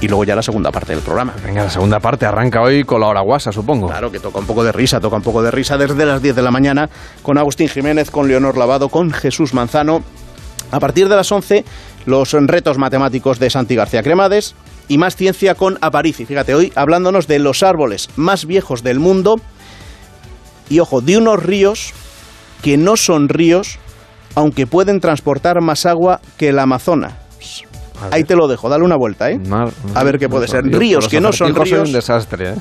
Y 0.00 0.08
luego 0.08 0.24
ya 0.24 0.36
la 0.36 0.42
segunda 0.42 0.70
parte 0.70 0.92
del 0.92 1.02
programa. 1.02 1.34
Venga, 1.42 1.64
la 1.64 1.70
segunda 1.70 1.98
parte 1.98 2.26
arranca 2.26 2.60
hoy 2.60 2.84
con 2.84 3.00
la 3.00 3.06
hora 3.06 3.22
guasa, 3.22 3.52
supongo. 3.52 3.88
Claro 3.88 4.10
que 4.12 4.20
toca 4.20 4.38
un 4.38 4.46
poco 4.46 4.62
de 4.62 4.72
risa, 4.72 5.00
toca 5.00 5.16
un 5.16 5.22
poco 5.22 5.42
de 5.42 5.50
risa 5.50 5.78
desde 5.78 6.04
las 6.04 6.20
10 6.20 6.36
de 6.36 6.42
la 6.42 6.50
mañana 6.50 6.90
con 7.22 7.38
Agustín 7.38 7.68
Jiménez, 7.68 8.10
con 8.10 8.28
Leonor 8.28 8.58
Lavado, 8.58 8.88
con 8.88 9.10
Jesús 9.12 9.54
Manzano. 9.54 10.02
A 10.70 10.80
partir 10.80 11.08
de 11.08 11.16
las 11.16 11.30
11, 11.30 11.64
los 12.04 12.32
retos 12.32 12.76
matemáticos 12.76 13.38
de 13.38 13.48
Santi 13.48 13.76
García 13.76 14.02
Cremades 14.02 14.54
y 14.88 14.98
más 14.98 15.16
ciencia 15.16 15.54
con 15.54 15.78
Aparici. 15.80 16.26
Fíjate, 16.26 16.54
hoy 16.54 16.72
hablándonos 16.74 17.26
de 17.26 17.38
los 17.38 17.62
árboles 17.62 18.10
más 18.16 18.44
viejos 18.44 18.82
del 18.82 18.98
mundo 18.98 19.40
y 20.68 20.80
ojo, 20.80 21.00
de 21.00 21.16
unos 21.16 21.42
ríos 21.42 21.92
que 22.62 22.76
no 22.76 22.96
son 22.96 23.28
ríos, 23.28 23.78
aunque 24.34 24.66
pueden 24.66 25.00
transportar 25.00 25.60
más 25.60 25.86
agua 25.86 26.20
que 26.36 26.48
el 26.48 26.58
Amazonas. 26.58 27.14
Ahí 28.10 28.24
te 28.24 28.34
lo 28.34 28.48
dejo, 28.48 28.68
dale 28.68 28.84
una 28.84 28.96
vuelta, 28.96 29.30
¿eh? 29.30 29.40
a 29.94 30.04
ver 30.04 30.18
qué 30.18 30.28
puede 30.28 30.48
ser. 30.48 30.64
Ríos 30.64 31.08
que 31.08 31.20
no 31.20 31.32
son 31.32 31.54
ríos. 31.54 31.88
un 31.88 31.92
desastre, 31.92 32.50
¿eh? 32.50 32.54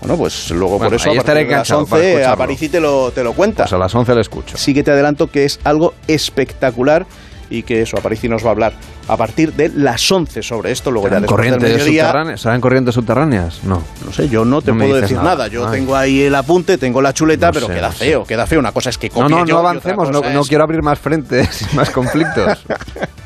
Bueno, 0.00 0.16
pues 0.16 0.50
luego 0.52 0.78
por 0.78 0.86
Bueno, 0.86 0.96
eso 0.96 1.10
ahí 1.10 1.16
a 1.16 1.20
estaré 1.20 1.40
de 1.40 1.44
las 1.46 1.50
enganchado 1.50 1.86
para 1.86 2.02
11 2.02 2.08
escucharlo. 2.10 2.34
Aparici 2.34 2.68
te 2.68 2.80
lo, 2.80 3.10
te 3.10 3.24
lo 3.24 3.32
cuenta. 3.32 3.64
Pues 3.64 3.72
a 3.72 3.78
las 3.78 3.94
11 3.94 4.14
le 4.14 4.20
escucho. 4.20 4.56
Sí 4.56 4.72
que 4.72 4.82
te 4.82 4.92
adelanto 4.92 5.26
que 5.26 5.44
es 5.44 5.58
algo 5.64 5.94
espectacular 6.06 7.06
y 7.50 7.62
que 7.62 7.82
eso, 7.82 7.96
Aparici 7.98 8.28
nos 8.28 8.44
va 8.44 8.48
a 8.48 8.52
hablar 8.52 8.72
a 9.08 9.16
partir 9.16 9.52
de 9.54 9.70
las 9.70 10.10
11 10.12 10.42
sobre 10.42 10.70
esto, 10.70 10.90
luego 10.90 11.08
ya 11.08 11.10
¿Serán 11.16 11.22
después 11.22 11.40
del 11.42 11.50
corrientes 11.52 11.78
mediodía... 11.78 12.02
subterráneas? 12.04 12.40
¿Serán 12.40 12.60
corrientes 12.60 12.94
subterráneas? 12.94 13.64
No. 13.64 13.82
No 14.04 14.12
sé, 14.12 14.28
yo 14.28 14.44
no 14.44 14.60
te 14.60 14.72
No 14.72 14.78
puedo 14.78 14.96
decir 15.00 15.16
nada. 15.16 15.28
nada. 15.30 15.48
Yo 15.48 15.66
Ay. 15.66 15.72
tengo 15.78 15.96
ahí 15.96 16.22
el 16.22 16.34
apunte, 16.34 16.76
tengo 16.78 17.00
la 17.00 17.12
chuleta, 17.14 17.46
No 17.46 17.52
pero 17.52 17.66
sé, 17.68 17.74
queda 17.74 17.88
no 17.88 17.92
sé. 17.94 18.04
feo, 18.04 18.24
queda 18.24 18.46
feo. 18.46 18.58
Una 18.60 18.72
cosa 18.72 18.90
es 18.90 18.98
que 18.98 19.08
No, 19.08 19.14
copie 19.14 19.28
no, 19.30 19.38
yo 19.38 19.44
no 19.44 19.46
y 19.46 19.52
otra 19.52 19.70
avancemos, 19.70 20.10
no, 20.10 20.20
no 20.20 20.40
es- 20.42 20.48
quiero 20.48 20.64
abrir 20.64 20.82
más 20.82 20.98
frentes 20.98 21.62
y 21.72 21.76
más 21.76 21.90
conflictos. 21.90 22.64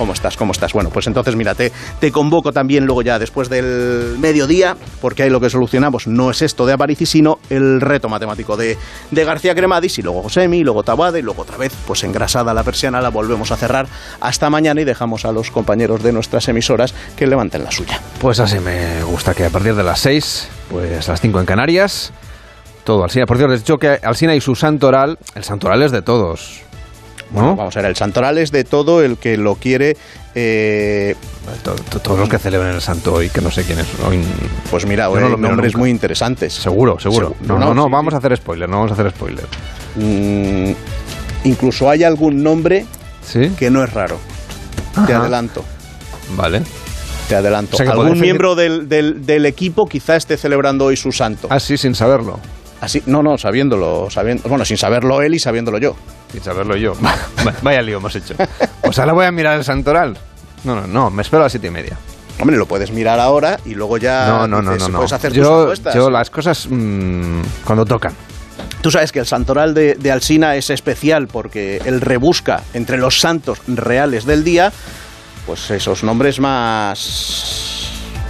¿Cómo 0.00 0.14
estás? 0.14 0.34
¿Cómo 0.38 0.52
estás? 0.52 0.72
Bueno, 0.72 0.88
pues 0.88 1.06
entonces, 1.08 1.36
mira, 1.36 1.54
te, 1.54 1.70
convoco 2.10 2.54
también 2.54 2.86
luego 2.86 3.02
ya 3.02 3.18
después 3.18 3.50
del 3.50 4.16
mediodía, 4.18 4.74
porque 5.02 5.24
ahí 5.24 5.28
lo 5.28 5.40
que 5.40 5.50
solucionamos 5.50 6.06
no 6.06 6.30
es 6.30 6.40
esto 6.40 6.64
de 6.64 6.72
Aparici, 6.72 7.04
sino 7.04 7.38
el 7.50 7.82
reto 7.82 8.08
matemático 8.08 8.56
de, 8.56 8.78
de 9.10 9.24
García 9.26 9.54
Cremadis, 9.54 9.98
y 9.98 10.02
luego 10.02 10.22
Josemi, 10.22 10.60
y 10.60 10.64
luego 10.64 10.82
Tabade, 10.84 11.18
y 11.18 11.22
luego 11.22 11.42
otra 11.42 11.58
vez, 11.58 11.74
pues 11.86 12.02
engrasada 12.02 12.54
la 12.54 12.62
persiana, 12.62 13.02
la 13.02 13.10
volvemos 13.10 13.52
a 13.52 13.58
cerrar 13.58 13.88
hasta 14.22 14.48
mañana 14.48 14.80
y 14.80 14.84
dejamos 14.84 15.26
a 15.26 15.32
los 15.32 15.50
compañeros 15.50 16.02
de 16.02 16.12
nuestras 16.12 16.48
emisoras 16.48 16.94
que 17.14 17.26
levanten 17.26 17.62
la 17.62 17.70
suya. 17.70 18.00
Pues 18.22 18.40
así 18.40 18.58
me 18.58 19.02
gusta 19.02 19.34
que 19.34 19.44
a 19.44 19.50
partir 19.50 19.74
de 19.74 19.82
las 19.82 20.00
6, 20.00 20.48
pues 20.70 21.08
las 21.08 21.20
5 21.20 21.40
en 21.40 21.44
Canarias, 21.44 22.10
todo 22.84 23.04
Alsina. 23.04 23.26
Por 23.26 23.36
cierto, 23.36 23.52
les 23.52 23.60
he 23.60 23.64
dicho 23.64 23.76
que 23.76 23.98
Alsina 24.02 24.34
y 24.34 24.40
su 24.40 24.54
santoral, 24.54 25.18
el 25.34 25.44
santoral 25.44 25.82
es 25.82 25.92
de 25.92 26.00
todos. 26.00 26.69
Bueno, 27.32 27.54
vamos 27.56 27.76
a 27.76 27.80
ver, 27.80 27.90
el 27.90 27.96
santoral 27.96 28.38
es 28.38 28.50
de 28.50 28.64
todo 28.64 29.02
el 29.02 29.16
que 29.16 29.36
lo 29.36 29.54
quiere... 29.54 29.96
eh, 30.34 31.14
To- 31.64 31.74
to- 31.74 31.98
Todos 32.00 32.18
los 32.20 32.28
que 32.28 32.38
celebran 32.38 32.74
el 32.74 32.80
santo 32.80 33.14
hoy, 33.14 33.28
que 33.30 33.40
no 33.40 33.50
sé 33.50 33.64
quién 33.64 33.78
es. 33.80 33.86
hoy- 34.06 34.22
pues 34.70 34.86
mira, 34.86 35.08
no 35.08 35.14
hay 35.16 35.22
lo 35.22 35.36
miro 35.36 35.48
nombres 35.48 35.72
nunca. 35.72 35.78
muy 35.80 35.90
interesantes. 35.90 36.52
Seguro, 36.54 36.98
seguro. 37.00 37.34
No, 37.40 37.58
no, 37.58 37.74
no, 37.74 37.84
sí, 37.86 37.90
vamos 37.90 38.12
sí. 38.12 38.14
a 38.16 38.18
hacer 38.18 38.36
spoiler, 38.36 38.68
no 38.68 38.76
vamos 38.78 38.92
a 38.92 38.94
hacer 38.94 39.10
spoiler. 39.10 39.44
Mm, 39.96 40.72
incluso 41.44 41.88
hay 41.90 42.04
algún 42.04 42.42
nombre 42.42 42.86
¿Sí? 43.26 43.50
que 43.58 43.70
no 43.70 43.82
es 43.82 43.92
raro. 43.92 44.18
Te 45.06 45.12
adelanto. 45.14 45.64
Vale. 46.36 46.62
Te 47.28 47.34
adelanto. 47.36 47.76
O 47.76 47.78
sea 47.78 47.90
Algún 47.92 48.18
miembro 48.20 48.54
del, 48.54 48.88
del- 48.88 49.24
del 49.24 49.46
equipo 49.46 49.86
quizá 49.88 50.16
esté 50.16 50.36
celebrando 50.36 50.84
hoy 50.86 50.96
su 50.96 51.12
santo. 51.12 51.48
Así, 51.50 51.76
sin 51.78 51.94
saberlo. 51.94 52.38
Así, 52.80 53.02
no, 53.06 53.22
no, 53.22 53.36
sabiéndolo, 53.36 54.08
sabiendo, 54.10 54.48
bueno, 54.48 54.64
sin 54.64 54.78
saberlo 54.78 55.20
él 55.22 55.34
y 55.34 55.38
sabiéndolo 55.38 55.78
yo. 55.78 55.94
Sin 56.32 56.42
saberlo 56.42 56.76
yo. 56.76 56.94
Vaya 57.62 57.82
lío 57.82 57.98
hemos 57.98 58.14
hecho. 58.16 58.34
Pues 58.82 58.98
ahora 58.98 59.12
voy 59.12 59.26
a 59.26 59.32
mirar 59.32 59.58
el 59.58 59.64
santoral. 59.64 60.16
No, 60.64 60.74
no, 60.74 60.86
no, 60.86 61.10
me 61.10 61.22
espero 61.22 61.42
a 61.42 61.46
las 61.46 61.52
siete 61.52 61.66
y 61.66 61.70
media. 61.70 61.96
Hombre, 62.40 62.56
lo 62.56 62.64
puedes 62.66 62.90
mirar 62.90 63.20
ahora 63.20 63.60
y 63.66 63.74
luego 63.74 63.98
ya 63.98 64.26
No, 64.26 64.48
no, 64.48 64.62
no, 64.62 64.72
dices, 64.72 64.88
no. 64.88 64.92
no. 64.92 64.98
puedes 65.00 65.12
hacer 65.12 65.30
tus 65.32 65.42
Yo, 65.42 65.62
apuestas. 65.62 65.94
yo 65.94 66.08
las 66.10 66.30
cosas 66.30 66.66
mm, 66.70 67.40
cuando 67.64 67.84
tocan. 67.84 68.14
Tú 68.80 68.90
sabes 68.90 69.12
que 69.12 69.18
el 69.18 69.26
santoral 69.26 69.74
de, 69.74 69.94
de 69.96 70.10
Alsina 70.10 70.56
es 70.56 70.70
especial 70.70 71.26
porque 71.28 71.82
él 71.84 72.00
rebusca 72.00 72.62
entre 72.72 72.96
los 72.96 73.20
santos 73.20 73.58
reales 73.66 74.24
del 74.24 74.42
día, 74.42 74.72
pues 75.44 75.70
esos 75.70 76.02
nombres 76.02 76.40
más... 76.40 77.69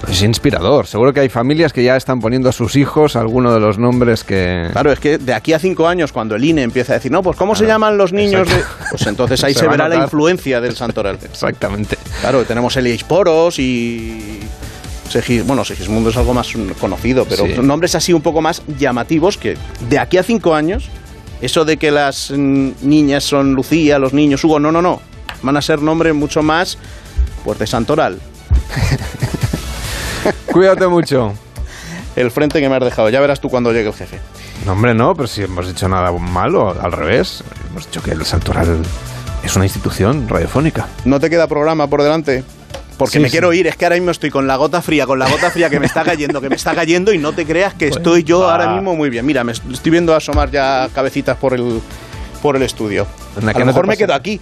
Es 0.08 0.22
inspirador. 0.22 0.86
Seguro 0.86 1.12
que 1.12 1.20
hay 1.20 1.28
familias 1.28 1.72
que 1.72 1.84
ya 1.84 1.96
están 1.96 2.20
poniendo 2.20 2.48
a 2.48 2.52
sus 2.52 2.74
hijos 2.76 3.16
alguno 3.16 3.52
de 3.52 3.60
los 3.60 3.78
nombres 3.78 4.24
que... 4.24 4.68
Claro, 4.72 4.90
es 4.92 4.98
que 4.98 5.18
de 5.18 5.34
aquí 5.34 5.52
a 5.52 5.58
cinco 5.58 5.86
años, 5.86 6.10
cuando 6.12 6.34
el 6.36 6.44
INE 6.44 6.62
empieza 6.62 6.92
a 6.92 6.96
decir, 6.96 7.12
no, 7.12 7.22
pues 7.22 7.36
¿cómo 7.36 7.54
se 7.54 7.66
llaman 7.66 7.96
los 7.98 8.12
niños 8.12 8.48
de...? 8.48 8.62
Pues 8.90 9.06
entonces 9.06 9.42
ahí 9.44 9.54
Se 9.54 9.68
verá 9.68 9.88
la 9.88 9.96
influencia 9.96 10.60
del 10.60 10.74
santoral. 10.76 11.18
Exactamente. 11.22 11.96
Claro, 12.20 12.44
tenemos 12.44 12.76
Elias 12.76 13.04
Poros 13.04 13.58
y... 13.58 14.40
Segi- 15.12 15.44
bueno, 15.44 15.64
Segismundo 15.64 16.10
es 16.10 16.16
algo 16.16 16.32
más 16.34 16.48
conocido, 16.80 17.24
pero 17.28 17.44
Sí. 17.46 17.54
nombres 17.60 17.94
así 17.96 18.12
un 18.12 18.22
poco 18.22 18.40
más 18.40 18.62
llamativos 18.78 19.36
que 19.36 19.56
de 19.88 19.98
aquí 19.98 20.18
a 20.18 20.22
cinco 20.22 20.54
años, 20.54 20.88
eso 21.40 21.64
de 21.64 21.76
que 21.76 21.90
las 21.90 22.30
niñas 22.30 23.24
son 23.24 23.54
Lucía, 23.54 23.98
los 23.98 24.12
niños 24.12 24.44
Hugo, 24.44 24.60
no, 24.60 24.70
no, 24.72 24.80
no. 24.80 25.00
Van 25.42 25.56
a 25.56 25.62
ser 25.62 25.82
nombres 25.82 26.14
mucho 26.14 26.42
más, 26.42 26.78
pues, 27.44 27.58
de 27.58 27.66
santoral. 27.66 28.18
Cuídate 30.52 30.86
mucho. 30.86 31.32
El 32.16 32.30
frente 32.30 32.60
que 32.60 32.68
me 32.68 32.76
has 32.76 32.82
dejado, 32.84 33.08
ya 33.08 33.20
verás 33.20 33.40
tú 33.40 33.48
cuando 33.48 33.72
llegue 33.72 33.88
el 33.88 33.94
jefe. 33.94 34.18
No, 34.66 34.72
hombre, 34.72 34.94
no, 34.94 35.14
pero 35.14 35.28
si 35.28 35.42
hemos 35.42 35.66
dicho 35.68 35.88
nada 35.88 36.10
malo, 36.12 36.76
al 36.80 36.92
revés. 36.92 37.42
Hemos 37.70 37.86
dicho 37.86 38.02
que 38.02 38.10
el 38.10 38.24
santoral 38.24 38.82
es 39.44 39.56
una 39.56 39.64
institución 39.64 40.28
radiofónica. 40.28 40.88
¿No 41.04 41.20
te 41.20 41.30
queda 41.30 41.46
programa 41.46 41.86
por 41.86 42.02
delante? 42.02 42.42
Porque 42.98 43.12
Sí, 43.14 43.18
me 43.20 43.28
sí. 43.28 43.32
quiero 43.32 43.52
ir, 43.54 43.66
es 43.66 43.76
que 43.76 43.86
ahora 43.86 43.94
mismo 43.96 44.10
estoy 44.10 44.28
con 44.28 44.46
la 44.46 44.56
gota 44.56 44.82
fría, 44.82 45.06
con 45.06 45.18
la 45.18 45.26
gota 45.30 45.50
fría 45.50 45.70
que 45.70 45.80
me 45.80 45.86
está 45.86 46.02
cayendo, 46.02 46.40
que 46.42 46.50
me 46.50 46.56
está 46.56 46.74
cayendo 46.74 47.12
y 47.14 47.18
no 47.18 47.32
te 47.32 47.46
creas 47.46 47.72
que 47.72 47.88
estoy 47.88 48.24
yo 48.24 48.40
va. 48.40 48.52
ahora 48.52 48.74
mismo 48.74 48.94
muy 48.94 49.08
bien. 49.08 49.24
Mira, 49.24 49.42
me 49.44 49.52
estoy 49.52 49.90
viendo 49.90 50.14
asomar 50.14 50.50
ya 50.50 50.88
cabecitas 50.94 51.38
por 51.38 51.54
el, 51.54 51.80
por 52.42 52.56
el 52.56 52.62
estudio. 52.62 53.06
A 53.36 53.40
lo 53.40 53.58
no 53.60 53.64
mejor 53.66 53.86
me 53.86 53.96
quedo 53.96 54.12
aquí. 54.12 54.38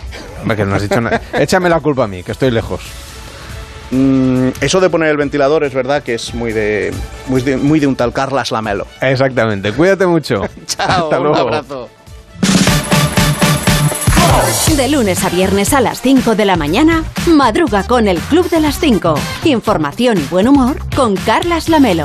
Que 0.56 0.64
no 0.64 0.74
has 0.74 0.82
dicho 0.82 1.00
nada. 1.00 1.20
Échame 1.34 1.68
la 1.68 1.78
culpa 1.78 2.04
a 2.04 2.06
mí, 2.08 2.24
que 2.24 2.32
estoy 2.32 2.50
lejos. 2.50 2.80
Mm, 3.90 4.48
eso 4.60 4.80
de 4.80 4.90
poner 4.90 5.08
el 5.10 5.16
ventilador 5.16 5.64
es 5.64 5.72
verdad 5.72 6.02
que 6.02 6.14
es 6.14 6.34
muy 6.34 6.52
de, 6.52 6.92
muy 7.26 7.40
de, 7.42 7.56
muy 7.56 7.80
de 7.80 7.86
un 7.86 7.96
tal 7.96 8.12
Carlas 8.12 8.50
Lamelo. 8.50 8.86
Exactamente. 9.00 9.72
Cuídate 9.72 10.06
mucho. 10.06 10.42
Chao, 10.66 11.04
Hasta 11.04 11.18
un 11.18 11.24
luego. 11.28 11.38
abrazo. 11.38 11.88
De 14.76 14.88
lunes 14.88 15.24
a 15.24 15.30
viernes 15.30 15.72
a 15.72 15.80
las 15.80 16.00
5 16.02 16.34
de 16.34 16.44
la 16.44 16.56
mañana, 16.56 17.02
madruga 17.26 17.82
con 17.84 18.06
el 18.06 18.18
Club 18.18 18.48
de 18.50 18.60
las 18.60 18.78
5. 18.78 19.14
Información 19.44 20.18
y 20.18 20.22
buen 20.30 20.46
humor 20.48 20.76
con 20.94 21.16
Carlas 21.16 21.68
Lamelo. 21.68 22.04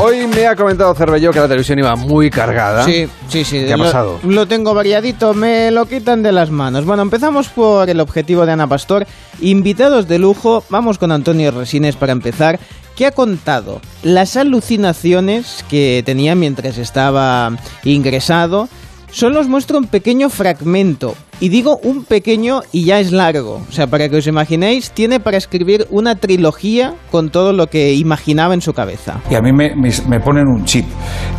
Hoy 0.00 0.26
me 0.26 0.46
ha 0.48 0.56
comentado 0.56 0.92
Cervelló 0.94 1.30
que 1.30 1.38
la 1.38 1.46
televisión 1.46 1.78
iba 1.78 1.94
muy 1.94 2.28
cargada. 2.28 2.84
Sí, 2.84 3.08
sí, 3.28 3.44
sí. 3.44 3.64
¿Qué 3.64 3.72
ha 3.72 3.76
lo, 3.76 3.84
pasado? 3.84 4.18
Lo 4.24 4.46
tengo 4.46 4.74
variadito, 4.74 5.34
me 5.34 5.70
lo 5.70 5.86
quitan 5.86 6.22
de 6.22 6.32
las 6.32 6.50
manos. 6.50 6.84
Bueno, 6.84 7.02
empezamos 7.02 7.48
por 7.48 7.88
el 7.88 8.00
objetivo 8.00 8.44
de 8.44 8.52
Ana 8.52 8.66
Pastor. 8.66 9.06
Invitados 9.40 10.08
de 10.08 10.18
lujo, 10.18 10.64
vamos 10.68 10.98
con 10.98 11.12
Antonio 11.12 11.52
Resines 11.52 11.94
para 11.94 12.12
empezar, 12.12 12.58
que 12.96 13.06
ha 13.06 13.12
contado 13.12 13.80
las 14.02 14.36
alucinaciones 14.36 15.64
que 15.70 16.02
tenía 16.04 16.34
mientras 16.34 16.76
estaba 16.76 17.52
ingresado. 17.84 18.68
Solo 19.14 19.38
os 19.38 19.46
muestro 19.48 19.78
un 19.78 19.86
pequeño 19.86 20.28
fragmento. 20.28 21.14
Y 21.38 21.48
digo 21.48 21.78
un 21.84 22.04
pequeño 22.04 22.62
y 22.72 22.84
ya 22.84 22.98
es 22.98 23.12
largo. 23.12 23.60
O 23.68 23.72
sea, 23.72 23.86
para 23.86 24.08
que 24.08 24.16
os 24.16 24.26
imaginéis, 24.26 24.90
tiene 24.90 25.20
para 25.20 25.36
escribir 25.36 25.86
una 25.90 26.16
trilogía 26.16 26.94
con 27.12 27.30
todo 27.30 27.52
lo 27.52 27.68
que 27.68 27.92
imaginaba 27.94 28.54
en 28.54 28.60
su 28.60 28.72
cabeza. 28.72 29.20
Y 29.30 29.36
a 29.36 29.40
mí 29.40 29.52
me, 29.52 29.76
me- 29.76 29.90
me 30.08 30.18
ponen 30.18 30.48
un 30.48 30.64
chip. 30.64 30.84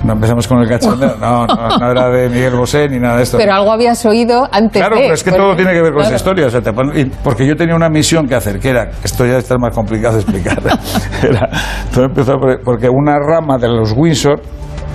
No 0.05 0.13
empezamos 0.13 0.47
con 0.47 0.59
el 0.61 0.69
cachondeo. 0.69 1.15
No, 1.19 1.45
no, 1.47 1.77
no 1.77 1.91
era 1.91 2.09
de 2.09 2.29
Miguel 2.29 2.55
Bosé 2.55 2.87
ni 2.87 2.97
nada 2.97 3.17
de 3.17 3.23
esto. 3.23 3.37
Pero 3.37 3.53
algo 3.53 3.71
habías 3.73 4.05
oído 4.05 4.47
antes 4.53 4.81
Claro, 4.81 4.95
de. 4.95 5.01
pero 5.01 5.13
es 5.13 5.23
que 5.23 5.31
porque- 5.31 5.43
todo 5.43 5.55
tiene 5.57 5.71
que 5.73 5.81
ver 5.81 5.91
con 5.91 6.01
claro. 6.01 6.07
esa 6.07 6.15
historia. 6.15 6.47
O 6.47 6.49
sea, 6.49 6.61
te 6.61 6.71
ponen- 6.71 7.11
porque 7.25 7.45
yo 7.45 7.55
tenía 7.57 7.75
una 7.75 7.89
misión 7.89 8.25
que 8.25 8.35
hacer, 8.35 8.57
que 8.59 8.69
era, 8.69 8.89
esto 9.03 9.25
ya 9.25 9.37
está 9.37 9.57
más 9.57 9.73
complicado 9.75 10.15
de 10.15 10.21
explicar. 10.21 10.59
Era- 11.23 11.49
todo 11.93 12.05
empezó 12.05 12.37
por- 12.37 12.61
porque 12.63 12.87
una 12.87 13.17
rama 13.19 13.57
de 13.57 13.67
los 13.67 13.91
Windsor 13.97 14.41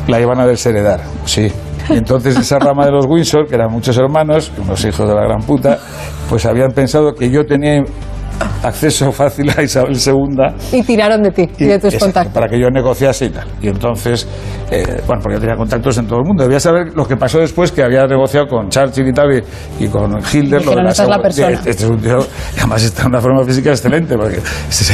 la 0.08 0.18
iban 0.18 0.40
a 0.40 0.46
desheredar. 0.46 1.00
Sí. 1.26 1.50
Y 1.90 1.98
entonces 1.98 2.36
esa 2.36 2.58
rama 2.58 2.86
de 2.86 2.92
los 2.92 3.06
Windsor, 3.06 3.46
que 3.46 3.56
eran 3.56 3.70
muchos 3.72 3.96
hermanos, 3.98 4.52
unos 4.58 4.84
hijos 4.84 5.08
de 5.08 5.14
la 5.14 5.22
gran 5.22 5.40
puta, 5.42 5.78
pues 6.28 6.46
habían 6.46 6.70
pensado 6.70 7.14
que 7.14 7.30
yo 7.30 7.44
tenía 7.44 7.82
acceso 8.62 9.10
fácil 9.12 9.50
a 9.56 9.62
Isabel 9.62 9.96
II 9.96 10.78
Y 10.78 10.82
tiraron 10.82 11.22
de 11.22 11.30
ti 11.30 11.48
y, 11.58 11.64
de 11.64 11.78
tus 11.78 11.94
es- 11.94 12.00
contactos. 12.02 12.32
Para 12.34 12.48
que 12.48 12.58
yo 12.60 12.68
negociase 12.70 13.26
y 13.26 13.30
tal. 13.30 13.46
Y 13.62 13.68
entonces, 13.68 14.26
eh, 14.70 15.00
bueno, 15.06 15.22
porque 15.22 15.36
yo 15.36 15.40
tenía 15.40 15.56
contactos 15.56 15.96
en 15.98 16.06
todo 16.06 16.20
el 16.20 16.24
mundo. 16.26 16.42
Debía 16.44 16.60
saber 16.60 16.94
lo 16.94 17.06
que 17.06 17.16
pasó 17.16 17.38
después, 17.38 17.72
que 17.72 17.82
había 17.82 18.06
negociado 18.06 18.46
con 18.46 18.68
Churchill 18.68 19.08
y 19.08 19.12
tal, 19.12 19.32
y, 19.78 19.84
y 19.84 19.88
con 19.88 20.16
Hitler. 20.32 20.64
lo 20.64 20.72
de 20.74 20.82
la 20.82 20.90
"Esta 20.90 21.02
es 21.04 21.08
la 21.08 21.22
persona". 21.22 21.48
Este, 21.50 21.70
este 21.70 21.84
es 21.84 21.90
un 21.90 21.98
tío, 22.00 22.18
y 22.56 22.58
además 22.58 22.82
está 22.82 23.02
en 23.02 23.08
una 23.08 23.20
forma 23.20 23.44
física 23.44 23.70
excelente, 23.70 24.16
porque 24.16 24.38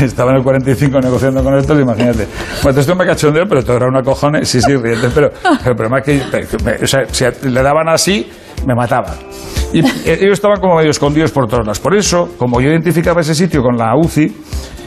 estaba 0.04 0.30
en 0.32 0.38
el 0.38 0.42
45 0.42 1.00
negociando 1.00 1.42
con 1.42 1.54
estos, 1.58 1.78
imagínate. 1.80 2.26
Pues 2.62 2.76
esto 2.76 2.94
me 2.94 3.06
cachondeo, 3.06 3.44
pero 3.48 3.62
todo 3.64 3.76
era 3.76 3.86
una 3.86 4.02
cojones, 4.02 4.48
sí, 4.48 4.60
sí, 4.60 4.74
riente, 4.76 5.08
pero, 5.14 5.30
pero 5.42 5.70
el 5.70 5.76
problema 5.76 5.98
es 5.98 6.04
que, 6.04 6.46
que 6.46 6.64
me- 6.64 6.76
o 6.82 6.86
sea, 6.86 7.00
si 7.10 7.24
le 7.48 7.62
daban 7.62 7.88
así, 7.88 8.28
me 8.64 8.74
mataban. 8.74 9.16
Y 9.72 9.80
eh, 9.80 10.18
ellos 10.20 10.34
estaban 10.34 10.60
como 10.60 10.76
medio 10.76 10.90
escondidos 10.90 11.32
por 11.32 11.46
todos 11.46 11.66
lados. 11.66 11.80
Por 11.80 11.96
eso, 11.96 12.30
como 12.38 12.60
yo 12.60 12.70
identificaba 12.70 13.20
ese 13.20 13.34
sitio 13.34 13.62
con 13.62 13.76
la 13.76 13.96
UCI, 13.96 14.32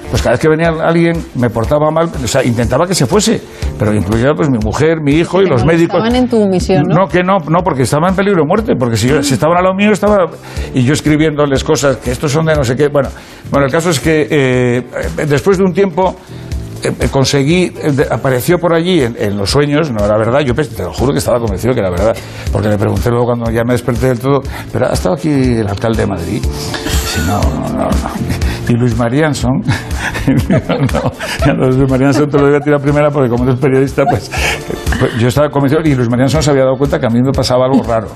pues 0.10 0.22
cada 0.24 0.32
vez 0.34 0.40
que 0.40 0.50
venía 0.50 0.70
alguien 0.70 1.24
me 1.36 1.50
portaba 1.50 1.92
mal, 1.92 2.08
o 2.08 2.28
sea, 2.28 2.44
intentaba 2.44 2.88
que 2.88 2.96
se 2.96 3.06
fuese, 3.06 3.42
pero 3.78 3.94
incluía 3.94 4.34
pues 4.36 4.50
mi 4.50 4.58
mujer, 4.58 5.02
mi 5.02 5.14
hijo 5.14 5.42
y 5.42 5.46
los 5.46 5.64
médicos. 5.66 5.98
Estaban 5.98 6.16
en 6.16 6.28
tu 6.28 6.48
misión, 6.48 6.84
¿no? 6.88 7.02
No, 7.02 7.08
que 7.08 7.22
no, 7.22 7.38
no, 7.48 7.60
porque 7.64 7.84
estaba 7.84 8.10
en 8.10 8.16
peligro 8.16 8.42
de 8.42 8.48
muerte, 8.48 8.74
porque 8.78 8.98
si, 8.98 9.08
yo, 9.08 9.22
si 9.22 9.36
estaban 9.36 9.58
a 9.58 9.62
lo 9.62 9.76
mío 9.76 9.92
estaba 9.92 10.26
y 10.74 10.84
yo 10.84 10.94
escribiéndoles 10.94 11.64
cosas 11.64 11.98
que 11.98 12.12
estos 12.12 12.32
son 12.32 12.46
de 12.46 12.56
no 12.56 12.64
sé 12.64 12.76
qué. 12.76 12.88
Bueno, 12.88 13.10
bueno 13.52 13.68
el 13.68 13.72
caso 13.72 13.92
es 13.92 14.00
que 14.00 14.28
eh, 14.30 14.84
después 15.28 15.58
de 15.60 15.64
un 15.64 15.74
tiempo 15.74 16.16
conseguí, 17.12 17.72
eh, 17.76 18.08
apareció 18.10 18.58
por 18.60 18.74
allí 18.74 19.02
en, 19.02 19.38
los 19.38 19.50
sueños, 19.50 19.92
no 19.92 20.06
era 20.06 20.18
verdad, 20.18 20.42
yo 20.42 20.54
te 20.54 20.84
lo 20.84 20.94
juro 20.94 21.12
que 21.14 21.20
estaba 21.20 21.40
convencido 21.40 21.74
que 21.74 21.80
era 21.80 21.90
verdad, 21.90 22.16
porque 22.52 22.70
le 22.70 22.78
pregunté 22.78 23.10
luego 23.10 23.26
cuando 23.26 23.52
ya 23.52 23.64
me 23.64 23.74
desperté 23.74 24.08
del 24.08 24.20
todo, 24.20 24.42
pero 24.72 24.88
ha 24.88 24.94
estado 24.94 25.16
aquí 25.16 25.30
el 25.30 25.68
alcalde 25.68 26.02
de 26.02 26.08
Madrid. 26.08 26.44
No, 27.26 27.42
no, 27.42 27.70
no, 27.70 27.84
no. 27.84 27.90
Y 28.70 28.74
Luis 28.74 28.96
Marianson, 28.96 29.62
no, 31.48 31.54
Luis 31.54 31.90
Marianson 31.90 32.30
te 32.30 32.38
lo 32.38 32.46
debía 32.46 32.60
tirar 32.60 32.80
primera 32.80 33.10
porque 33.10 33.30
como 33.30 33.44
eres 33.46 33.60
periodista, 33.60 34.06
pues, 34.06 34.30
pues 35.00 35.18
yo 35.18 35.28
estaba 35.28 35.50
convencido 35.50 35.82
y 35.84 35.96
Luis 35.96 36.10
Marianson 36.10 36.44
se 36.44 36.52
había 36.52 36.64
dado 36.64 36.78
cuenta 36.78 37.00
que 37.00 37.08
a 37.08 37.10
mí 37.10 37.20
me 37.22 37.32
pasaba 37.32 37.66
algo 37.66 37.82
raro. 37.84 38.10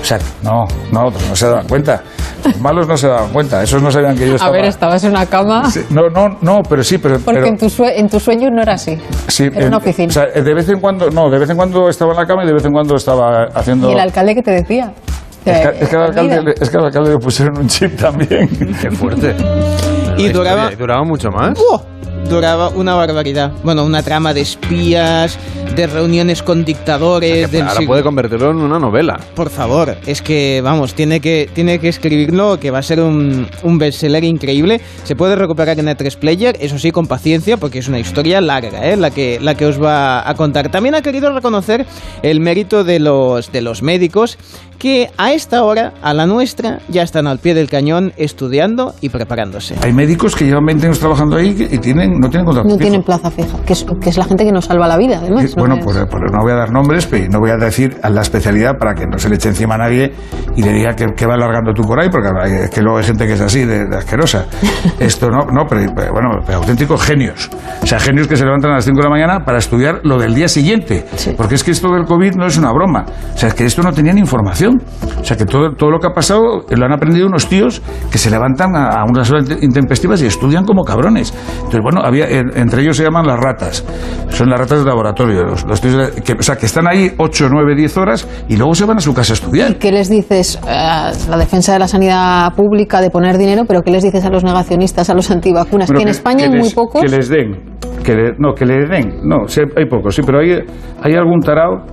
O 0.00 0.04
sea, 0.04 0.18
no, 0.42 0.64
no, 0.92 1.06
otros 1.06 1.28
no 1.28 1.34
se 1.34 1.46
daban 1.46 1.66
cuenta. 1.66 2.02
Los 2.44 2.60
malos 2.60 2.86
no 2.88 2.96
se 2.96 3.08
daban 3.08 3.32
cuenta, 3.32 3.62
esos 3.62 3.82
no 3.82 3.90
sabían 3.90 4.16
que 4.16 4.26
yo 4.26 4.32
A 4.32 4.36
estaba... 4.36 4.52
ver, 4.52 4.64
estabas 4.66 5.02
en 5.04 5.10
una 5.10 5.26
cama. 5.26 5.70
Sí, 5.70 5.80
No, 5.90 6.08
no, 6.08 6.38
no, 6.40 6.62
pero 6.68 6.82
sí, 6.84 6.98
pero... 6.98 7.18
Porque 7.18 7.40
pero- 7.40 7.46
en, 7.46 7.58
tu 7.58 7.68
sue- 7.68 7.98
en 7.98 8.08
tus 8.08 8.22
sueños 8.22 8.50
no 8.52 8.62
era 8.62 8.74
así. 8.74 8.96
Sí, 9.28 9.44
Era 9.44 9.60
en- 9.62 9.68
una 9.68 9.76
oficina. 9.78 10.08
O 10.08 10.12
sea, 10.12 10.26
de 10.26 10.54
vez 10.54 10.68
en 10.68 10.80
cuando, 10.80 11.10
no, 11.10 11.28
de 11.30 11.38
vez 11.38 11.50
en 11.50 11.56
cuando 11.56 11.88
estaba 11.88 12.12
en 12.12 12.18
la 12.18 12.26
cama 12.26 12.44
y 12.44 12.46
de 12.46 12.52
vez 12.54 12.64
en 12.64 12.72
cuando 12.72 12.96
estaba 12.96 13.44
haciendo. 13.54 13.88
¿Y 13.90 13.92
el 13.94 14.00
alcalde 14.00 14.34
qué 14.34 14.42
te 14.42 14.50
decía? 14.52 14.92
es, 15.44 15.60
que, 15.68 15.84
es 15.84 15.88
que 15.88 15.96
al 15.96 16.02
Eh, 16.02 16.06
alcalde, 16.06 16.54
es 16.60 16.70
que 16.70 16.76
al 16.76 16.84
alcalde 16.86 17.10
le 17.12 17.18
pusieron 17.18 17.58
un 17.58 17.66
chip 17.68 17.96
también. 17.98 18.48
Qué 18.80 18.90
fuerte. 18.90 19.34
Y 20.16 20.28
duraba, 20.28 20.72
¿Y 20.72 20.76
duraba 20.76 21.04
mucho 21.04 21.28
más? 21.30 21.52
¡Buah! 21.58 21.80
Duraba 22.28 22.68
una 22.68 22.94
barbaridad. 22.94 23.52
Bueno, 23.62 23.84
una 23.84 24.02
trama 24.02 24.34
de 24.34 24.40
espías, 24.42 25.38
de 25.74 25.86
reuniones 25.86 26.42
con 26.42 26.64
dictadores. 26.64 27.50
del 27.50 27.62
Ahora 27.62 27.74
siglo- 27.74 27.86
puede 27.88 28.02
convertirlo 28.02 28.50
en 28.50 28.56
una 28.58 28.78
novela. 28.78 29.20
Por 29.34 29.50
favor, 29.50 29.96
es 30.06 30.22
que, 30.22 30.60
vamos, 30.62 30.94
tiene 30.94 31.20
que, 31.20 31.48
tiene 31.52 31.78
que 31.78 31.88
escribirlo, 31.88 32.58
que 32.58 32.70
va 32.70 32.78
a 32.78 32.82
ser 32.82 33.00
un, 33.00 33.46
un 33.62 33.78
bestseller 33.78 34.24
increíble. 34.24 34.80
Se 35.04 35.14
puede 35.16 35.36
recuperar 35.36 35.78
en 35.78 35.86
E3 35.86 36.16
Player, 36.16 36.56
eso 36.60 36.78
sí, 36.78 36.90
con 36.90 37.06
paciencia, 37.06 37.56
porque 37.56 37.78
es 37.78 37.88
una 37.88 37.98
historia 37.98 38.40
larga, 38.40 38.88
¿eh? 38.90 38.96
la, 38.96 39.10
que, 39.10 39.38
la 39.40 39.54
que 39.54 39.66
os 39.66 39.82
va 39.82 40.28
a 40.28 40.34
contar. 40.34 40.70
También 40.70 40.94
ha 40.94 41.02
querido 41.02 41.32
reconocer 41.32 41.86
el 42.22 42.40
mérito 42.40 42.84
de 42.84 42.98
los, 42.98 43.52
de 43.52 43.60
los 43.60 43.82
médicos, 43.82 44.38
que 44.78 45.10
a 45.16 45.32
esta 45.32 45.62
hora, 45.64 45.92
a 46.02 46.14
la 46.14 46.26
nuestra, 46.26 46.80
ya 46.88 47.02
están 47.02 47.26
al 47.26 47.38
pie 47.38 47.54
del 47.54 47.68
cañón 47.68 48.12
estudiando 48.16 48.94
y 49.00 49.08
preparándose. 49.08 49.74
Hay 49.82 49.92
médicos 49.92 50.34
que 50.36 50.44
llevan 50.44 50.64
20 50.66 50.86
años 50.86 50.98
trabajando 50.98 51.36
ahí 51.36 51.68
y 51.70 51.78
tienen, 51.78 52.18
no 52.20 52.28
tienen 52.28 52.44
contrato 52.44 52.68
No 52.68 52.74
fijo. 52.74 52.82
tienen 52.82 53.02
plaza 53.02 53.30
fija, 53.30 53.58
que 53.64 53.72
es, 53.72 53.86
que 54.00 54.10
es 54.10 54.16
la 54.16 54.24
gente 54.24 54.44
que 54.44 54.52
nos 54.52 54.66
salva 54.66 54.86
la 54.88 54.96
vida, 54.96 55.18
además. 55.20 55.54
Bueno, 55.56 55.76
¿no? 55.76 55.84
pues, 55.84 55.96
pues 56.10 56.22
no 56.32 56.42
voy 56.42 56.52
a 56.52 56.56
dar 56.56 56.70
nombres 56.72 57.06
pero 57.06 57.26
no 57.30 57.40
voy 57.40 57.50
a 57.50 57.56
decir 57.56 57.96
a 58.02 58.10
la 58.10 58.22
especialidad 58.22 58.78
para 58.78 58.94
que 58.94 59.06
no 59.06 59.18
se 59.18 59.28
le 59.28 59.36
eche 59.36 59.48
encima 59.48 59.74
a 59.74 59.78
nadie 59.78 60.12
y 60.56 60.62
le 60.62 60.72
diga 60.72 60.94
que, 60.94 61.06
que 61.16 61.26
va 61.26 61.34
alargando 61.34 61.72
tú 61.72 61.82
por 61.82 62.00
ahí, 62.00 62.08
porque 62.10 62.28
es 62.64 62.70
que 62.70 62.80
luego 62.82 62.98
hay 62.98 63.04
gente 63.04 63.26
que 63.26 63.34
es 63.34 63.40
así, 63.40 63.64
de, 63.64 63.86
de 63.86 63.96
asquerosa. 63.96 64.46
Esto 64.98 65.28
no, 65.30 65.46
no, 65.52 65.64
pero, 65.68 65.92
pero 65.94 66.12
bueno, 66.12 66.30
pero 66.44 66.58
auténticos 66.58 67.02
genios. 67.02 67.50
O 67.82 67.86
sea, 67.86 68.00
genios 68.00 68.26
que 68.26 68.36
se 68.36 68.44
levantan 68.44 68.72
a 68.72 68.74
las 68.76 68.84
5 68.84 68.96
de 68.96 69.02
la 69.04 69.10
mañana 69.10 69.44
para 69.44 69.58
estudiar 69.58 70.00
lo 70.04 70.18
del 70.18 70.34
día 70.34 70.48
siguiente. 70.48 71.04
Porque 71.36 71.54
es 71.54 71.64
que 71.64 71.70
esto 71.70 71.88
del 71.92 72.04
COVID 72.04 72.34
no 72.36 72.46
es 72.46 72.56
una 72.56 72.72
broma. 72.72 73.04
O 73.34 73.38
sea, 73.38 73.48
es 73.50 73.54
que 73.54 73.66
esto 73.66 73.82
no 73.82 73.92
tenían 73.92 74.18
información. 74.18 74.65
O 74.70 75.24
sea, 75.24 75.36
que 75.36 75.44
todo, 75.44 75.72
todo 75.74 75.90
lo 75.90 75.98
que 75.98 76.06
ha 76.06 76.12
pasado 76.14 76.62
eh, 76.70 76.76
lo 76.76 76.86
han 76.86 76.92
aprendido 76.92 77.26
unos 77.26 77.48
tíos 77.48 77.82
que 78.10 78.18
se 78.18 78.30
levantan 78.30 78.74
a, 78.76 78.88
a 79.00 79.04
unas 79.04 79.30
horas 79.30 79.46
intempestivas 79.62 80.22
y 80.22 80.26
estudian 80.26 80.64
como 80.64 80.82
cabrones. 80.84 81.34
Entonces, 81.56 81.80
bueno, 81.82 82.00
había, 82.04 82.28
en- 82.28 82.56
entre 82.56 82.82
ellos 82.82 82.96
se 82.96 83.04
llaman 83.04 83.26
las 83.26 83.38
ratas. 83.40 83.84
Son 84.30 84.48
las 84.50 84.58
ratas 84.60 84.80
de 84.80 84.84
laboratorio. 84.86 85.44
Los, 85.44 85.64
los 85.66 85.80
tíos 85.80 86.10
que, 86.24 86.34
o 86.34 86.42
sea, 86.42 86.56
que 86.56 86.66
están 86.66 86.86
ahí 86.88 87.10
8, 87.18 87.48
9, 87.50 87.74
10 87.76 87.96
horas 87.96 88.28
y 88.48 88.56
luego 88.56 88.74
se 88.74 88.84
van 88.84 88.98
a 88.98 89.00
su 89.00 89.12
casa 89.14 89.32
a 89.32 89.34
estudiar. 89.34 89.76
¿Qué 89.78 89.90
les 89.92 90.08
dices 90.08 90.58
a 90.66 91.12
la 91.28 91.36
defensa 91.38 91.72
de 91.72 91.78
la 91.78 91.88
sanidad 91.88 92.52
pública 92.54 93.00
de 93.00 93.10
poner 93.10 93.38
dinero, 93.38 93.64
pero 93.66 93.82
qué 93.82 93.90
les 93.90 94.02
dices 94.02 94.24
a 94.24 94.30
los 94.30 94.44
negacionistas, 94.44 95.08
a 95.10 95.14
los 95.14 95.30
antivacunas? 95.30 95.88
Bueno, 95.88 95.98
que 95.98 96.02
en 96.04 96.08
España 96.10 96.44
hay 96.44 96.50
les- 96.52 96.60
muy 96.60 96.70
pocos. 96.70 97.00
Que 97.02 97.08
les 97.08 97.28
den. 97.28 97.76
Que 98.04 98.14
le- 98.14 98.32
no, 98.38 98.52
que 98.54 98.64
le 98.64 98.86
den. 98.86 99.20
No, 99.24 99.46
sí, 99.48 99.60
hay 99.76 99.86
pocos, 99.86 100.14
sí, 100.14 100.22
pero 100.24 100.38
hay, 100.40 100.52
hay 101.02 101.14
algún 101.14 101.40
tarao. 101.40 101.84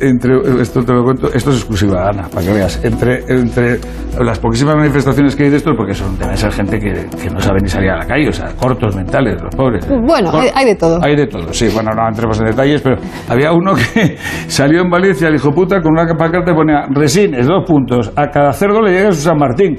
Entre, 0.00 0.62
esto 0.62 0.82
te 0.84 0.92
lo 0.92 1.04
cuento, 1.04 1.32
esto 1.32 1.50
es 1.50 1.56
exclusiva, 1.56 2.08
Ana, 2.08 2.28
para 2.32 2.46
que 2.46 2.52
veas. 2.52 2.82
Entre, 2.84 3.22
entre 3.28 3.78
las 4.20 4.38
poquísimas 4.38 4.76
manifestaciones 4.76 5.36
que 5.36 5.44
hay 5.44 5.50
de 5.50 5.56
esto, 5.58 5.72
porque 5.76 5.92
son, 5.94 6.18
deben 6.18 6.36
ser 6.36 6.52
gente 6.52 6.78
que, 6.78 6.92
que 7.22 7.30
no 7.30 7.40
sabe 7.40 7.58
ni 7.62 7.68
salir 7.68 7.90
a 7.90 7.98
la 7.98 8.06
calle, 8.06 8.28
o 8.28 8.32
sea, 8.32 8.48
cortos 8.56 8.96
mentales, 8.96 9.40
los 9.42 9.54
pobres. 9.54 9.86
Bueno, 10.06 10.30
Cor- 10.30 10.42
hay, 10.42 10.50
hay 10.54 10.64
de 10.66 10.74
todo. 10.76 10.98
Hay 11.02 11.16
de 11.16 11.26
todo, 11.26 11.52
sí. 11.52 11.68
Bueno, 11.72 11.90
no 11.94 12.08
entremos 12.08 12.38
en 12.40 12.46
detalles, 12.46 12.80
pero 12.82 12.96
había 13.28 13.52
uno 13.52 13.74
que 13.74 14.16
salió 14.48 14.80
en 14.82 14.90
Valencia, 14.90 15.28
el 15.28 15.34
hijo 15.34 15.50
puta, 15.52 15.80
con 15.82 15.92
una 15.92 16.06
pancarta 16.06 16.52
que 16.52 16.54
ponía 16.54 16.86
resines, 16.90 17.46
dos 17.46 17.64
puntos. 17.66 18.12
A 18.16 18.28
cada 18.28 18.52
cerdo 18.52 18.80
le 18.82 18.92
llega 18.92 19.12
su 19.12 19.20
San 19.20 19.36
Martín. 19.38 19.78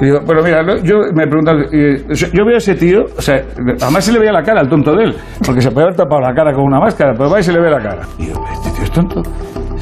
Y 0.00 0.06
digo, 0.06 0.18
bueno, 0.24 0.42
mira, 0.42 0.62
yo 0.82 0.96
me 1.14 1.26
preguntan, 1.26 1.56
yo 1.70 2.44
veo 2.44 2.54
a 2.54 2.58
ese 2.58 2.74
tío, 2.74 3.04
o 3.16 3.20
sea, 3.20 3.42
además 3.82 4.04
se 4.04 4.12
le 4.12 4.18
veía 4.18 4.32
la 4.32 4.42
cara 4.42 4.60
al 4.60 4.68
tonto 4.68 4.96
de 4.96 5.04
él, 5.04 5.16
porque 5.44 5.60
se 5.60 5.70
puede 5.70 5.88
haber 5.88 5.96
tapado 5.96 6.20
la 6.22 6.32
cara 6.32 6.52
con 6.52 6.64
una 6.64 6.80
máscara, 6.80 7.12
pero 7.16 7.30
va 7.30 7.40
y 7.40 7.42
se 7.42 7.52
le 7.52 7.60
ve 7.60 7.70
la 7.70 7.78
cara. 7.78 8.02
Y 8.18 8.26
yo, 8.26 8.34
este 8.52 8.70
tío 8.70 8.84
es 8.84 8.90
tonto. 8.90 9.22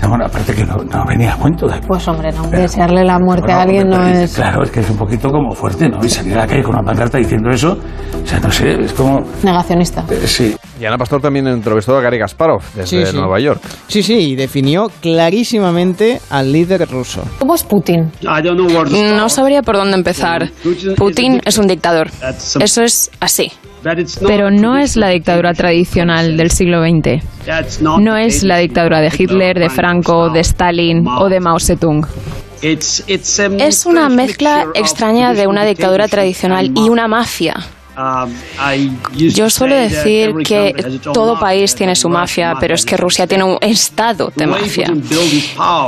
Bueno, 0.08 0.24
aparte 0.24 0.54
que 0.54 0.64
no, 0.64 0.76
no 0.76 1.04
venía 1.04 1.34
a 1.34 1.36
cuento 1.36 1.66
de 1.66 1.80
Pues 1.86 2.08
hombre, 2.08 2.30
no, 2.32 2.46
desearle 2.48 3.04
la 3.04 3.18
muerte 3.18 3.46
bueno, 3.46 3.58
a 3.58 3.62
alguien 3.62 3.88
no 3.90 4.06
es 4.06 4.34
Claro, 4.34 4.62
es 4.62 4.70
que 4.70 4.80
es 4.80 4.88
un 4.88 4.96
poquito 4.96 5.30
como 5.30 5.52
fuerte, 5.52 5.88
¿no? 5.88 5.98
Y 6.02 6.08
salir 6.08 6.34
a 6.34 6.42
la 6.42 6.46
calle 6.46 6.62
con 6.62 6.74
una 6.74 6.82
pancarta 6.82 7.18
diciendo 7.18 7.50
eso, 7.50 7.76
o 8.22 8.26
sea, 8.26 8.40
no 8.40 8.50
sé, 8.50 8.80
es 8.80 8.92
como... 8.94 9.20
negacionista. 9.42 10.04
eh, 10.10 10.26
sí. 10.26 10.56
Y 10.80 10.84
Ana 10.84 10.96
Pastor 10.96 11.20
también 11.20 11.46
entrevistó 11.48 11.96
a 11.96 12.00
Gary 12.00 12.18
Kasparov 12.18 12.62
desde 12.74 13.04
Sí, 13.04 13.10
sí. 13.10 13.16
Nueva 13.16 13.40
York. 13.40 13.60
Sí, 13.88 14.02
sí, 14.02 14.14
y 14.30 14.36
definió 14.36 14.90
clarísimamente 15.00 16.20
al 16.30 16.52
líder 16.52 16.88
ruso. 16.88 17.22
¿Cómo 17.38 17.54
es 17.54 17.64
Putin? 17.64 18.12
No 18.22 19.28
sabría 19.28 19.62
por 19.62 19.76
dónde 19.76 19.96
empezar. 19.96 20.50
Putin 20.96 21.40
es 21.44 21.58
un 21.58 21.66
dictador. 21.66 22.10
Eso 22.60 22.82
es 22.82 23.10
así. 23.20 23.52
Pero 24.26 24.50
no 24.50 24.76
es 24.76 24.96
la 24.96 25.08
dictadura 25.08 25.52
tradicional 25.54 26.36
del 26.36 26.50
siglo 26.50 26.82
XX. 26.82 27.24
No 27.80 28.16
es 28.16 28.42
la 28.42 28.58
dictadura 28.58 29.00
de 29.00 29.10
Hitler, 29.16 29.58
de 29.58 29.70
Franco, 29.70 30.30
de 30.30 30.40
Stalin 30.40 31.06
o 31.06 31.28
de 31.28 31.40
Mao 31.40 31.58
Zedong. 31.58 32.06
Es 32.60 33.86
una 33.86 34.08
mezcla 34.08 34.66
extraña 34.74 35.32
de 35.32 35.46
una 35.46 35.64
dictadura 35.64 36.08
tradicional 36.08 36.72
y 36.74 36.88
una 36.88 37.06
mafia. 37.06 37.54
Yo 39.14 39.50
suelo 39.50 39.74
decir 39.74 40.34
que 40.44 41.00
todo 41.12 41.38
país 41.38 41.74
tiene 41.74 41.96
su 41.96 42.08
mafia, 42.08 42.54
pero 42.60 42.74
es 42.74 42.84
que 42.84 42.96
Rusia 42.96 43.26
tiene 43.26 43.44
un 43.44 43.58
estado 43.60 44.32
de 44.36 44.46
mafia. 44.46 44.92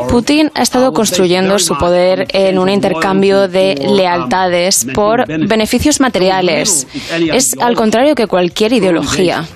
Putin 0.08 0.50
ha 0.54 0.62
estado 0.62 0.92
construyendo 0.92 1.58
su 1.58 1.76
poder 1.76 2.26
en 2.32 2.58
un 2.58 2.68
intercambio 2.68 3.48
de 3.48 3.74
lealtades 3.74 4.86
por 4.94 5.26
beneficios 5.26 6.00
materiales. 6.00 6.86
Es 7.32 7.56
al 7.60 7.76
contrario 7.76 8.14
que 8.14 8.26
cualquier 8.26 8.72
ideología. 8.72 9.46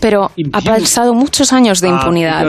Pero 0.00 0.30
ha 0.52 0.60
pasado 0.60 1.14
muchos 1.14 1.52
años 1.52 1.80
de 1.80 1.88
impunidad. 1.88 2.46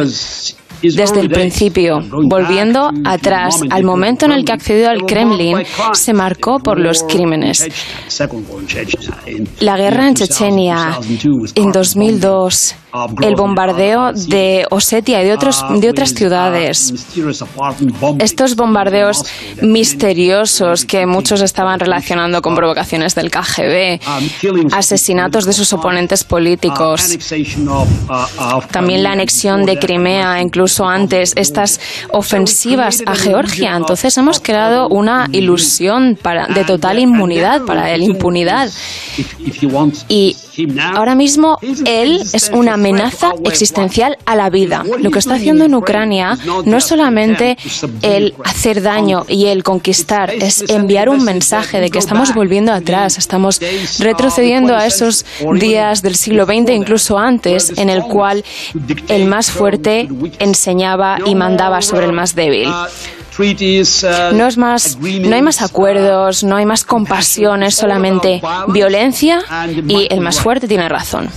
Desde 0.81 1.19
el 1.19 1.29
principio, 1.29 1.99
volviendo 2.29 2.91
atrás 3.03 3.61
al 3.69 3.83
momento 3.83 4.25
en 4.25 4.31
el 4.31 4.45
que 4.45 4.53
accedió 4.53 4.89
al 4.89 5.03
Kremlin, 5.05 5.57
se 5.93 6.13
marcó 6.13 6.59
por 6.59 6.79
los 6.79 7.03
crímenes. 7.03 7.67
La 9.59 9.77
guerra 9.77 10.07
en 10.07 10.15
Chechenia 10.15 10.99
en 11.55 11.71
2002, 11.71 12.75
el 13.21 13.35
bombardeo 13.35 14.13
de 14.13 14.65
Osetia 14.69 15.21
y 15.21 15.25
de, 15.25 15.33
otros, 15.33 15.63
de 15.79 15.89
otras 15.89 16.09
ciudades, 16.13 16.93
estos 18.19 18.55
bombardeos 18.55 19.23
misteriosos 19.61 20.85
que 20.85 21.05
muchos 21.05 21.41
estaban 21.41 21.79
relacionando 21.79 22.41
con 22.41 22.55
provocaciones 22.55 23.15
del 23.15 23.31
KGB, 23.31 23.99
asesinatos 24.71 25.45
de 25.45 25.53
sus 25.53 25.71
oponentes 25.73 26.23
políticos, 26.23 27.17
también 28.71 29.03
la 29.03 29.11
anexión 29.11 29.65
de 29.65 29.77
Crimea, 29.77 30.41
incluso 30.41 30.87
antes, 30.87 31.33
estas 31.35 31.79
ofensivas 32.11 33.03
a 33.05 33.15
Georgia. 33.15 33.75
Entonces 33.75 34.17
hemos 34.17 34.39
creado 34.39 34.87
una 34.89 35.27
ilusión 35.31 36.17
para, 36.21 36.47
de 36.47 36.63
total 36.63 36.99
inmunidad, 36.99 37.63
para 37.63 37.97
la 37.97 38.03
impunidad. 38.03 38.69
Y 40.07 40.35
ahora 40.95 41.15
mismo 41.15 41.57
él 41.85 42.21
es 42.33 42.49
una 42.53 42.73
amenaza 42.73 43.31
existencial 43.43 44.17
a 44.25 44.35
la 44.35 44.49
vida. 44.49 44.83
Lo 44.99 45.11
que 45.11 45.19
está 45.19 45.35
haciendo 45.35 45.65
en 45.65 45.75
Ucrania 45.75 46.37
no 46.65 46.77
es 46.77 46.85
solamente 46.85 47.57
el 48.01 48.33
hacer 48.43 48.81
daño 48.81 49.25
y 49.27 49.47
el 49.47 49.63
conquistar, 49.63 50.31
es 50.31 50.69
enviar 50.69 51.09
un 51.09 51.23
mensaje 51.23 51.79
de 51.79 51.89
que 51.89 51.99
estamos 51.99 52.33
volviendo 52.33 52.71
atrás, 52.71 53.17
estamos 53.17 53.59
retrocediendo 53.99 54.75
a 54.75 54.85
esos 54.85 55.25
días 55.59 56.01
del 56.01 56.15
siglo 56.15 56.45
XX, 56.45 56.71
incluso 56.71 57.17
antes, 57.17 57.77
en 57.77 57.89
el 57.89 58.03
cual 58.03 58.43
el 59.07 59.25
más 59.25 59.51
fuerte 59.51 60.07
enseñaba 60.39 61.17
y 61.25 61.35
mandaba 61.35 61.81
sobre 61.81 62.05
el 62.05 62.13
más 62.13 62.35
débil. 62.35 62.69
No 64.33 64.47
es 64.47 64.57
más, 64.57 64.97
no 64.97 65.35
hay 65.35 65.41
más 65.41 65.61
acuerdos, 65.61 66.43
no 66.43 66.55
hay 66.55 66.65
más 66.65 66.83
compasión, 66.83 67.63
es 67.63 67.75
solamente 67.75 68.41
violencia 68.67 69.39
y 69.87 70.07
el 70.09 70.21
más 70.21 70.39
fuerte 70.39 70.67
tiene 70.67 70.87
razón. 70.89 71.29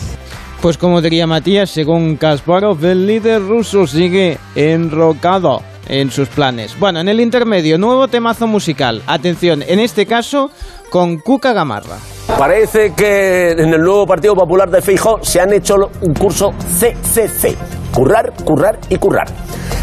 Pues 0.60 0.76
como 0.76 1.00
diría 1.00 1.26
Matías, 1.26 1.70
según 1.70 2.16
Kasparov, 2.16 2.84
el 2.84 3.06
líder 3.06 3.40
ruso 3.42 3.86
sigue 3.86 4.38
enrocado 4.56 5.62
en 5.88 6.10
sus 6.10 6.28
planes. 6.28 6.78
Bueno, 6.78 7.00
en 7.00 7.08
el 7.08 7.20
intermedio, 7.20 7.78
nuevo 7.78 8.08
temazo 8.08 8.46
musical. 8.46 9.02
Atención, 9.06 9.62
en 9.66 9.78
este 9.78 10.04
caso 10.06 10.50
con 10.90 11.18
Cuca 11.18 11.52
Gamarra. 11.52 11.98
Parece 12.38 12.92
que 12.94 13.52
en 13.52 13.72
el 13.72 13.80
nuevo 13.80 14.06
Partido 14.06 14.34
Popular 14.34 14.70
de 14.70 14.82
Feijóo 14.82 15.20
se 15.22 15.40
han 15.40 15.52
hecho 15.52 15.76
un 16.00 16.14
curso 16.14 16.50
CCC. 16.52 17.77
Currar, 17.92 18.32
currar 18.44 18.78
y 18.88 18.96
currar. 18.96 19.28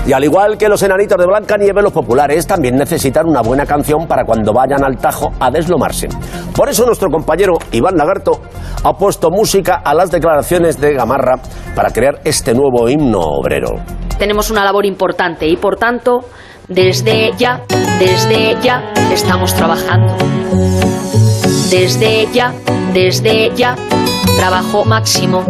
Y 0.08 0.14
al 0.14 0.24
igual 0.24 0.58
que 0.58 0.70
los 0.70 0.84
enanitos 0.84 1.18
de 1.18 1.26
Blanca 1.26 1.58
Nieve, 1.58 1.82
los 1.82 1.92
populares 1.92 2.46
también 2.46 2.76
necesitan 2.76 3.28
una 3.28 3.42
buena 3.42 3.66
canción 3.66 4.08
para 4.08 4.24
cuando 4.24 4.54
vayan 4.54 4.84
al 4.84 4.98
Tajo 4.98 5.32
a 5.40 5.50
deslomarse. 5.50 6.08
Por 6.56 6.70
eso 6.70 6.86
nuestro 6.86 7.10
compañero 7.10 7.54
Iván 7.72 7.96
Lagarto 7.98 8.40
ha 8.84 8.94
puesto 8.94 9.32
música 9.32 9.82
a 9.84 9.96
las 9.96 10.12
declaraciones 10.12 10.80
de 10.80 10.94
Gamarra 10.94 11.40
para 11.76 11.90
crear 11.90 12.20
este 12.24 12.54
nuevo 12.54 12.88
himno 12.88 13.20
obrero. 13.20 13.70
Tenemos 14.20 14.52
una 14.52 14.64
labor 14.64 14.86
importante 14.86 15.48
y 15.48 15.58
por 15.58 15.78
tanto, 15.78 16.20
desde 16.68 17.32
ya, 17.36 17.62
desde 18.00 18.62
ya, 18.62 18.94
estamos 19.12 19.56
trabajando. 19.56 20.16
Desde 21.72 22.28
ya, 22.32 22.54
desde 22.94 23.52
ya, 23.56 23.76
trabajo 24.38 24.86
máximo. 24.86 25.44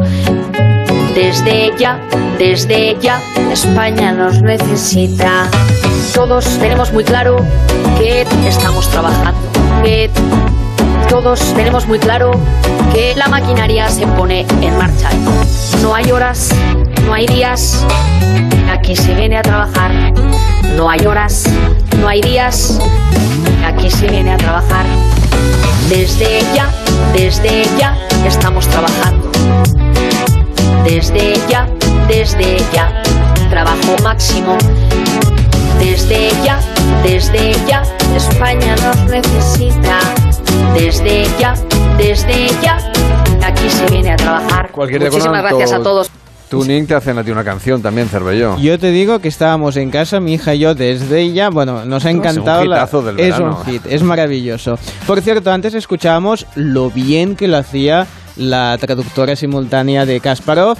Desde 1.16 1.72
ya, 1.78 1.98
desde 2.38 2.98
ya, 3.00 3.22
España 3.50 4.12
nos 4.12 4.42
necesita. 4.42 5.50
Todos 6.14 6.46
tenemos 6.60 6.92
muy 6.92 7.06
claro 7.06 7.38
que 7.98 8.28
estamos 8.46 8.90
trabajando, 8.90 9.40
que 9.82 10.10
todos 11.08 11.40
tenemos 11.54 11.88
muy 11.88 12.00
claro 12.00 12.32
que 12.94 13.16
la 13.16 13.30
maquinaria 13.30 13.88
se 13.88 14.06
pone 14.08 14.46
en 14.62 14.78
marcha. 14.78 15.10
No 15.82 15.96
hay 15.96 16.12
horas, 16.12 16.50
no 17.06 17.14
hay 17.14 17.28
días, 17.28 17.86
aquí 18.70 18.94
se 18.98 19.14
viene 19.14 19.38
a 19.38 19.42
trabajar. 19.42 19.92
No 20.76 20.90
hay 20.90 21.06
horas, 21.06 21.46
no 22.02 22.10
hay 22.10 22.22
días, 22.22 22.78
aquí 23.66 23.90
se 23.90 24.10
viene 24.10 24.34
a 24.34 24.38
trabajar. 24.38 24.86
Desde 25.88 26.42
ya, 26.54 26.68
desde 27.14 27.64
ya, 27.78 27.98
estamos 28.26 28.68
trabajando. 28.68 29.32
Desde 30.86 31.34
ya, 31.50 31.68
desde 32.08 32.58
ya, 32.72 33.02
trabajo 33.50 33.96
máximo. 34.04 34.56
Desde 35.80 36.30
ya, 36.44 36.60
desde 37.04 37.54
ya, 37.68 37.82
España 38.16 38.76
nos 38.76 38.98
necesita. 39.10 40.00
Desde 40.74 41.26
ya, 41.40 41.56
desde 41.98 42.48
ya, 42.62 42.78
aquí 43.44 43.70
se 43.70 43.88
viene 43.90 44.12
a 44.12 44.16
trabajar. 44.16 44.72
Cualquier 44.72 45.02
Muchísimas 45.02 45.42
gracias 45.42 45.74
a 45.74 45.82
todos. 45.82 46.12
Tuning 46.50 46.86
te 46.86 46.94
hacen 46.94 47.18
a 47.18 47.24
ti 47.24 47.32
una 47.32 47.44
canción 47.44 47.82
también, 47.82 48.08
Cervelló. 48.08 48.58
Yo 48.60 48.78
te 48.78 48.92
digo 48.92 49.18
que 49.20 49.28
estábamos 49.28 49.78
en 49.78 49.90
casa, 49.90 50.20
mi 50.20 50.36
hija 50.36 50.54
y 50.54 50.60
yo, 50.60 50.76
desde 50.76 51.34
ya, 51.34 51.50
bueno, 51.50 51.84
nos 51.86 52.06
ha 52.06 52.12
encantado. 52.12 52.60
Es 52.60 52.66
un 52.66 52.70
la- 52.70 52.78
hitazo 52.78 53.10
es 53.18 53.40
un 53.40 53.66
hit, 53.66 53.82
es 53.90 54.04
maravilloso. 54.04 54.78
Por 55.08 55.22
cierto, 55.22 55.52
antes 55.52 55.74
escuchábamos 55.74 56.46
lo 56.54 56.92
bien 56.92 57.36
que 57.36 57.48
lo 57.48 57.58
hacía 57.58 58.06
la 58.38 58.78
traductora 58.78 59.36
simultánea 59.36 60.06
de 60.06 60.20
Kasparov, 60.20 60.78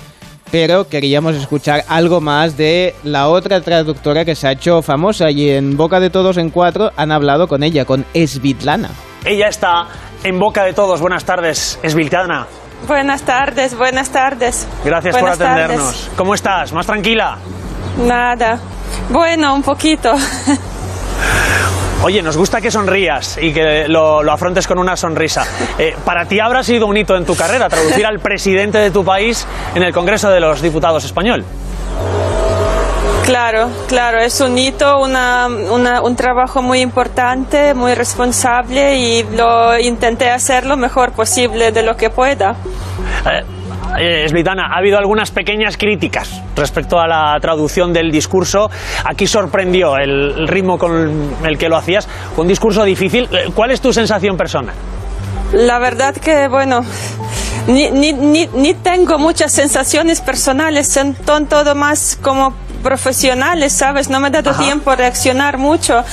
pero 0.52 0.88
queríamos 0.88 1.36
escuchar 1.36 1.84
algo 1.88 2.22
más 2.22 2.56
de 2.58 2.96
la 3.04 3.28
otra 3.30 3.62
traductora 3.62 4.26
que 4.26 4.36
se 4.36 4.48
ha 4.48 4.52
hecho 4.52 4.82
famosa 4.82 5.32
y 5.32 5.50
en 5.50 5.76
boca 5.78 6.00
de 6.00 6.10
todos 6.10 6.38
en 6.38 6.50
cuatro 6.50 6.92
han 6.98 7.12
hablado 7.12 7.48
con 7.48 7.64
ella, 7.64 7.86
con 7.86 8.06
Svitlana. 8.14 8.90
Ella 9.26 9.48
está 9.48 9.88
en 10.24 10.40
boca 10.40 10.64
de 10.64 10.74
todos. 10.74 11.02
Buenas 11.02 11.26
tardes, 11.26 11.80
Esvilcana. 11.82 12.48
Buenas 12.88 13.24
tardes, 13.24 13.76
buenas 13.76 14.10
tardes. 14.10 14.68
Gracias 14.84 15.14
Buenas 15.14 15.38
por 15.38 15.48
atendernos. 15.48 15.86
tardes. 15.94 16.12
¿Cómo 16.16 16.36
estás? 16.36 16.72
¿Más 16.74 16.86
tranquila? 16.86 17.38
Nada. 18.06 18.60
Bueno, 19.10 19.56
un 19.56 19.64
poquito. 19.64 20.14
Oye, 22.04 22.22
nos 22.22 22.38
gusta 22.38 22.62
que 22.62 22.70
sonrías 22.70 23.38
y 23.42 23.52
que 23.52 23.88
lo, 23.88 24.22
lo 24.22 24.32
afrontes 24.32 24.68
con 24.68 24.78
una 24.80 24.96
sonrisa. 24.96 25.46
Eh, 25.78 25.94
para 26.06 26.26
ti 26.26 26.40
habrá 26.40 26.64
sido 26.64 26.88
un 26.88 26.96
hito 26.96 27.18
en 27.18 27.26
tu 27.26 27.36
carrera 27.36 27.68
traducir 27.68 28.06
al 28.06 28.20
presidente 28.20 28.78
de 28.78 28.92
tu 28.92 29.04
país 29.04 29.46
en 29.76 29.84
el 29.84 29.92
Congreso 29.94 30.30
de 30.30 30.40
los 30.40 30.62
Diputados 30.62 31.04
español. 31.04 31.44
Claro, 33.26 33.70
claro, 33.88 34.20
es 34.20 34.40
un 34.40 34.58
hito, 34.58 35.00
una, 35.02 35.48
una- 35.48 36.02
un 36.02 36.16
trabajo 36.16 36.62
muy 36.62 36.80
importante, 36.80 37.74
muy 37.74 37.94
responsable 37.96 38.96
y 38.98 39.24
lo 39.36 39.78
intenté 39.80 40.30
hacer 40.30 40.66
lo 40.66 40.78
mejor 40.78 41.12
posible 41.12 41.72
de 41.74 41.82
lo 41.84 41.98
que 41.98 42.10
pueda. 42.12 42.56
Eh, 43.30 43.44
eh, 44.00 44.28
Svitlana, 44.28 44.68
ha 44.68 44.78
habido 44.78 44.98
algunas 44.98 45.32
pequeñas 45.32 45.78
críticas 45.78 46.42
respecto 46.56 47.00
a 47.00 47.08
la 47.08 47.38
traducción 47.40 47.94
del 47.94 48.12
discurso. 48.12 48.70
Aquí 49.04 49.28
sorprendió 49.28 49.98
el, 49.98 50.48
ritmo 50.48 50.78
con 50.78 51.36
el 51.46 51.58
que 51.58 51.70
lo 51.70 51.78
hacías. 51.78 52.08
Fue 52.36 52.44
un 52.44 52.48
discurso 52.48 52.84
difícil. 52.84 53.28
Eh, 53.32 53.50
¿Cuál 53.54 53.72
es 53.72 53.82
tu 53.82 53.94
sensación 53.94 54.38
personal? 54.38 54.76
La 55.54 55.80
verdad 55.80 56.16
que, 56.16 56.48
bueno, 56.48 56.82
ni, 57.68 57.90
ni, 57.92 58.14
ni, 58.14 58.48
ni 58.48 58.74
tengo 58.74 59.18
muchas 59.18 59.52
sensaciones 59.52 60.22
personales, 60.22 60.88
son 60.92 61.16
todo 61.48 61.76
más 61.76 62.18
como 62.22 62.65
profesionales, 62.86 63.74
¿sabes? 63.74 64.10
No 64.12 64.20
me 64.20 64.28
he 64.28 64.32
dado 64.32 64.54
tiempo 64.54 64.92
a 64.92 64.96
reaccionar 64.96 65.58
mucho, 65.58 66.06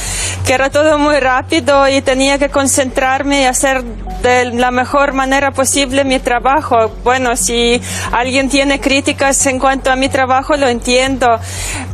que 0.46 0.54
era 0.54 0.70
todo 0.70 0.98
muy 0.98 1.20
rápido 1.20 1.86
y 1.86 2.00
tenía 2.00 2.38
que 2.38 2.48
concentrarme 2.48 3.42
y 3.42 3.44
hacer 3.44 3.84
de 4.22 4.46
la 4.46 4.70
mejor 4.70 5.12
manera 5.12 5.50
posible 5.50 6.02
mi 6.04 6.18
trabajo. 6.18 6.90
Bueno, 7.04 7.36
si 7.36 7.78
alguien 8.10 8.48
tiene 8.48 8.80
críticas 8.80 9.44
en 9.46 9.58
cuanto 9.58 9.92
a 9.92 9.96
mi 9.96 10.08
trabajo, 10.08 10.56
lo 10.56 10.66
entiendo. 10.66 11.38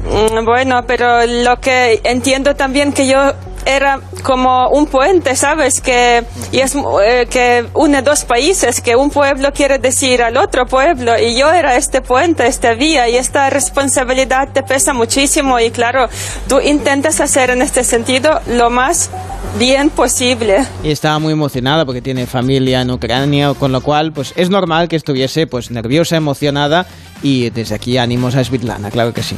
Mm, 0.04 0.44
Bueno, 0.44 0.84
pero 0.86 1.26
lo 1.26 1.60
que 1.60 2.00
entiendo 2.04 2.54
también 2.54 2.92
que 2.92 3.08
yo 3.08 3.34
era 3.68 4.00
como 4.22 4.70
un 4.70 4.86
puente, 4.86 5.36
¿sabes? 5.36 5.82
Que, 5.82 6.24
y 6.52 6.60
es, 6.60 6.74
eh, 6.74 7.26
que 7.30 7.66
une 7.74 8.00
dos 8.00 8.24
países, 8.24 8.80
que 8.80 8.96
un 8.96 9.10
pueblo 9.10 9.52
quiere 9.52 9.78
decir 9.78 10.22
al 10.22 10.38
otro 10.38 10.64
pueblo, 10.64 11.12
y 11.18 11.38
yo 11.38 11.52
era 11.52 11.76
este 11.76 12.00
puente, 12.00 12.46
esta 12.46 12.72
vía, 12.72 13.10
y 13.10 13.16
esta 13.16 13.50
responsabilidad 13.50 14.48
te 14.54 14.62
pesa 14.62 14.94
muchísimo, 14.94 15.60
y 15.60 15.70
claro, 15.70 16.08
tú 16.48 16.60
intentas 16.60 17.20
hacer 17.20 17.50
en 17.50 17.60
este 17.60 17.84
sentido 17.84 18.40
lo 18.46 18.70
más 18.70 19.10
bien 19.58 19.90
posible. 19.90 20.64
Y 20.82 20.90
estaba 20.90 21.18
muy 21.18 21.34
emocionada 21.34 21.84
porque 21.84 22.00
tiene 22.00 22.26
familia 22.26 22.80
en 22.80 22.90
Ucrania, 22.90 23.52
con 23.52 23.70
lo 23.70 23.82
cual 23.82 24.12
pues 24.12 24.32
es 24.36 24.48
normal 24.48 24.88
que 24.88 24.96
estuviese 24.96 25.46
pues 25.46 25.70
nerviosa, 25.70 26.16
emocionada 26.16 26.86
y 27.22 27.50
desde 27.50 27.74
aquí 27.74 27.98
ánimos 27.98 28.34
a 28.34 28.42
Svitlana, 28.42 28.90
claro 28.90 29.12
que 29.12 29.22
sí. 29.22 29.36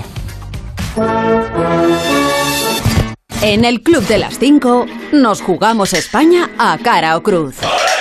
En 3.43 3.65
el 3.65 3.81
Club 3.81 4.07
de 4.07 4.19
las 4.19 4.39
5 4.39 4.85
nos 5.13 5.41
jugamos 5.41 5.95
España 5.95 6.51
a 6.59 6.77
cara 6.77 7.17
o 7.17 7.23
cruz. 7.23 7.57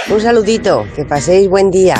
Un 0.09 0.19
saludito, 0.19 0.85
que 0.97 1.05
paséis 1.05 1.47
buen 1.47 1.71
día. 1.71 1.95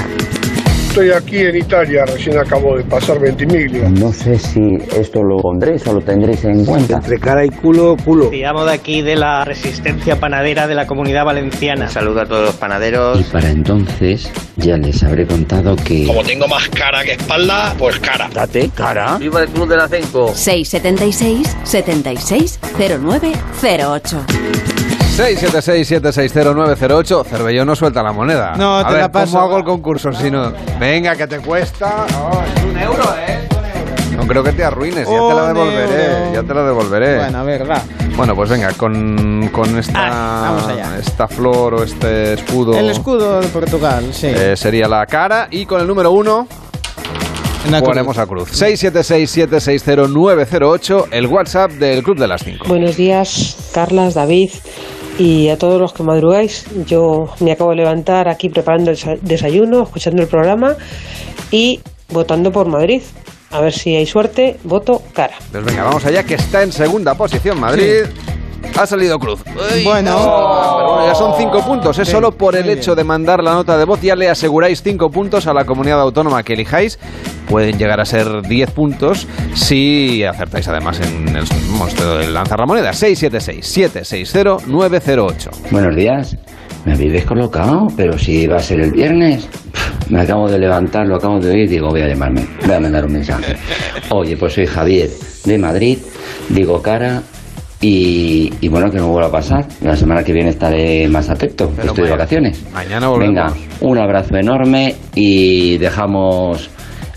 Estoy 0.89 1.11
aquí 1.11 1.37
en 1.37 1.55
Italia, 1.55 2.03
recién 2.03 2.35
acabo 2.39 2.75
de 2.75 2.83
pasar 2.83 3.19
Ventimiglia. 3.19 3.87
No 3.89 4.11
sé 4.11 4.39
si 4.39 4.59
esto 4.97 5.21
lo 5.21 5.37
pondréis 5.37 5.85
o 5.85 5.93
lo 5.93 6.01
tendréis 6.01 6.43
en 6.45 6.65
cuenta. 6.65 6.95
Entre 6.95 7.19
cara 7.19 7.45
y 7.45 7.49
culo, 7.49 7.95
culo. 8.03 8.29
Te 8.29 8.37
llamo 8.37 8.65
de 8.65 8.73
aquí 8.73 9.03
de 9.03 9.15
la 9.15 9.45
Resistencia 9.45 10.19
Panadera 10.19 10.65
de 10.65 10.73
la 10.73 10.87
Comunidad 10.87 11.25
Valenciana. 11.25 11.87
Saludo 11.89 12.21
a 12.21 12.25
todos 12.25 12.43
los 12.43 12.55
panaderos. 12.55 13.19
Y 13.19 13.23
para 13.25 13.51
entonces 13.51 14.31
ya 14.55 14.77
les 14.77 15.03
habré 15.03 15.27
contado 15.27 15.75
que... 15.75 16.07
Como 16.07 16.23
tengo 16.23 16.47
más 16.47 16.67
cara 16.69 17.03
que 17.03 17.11
espalda, 17.11 17.75
pues 17.77 17.99
cara. 17.99 18.27
Date 18.33 18.71
cara. 18.73 19.19
¡Viva 19.19 19.43
el 19.43 19.49
Club 19.49 19.69
de 19.69 19.77
la 19.77 19.87
Cinco! 19.87 20.33
676 20.33 21.55
76 21.65 22.59
0908. 22.79 24.25
676-760-908. 25.19 27.25
Cervelló 27.25 27.65
no 27.65 27.75
suelta 27.75 28.01
la 28.01 28.13
moneda. 28.13 28.53
No, 28.55 28.77
a 28.77 28.87
te 28.87 28.93
ver, 28.93 29.01
la 29.01 29.11
paso. 29.11 29.33
¿Cómo 29.33 29.43
hago 29.43 29.57
el 29.57 29.65
concurso 29.65 30.13
si 30.13 30.31
no? 30.31 30.53
Venga, 30.79 31.13
que 31.17 31.27
te 31.27 31.39
cuesta. 31.39 32.05
Oh, 32.17 32.41
es 32.41 32.63
un 32.63 32.77
euro, 32.77 33.03
¿eh? 33.27 33.39
No 34.15 34.25
creo 34.25 34.41
que 34.43 34.53
te 34.53 34.63
arruines, 34.63 35.05
ya 35.09 35.17
te 35.17 35.33
la 35.33 35.47
devolveré. 35.47 36.31
Ya 36.33 36.41
te 36.43 36.53
la 36.53 36.63
devolveré. 36.63 37.17
Bueno, 37.17 37.37
a 37.37 37.43
ver, 37.43 37.69
va. 37.69 37.81
Bueno, 38.15 38.33
pues 38.33 38.49
venga, 38.49 38.71
con, 38.73 39.49
con 39.51 39.77
esta, 39.77 40.09
vamos 40.09 40.67
allá. 40.67 40.97
esta 40.97 41.27
flor 41.27 41.73
o 41.73 41.83
este 41.83 42.35
escudo. 42.35 42.77
El 42.77 42.89
escudo 42.89 43.41
de 43.41 43.47
Portugal, 43.49 44.05
sí. 44.13 44.27
eh, 44.27 44.55
sería 44.55 44.87
la 44.87 45.05
cara. 45.05 45.49
Y 45.51 45.65
con 45.65 45.81
el 45.81 45.87
número 45.87 46.11
uno. 46.11 46.47
la 47.69 47.81
Ponemos 47.81 48.17
a 48.17 48.25
cruz. 48.25 48.49
676-760-908, 48.61 51.07
el 51.11 51.27
WhatsApp 51.27 51.71
del 51.71 52.03
Club 52.03 52.19
de 52.19 52.27
las 52.27 52.41
5. 52.43 52.67
Buenos 52.69 52.95
días, 52.95 53.57
Carlas, 53.73 54.13
David 54.13 54.51
y 55.19 55.49
a 55.49 55.57
todos 55.57 55.79
los 55.79 55.93
que 55.93 56.01
madrugáis. 56.01 56.65
Yo 56.87 57.29
me 57.41 57.51
acabo 57.51 57.69
de 57.69 57.75
levantar 57.75 58.27
aquí 58.27 58.49
preparando 58.49 58.89
el 58.89 58.97
sa- 58.97 59.17
desayuno, 59.21 59.83
escuchando 59.83 60.21
el 60.23 60.27
programa 60.27 60.75
y 61.51 61.79
votando 62.09 62.51
por 62.51 62.67
Madrid. 62.67 63.03
A 63.51 63.59
ver 63.61 63.73
si 63.73 63.95
hay 63.95 64.05
suerte, 64.05 64.57
voto 64.63 65.01
cara. 65.13 65.33
Pues 65.51 65.63
venga, 65.65 65.83
vamos 65.83 66.05
allá, 66.05 66.23
que 66.23 66.35
está 66.35 66.63
en 66.63 66.71
segunda 66.71 67.15
posición 67.15 67.59
Madrid. 67.59 68.05
Ha 68.77 68.85
salido 68.85 69.17
Cruz. 69.19 69.41
Bueno. 69.83 69.83
Pero 69.83 70.93
bueno, 70.93 71.07
ya 71.07 71.15
son 71.15 71.33
cinco 71.37 71.61
puntos. 71.65 71.97
Es 71.99 72.07
solo 72.07 72.31
por 72.31 72.55
el 72.55 72.69
hecho 72.69 72.95
de 72.95 73.03
mandar 73.03 73.43
la 73.43 73.51
nota 73.53 73.77
de 73.77 73.83
voz. 73.85 74.01
Ya 74.01 74.15
le 74.15 74.29
aseguráis 74.29 74.81
cinco 74.81 75.11
puntos 75.11 75.47
a 75.47 75.53
la 75.53 75.65
comunidad 75.65 75.99
autónoma 75.99 76.43
que 76.43 76.53
elijáis. 76.53 76.97
Pueden 77.49 77.77
llegar 77.77 77.99
a 77.99 78.05
ser 78.05 78.43
10 78.43 78.71
puntos 78.71 79.27
si 79.55 80.23
acertáis 80.23 80.65
además 80.67 81.01
en 81.01 81.35
el 81.35 81.43
monstruo 81.71 82.17
de 82.17 82.29
lanzar 82.29 82.59
la 82.59 82.67
moneda. 82.67 82.91
676-760-908. 82.91 85.49
Buenos 85.71 85.95
días. 85.95 86.37
Me 86.85 86.93
habéis 86.93 87.11
descolocado, 87.11 87.87
pero 87.97 88.17
si 88.17 88.47
va 88.47 88.55
a 88.57 88.61
ser 88.61 88.79
el 88.81 88.91
viernes. 88.91 89.49
Me 90.09 90.21
acabo 90.21 90.49
de 90.49 90.57
levantar, 90.57 91.05
lo 91.07 91.17
acabo 91.17 91.39
de 91.39 91.51
oír, 91.51 91.69
digo, 91.69 91.89
voy 91.89 92.01
a 92.01 92.07
llamarme, 92.07 92.47
voy 92.65 92.75
a 92.75 92.79
mandar 92.79 93.05
un 93.05 93.13
mensaje. 93.13 93.57
Oye, 94.09 94.35
pues 94.37 94.53
soy 94.53 94.65
Javier 94.65 95.09
de 95.45 95.57
Madrid, 95.57 95.99
digo 96.49 96.81
cara 96.81 97.21
y, 97.81 98.51
y 98.61 98.67
bueno, 98.67 98.91
que 98.91 98.97
no 98.97 99.07
vuelva 99.07 99.29
a 99.29 99.31
pasar. 99.31 99.65
La 99.81 99.95
semana 99.95 100.23
que 100.23 100.33
viene 100.33 100.49
estaré 100.49 101.07
más 101.07 101.29
atento, 101.29 101.71
estoy 101.81 102.05
de 102.05 102.11
vacaciones. 102.11 102.63
Mañana 102.73 103.07
volvemos. 103.07 103.35
Venga, 103.35 103.53
un 103.81 103.97
abrazo 103.97 104.35
enorme 104.35 104.95
y 105.15 105.77
dejamos 105.77 106.69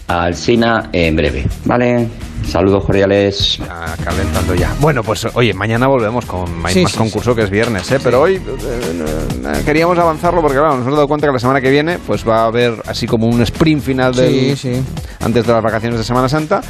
al 0.09 0.35
Sina 0.35 0.91
en 0.93 1.17
breve, 1.17 1.47
¿vale? 1.65 2.07
Saludos 2.47 2.85
cordiales. 2.85 3.59
Ah, 3.71 3.95
calentando 4.03 4.55
ya. 4.55 4.75
Bueno, 4.81 5.03
pues 5.03 5.27
oye, 5.35 5.55
mañana 5.55 5.87
volvemos 5.87 6.25
con 6.27 6.45
hay 6.65 6.75
Sí, 6.75 6.83
más 6.83 6.93
sí, 6.93 6.99
concurso 6.99 7.35
que 7.35 7.43
es 7.43 7.51
viernes, 7.51 7.91
¿eh? 7.91 7.99
Pero 8.03 8.21
hoy 8.21 8.35
eh, 8.37 8.41
eh, 8.43 9.63
queríamos 9.65 9.99
avanzarlo 9.99 10.41
porque, 10.43 10.59
claro, 10.59 10.77
nos 10.77 10.83
hemos 10.87 10.97
dado 10.97 11.09
cuenta 11.09 11.27
que 11.27 11.33
la 11.33 11.39
semana 11.39 11.61
que 11.61 11.71
viene 11.71 11.99
pues 12.07 12.27
va 12.29 12.43
a 12.43 12.47
haber 12.47 12.75
así 12.87 13.07
como 13.07 13.27
un 13.27 13.41
sprint 13.43 13.83
final 13.83 14.15
del, 14.15 14.57
Sí, 14.57 14.57
sí. 14.57 14.83
antes 15.25 15.47
de 15.47 15.53
las 15.53 15.63
vacaciones 15.63 15.99
de 15.99 16.05
Semana 16.05 16.29
Santa. 16.29 16.61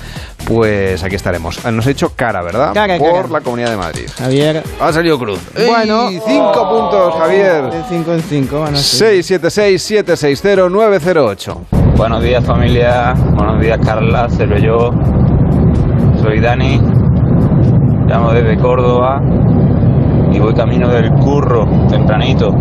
Pues 0.46 1.02
aquí 1.02 1.16
estaremos. 1.16 1.64
Eh, 1.64 1.72
Nos 1.72 1.86
ha 1.86 1.90
hecho 1.90 2.12
cara, 2.14 2.42
¿verdad? 2.42 2.72
Cara, 2.74 2.98
Por 2.98 3.12
cara. 3.12 3.28
la 3.28 3.40
Comunidad 3.40 3.70
de 3.70 3.76
Madrid. 3.76 4.08
Javier. 4.18 4.62
Ha 4.80 4.92
salido 4.92 5.18
Cruz. 5.18 5.40
Bueno. 5.54 6.08
¡Ey! 6.10 6.20
cinco 6.26 6.68
puntos, 6.68 7.14
Javier. 7.18 7.64
De 7.70 7.82
5 7.88 8.12
en 8.14 8.22
5 8.22 8.60
van 8.60 8.74
a 8.74 8.78
ser. 8.78 9.24
676-760-908. 9.24 11.56
Buenos 11.96 12.22
días 12.22 12.44
familia, 12.44 13.14
buenos 13.34 13.60
días 13.60 13.78
Carla, 13.84 14.28
soy 14.30 14.46
Dani, 16.42 16.80
llamo 18.08 18.32
desde 18.32 18.56
Córdoba. 18.56 19.22
Y 20.32 20.40
voy 20.40 20.52
camino 20.54 20.88
del 20.88 21.12
curro 21.12 21.68
tempranito, 21.88 22.52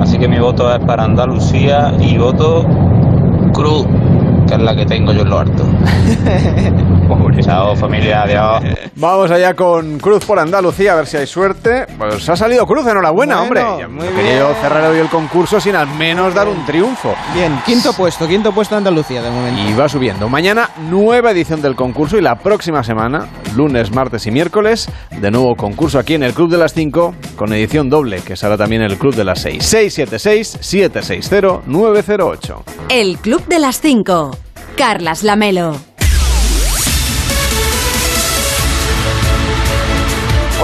así 0.00 0.18
que 0.18 0.26
mi 0.26 0.38
voto 0.38 0.74
es 0.74 0.84
para 0.84 1.04
Andalucía 1.04 1.92
y 2.00 2.18
voto 2.18 2.66
Cruz, 3.52 3.86
que 4.48 4.54
es 4.54 4.60
la 4.60 4.74
que 4.74 4.84
tengo 4.84 5.12
yo 5.12 5.22
en 5.22 5.30
lo 5.30 5.38
harto. 5.38 5.64
Chao 7.40 7.74
familia, 7.76 8.22
adiós. 8.22 8.62
Vamos 8.96 9.30
allá 9.30 9.54
con 9.54 9.98
Cruz 9.98 10.24
por 10.24 10.38
Andalucía, 10.38 10.92
a 10.92 10.96
ver 10.96 11.06
si 11.06 11.16
hay 11.16 11.26
suerte. 11.26 11.86
Pues 11.96 12.28
ha 12.28 12.36
salido 12.36 12.66
Cruz, 12.66 12.86
enhorabuena, 12.86 13.40
Bueno, 13.42 13.72
hombre. 13.72 13.88
Muy 13.88 14.08
bien. 14.08 14.40
yo 14.40 14.52
cerrar 14.60 14.90
hoy 14.90 14.98
el 14.98 15.08
concurso 15.08 15.58
sin 15.60 15.76
al 15.76 15.86
menos 15.88 16.34
dar 16.34 16.48
un 16.48 16.66
triunfo. 16.66 17.14
Bien, 17.32 17.58
quinto 17.64 17.92
puesto, 17.92 18.26
quinto 18.28 18.52
puesto 18.52 18.76
Andalucía 18.76 19.22
de 19.22 19.30
momento. 19.30 19.60
Y 19.62 19.72
va 19.74 19.88
subiendo. 19.88 20.28
Mañana, 20.28 20.68
nueva 20.90 21.30
edición 21.30 21.62
del 21.62 21.74
concurso 21.76 22.18
y 22.18 22.20
la 22.20 22.34
próxima 22.36 22.82
semana, 22.84 23.26
lunes, 23.56 23.90
martes 23.92 24.26
y 24.26 24.30
miércoles, 24.30 24.90
de 25.10 25.30
nuevo 25.30 25.56
concurso 25.56 25.98
aquí 25.98 26.12
en 26.14 26.22
el 26.24 26.34
Club 26.34 26.50
de 26.50 26.58
las 26.58 26.74
5 26.74 27.14
con 27.36 27.50
edición 27.52 27.88
doble, 27.88 28.20
que 28.20 28.36
será 28.36 28.56
también 28.58 28.82
el 28.82 28.98
Club 28.98 29.14
de 29.14 29.24
las 29.24 29.40
6. 29.40 29.74
676-760-908. 29.74 32.54
El 32.90 33.16
Club 33.18 33.46
de 33.46 33.58
las 33.58 33.80
5. 33.80 34.36
Carlas 34.76 35.22
Lamelo. 35.22 35.87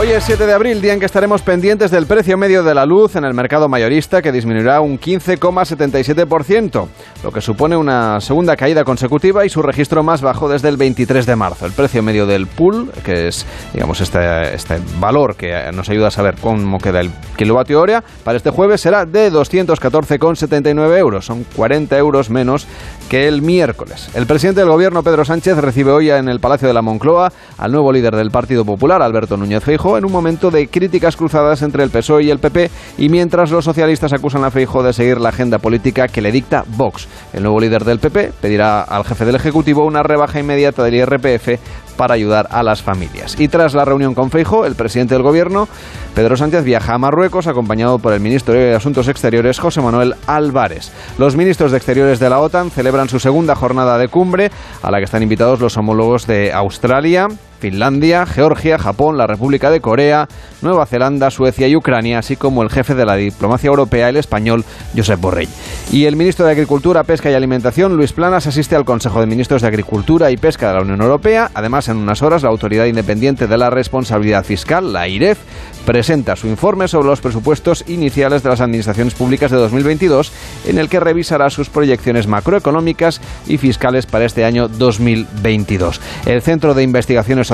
Hoy 0.04 0.10
es 0.10 0.24
7 0.24 0.46
de 0.46 0.52
abril, 0.52 0.82
día 0.82 0.92
en 0.92 1.00
que 1.00 1.06
estaremos 1.06 1.40
pendientes 1.40 1.90
del 1.90 2.04
precio 2.04 2.36
medio 2.36 2.62
de 2.62 2.74
la 2.74 2.84
luz 2.84 3.16
en 3.16 3.24
el 3.24 3.32
mercado 3.32 3.70
mayorista, 3.70 4.20
que 4.20 4.32
disminuirá 4.32 4.82
un 4.82 5.00
15,77%, 5.00 6.88
lo 7.22 7.32
que 7.32 7.40
supone 7.40 7.74
una 7.74 8.20
segunda 8.20 8.54
caída 8.54 8.84
consecutiva 8.84 9.46
y 9.46 9.48
su 9.48 9.62
registro 9.62 10.02
más 10.02 10.20
bajo 10.20 10.46
desde 10.46 10.68
el 10.68 10.76
23 10.76 11.24
de 11.24 11.36
marzo. 11.36 11.64
El 11.64 11.72
precio 11.72 12.02
medio 12.02 12.26
del 12.26 12.46
pool, 12.46 12.92
que 13.02 13.28
es 13.28 13.46
digamos 13.72 14.02
este, 14.02 14.54
este 14.54 14.78
valor 15.00 15.36
que 15.36 15.70
nos 15.72 15.88
ayuda 15.88 16.08
a 16.08 16.10
saber 16.10 16.34
cómo 16.38 16.76
queda 16.76 17.00
el 17.00 17.10
kilovatio 17.38 17.80
hora, 17.80 18.04
para 18.24 18.36
este 18.36 18.50
jueves 18.50 18.82
será 18.82 19.06
de 19.06 19.32
214,79 19.32 20.98
euros, 20.98 21.24
son 21.24 21.46
40 21.56 21.96
euros 21.96 22.28
menos 22.28 22.66
que 23.08 23.28
el 23.28 23.42
miércoles. 23.42 24.08
El 24.14 24.26
presidente 24.26 24.60
del 24.60 24.70
gobierno, 24.70 25.02
Pedro 25.02 25.24
Sánchez, 25.24 25.56
recibe 25.58 25.92
hoy 25.92 26.10
en 26.10 26.28
el 26.28 26.40
Palacio 26.40 26.68
de 26.68 26.74
la 26.74 26.82
Moncloa 26.82 27.32
al 27.58 27.72
nuevo 27.72 27.92
líder 27.92 28.16
del 28.16 28.30
Partido 28.30 28.64
Popular, 28.64 29.02
Alberto 29.02 29.36
Núñez 29.36 29.62
Feijóo, 29.62 29.98
en 29.98 30.04
un 30.04 30.12
momento 30.12 30.50
de 30.50 30.68
críticas 30.68 31.16
cruzadas 31.16 31.62
entre 31.62 31.82
el 31.82 31.90
PSOE 31.90 32.24
y 32.24 32.30
el 32.30 32.38
PP, 32.38 32.70
y 32.98 33.08
mientras 33.08 33.50
los 33.50 33.64
socialistas 33.64 34.12
acusan 34.12 34.44
a 34.44 34.50
Feijóo 34.50 34.82
de 34.82 34.92
seguir 34.92 35.20
la 35.20 35.30
agenda 35.30 35.58
política 35.58 36.08
que 36.08 36.20
le 36.20 36.32
dicta 36.32 36.64
Vox. 36.66 37.08
El 37.32 37.42
nuevo 37.42 37.60
líder 37.60 37.84
del 37.84 37.98
PP 37.98 38.32
pedirá 38.40 38.82
al 38.82 39.04
jefe 39.04 39.24
del 39.24 39.36
Ejecutivo 39.36 39.84
una 39.84 40.02
rebaja 40.02 40.40
inmediata 40.40 40.82
del 40.82 40.94
IRPF 40.94 41.60
para 41.96 42.14
ayudar 42.14 42.48
a 42.50 42.62
las 42.62 42.82
familias. 42.82 43.38
Y 43.38 43.48
tras 43.48 43.74
la 43.74 43.84
reunión 43.84 44.14
con 44.14 44.30
Feijóo, 44.30 44.66
el 44.66 44.74
presidente 44.74 45.14
del 45.14 45.22
gobierno, 45.22 45.68
Pedro 46.14 46.36
Sánchez, 46.36 46.64
viaja 46.64 46.94
a 46.94 46.98
Marruecos 46.98 47.46
acompañado 47.46 47.98
por 47.98 48.12
el 48.12 48.20
ministro 48.20 48.54
de 48.54 48.74
Asuntos 48.74 49.08
Exteriores, 49.08 49.58
José 49.58 49.80
Manuel 49.80 50.14
Álvarez. 50.26 50.92
Los 51.18 51.36
ministros 51.36 51.70
de 51.70 51.78
Exteriores 51.78 52.20
de 52.20 52.30
la 52.30 52.40
OTAN 52.40 52.70
celebran 52.70 53.08
su 53.08 53.18
segunda 53.18 53.54
jornada 53.54 53.98
de 53.98 54.08
cumbre, 54.08 54.50
a 54.82 54.90
la 54.90 54.98
que 54.98 55.04
están 55.04 55.22
invitados 55.22 55.60
los 55.60 55.76
homólogos 55.76 56.26
de 56.26 56.52
Australia, 56.52 57.28
Finlandia, 57.64 58.26
Georgia, 58.26 58.76
Japón, 58.76 59.16
la 59.16 59.26
República 59.26 59.70
de 59.70 59.80
Corea, 59.80 60.28
Nueva 60.60 60.84
Zelanda, 60.84 61.30
Suecia 61.30 61.66
y 61.66 61.74
Ucrania, 61.74 62.18
así 62.18 62.36
como 62.36 62.62
el 62.62 62.68
jefe 62.68 62.94
de 62.94 63.06
la 63.06 63.16
diplomacia 63.16 63.68
europea, 63.68 64.10
el 64.10 64.18
español 64.18 64.66
Josep 64.94 65.18
Borrell. 65.18 65.48
Y 65.90 66.04
el 66.04 66.14
ministro 66.14 66.44
de 66.44 66.52
Agricultura, 66.52 67.04
Pesca 67.04 67.30
y 67.30 67.34
Alimentación, 67.34 67.96
Luis 67.96 68.12
Planas, 68.12 68.46
asiste 68.46 68.76
al 68.76 68.84
Consejo 68.84 69.20
de 69.20 69.26
Ministros 69.26 69.62
de 69.62 69.68
Agricultura 69.68 70.30
y 70.30 70.36
Pesca 70.36 70.68
de 70.68 70.74
la 70.74 70.82
Unión 70.82 71.00
Europea. 71.00 71.50
Además, 71.54 71.88
en 71.88 71.96
unas 71.96 72.20
horas, 72.20 72.42
la 72.42 72.50
Autoridad 72.50 72.84
Independiente 72.84 73.46
de 73.46 73.56
la 73.56 73.70
Responsabilidad 73.70 74.44
Fiscal, 74.44 74.92
la 74.92 75.08
IREF, 75.08 75.38
presenta 75.86 76.36
su 76.36 76.48
informe 76.48 76.88
sobre 76.88 77.08
los 77.08 77.20
presupuestos 77.20 77.84
iniciales 77.88 78.42
de 78.42 78.48
las 78.50 78.60
administraciones 78.60 79.14
públicas 79.14 79.50
de 79.50 79.56
2022, 79.56 80.32
en 80.66 80.78
el 80.78 80.90
que 80.90 81.00
revisará 81.00 81.48
sus 81.48 81.70
proyecciones 81.70 82.26
macroeconómicas 82.26 83.22
y 83.46 83.56
fiscales 83.56 84.04
para 84.04 84.26
este 84.26 84.44
año 84.44 84.68
2022. 84.68 86.00
El 86.26 86.42
Centro 86.42 86.74
de 86.74 86.82
Investigaciones 86.82 87.50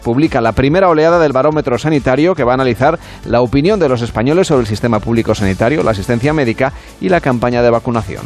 Publica 0.00 0.40
la 0.40 0.52
primera 0.52 0.88
oleada 0.88 1.18
del 1.18 1.32
barómetro 1.32 1.78
sanitario 1.78 2.34
que 2.34 2.44
va 2.44 2.52
a 2.52 2.54
analizar 2.54 2.98
la 3.24 3.40
opinión 3.40 3.80
de 3.80 3.88
los 3.88 4.02
españoles 4.02 4.46
sobre 4.46 4.62
el 4.62 4.66
sistema 4.66 5.00
público 5.00 5.34
sanitario, 5.34 5.82
la 5.82 5.92
asistencia 5.92 6.32
médica 6.32 6.72
y 7.00 7.08
la 7.08 7.20
campaña 7.20 7.62
de 7.62 7.70
vacunación. 7.70 8.22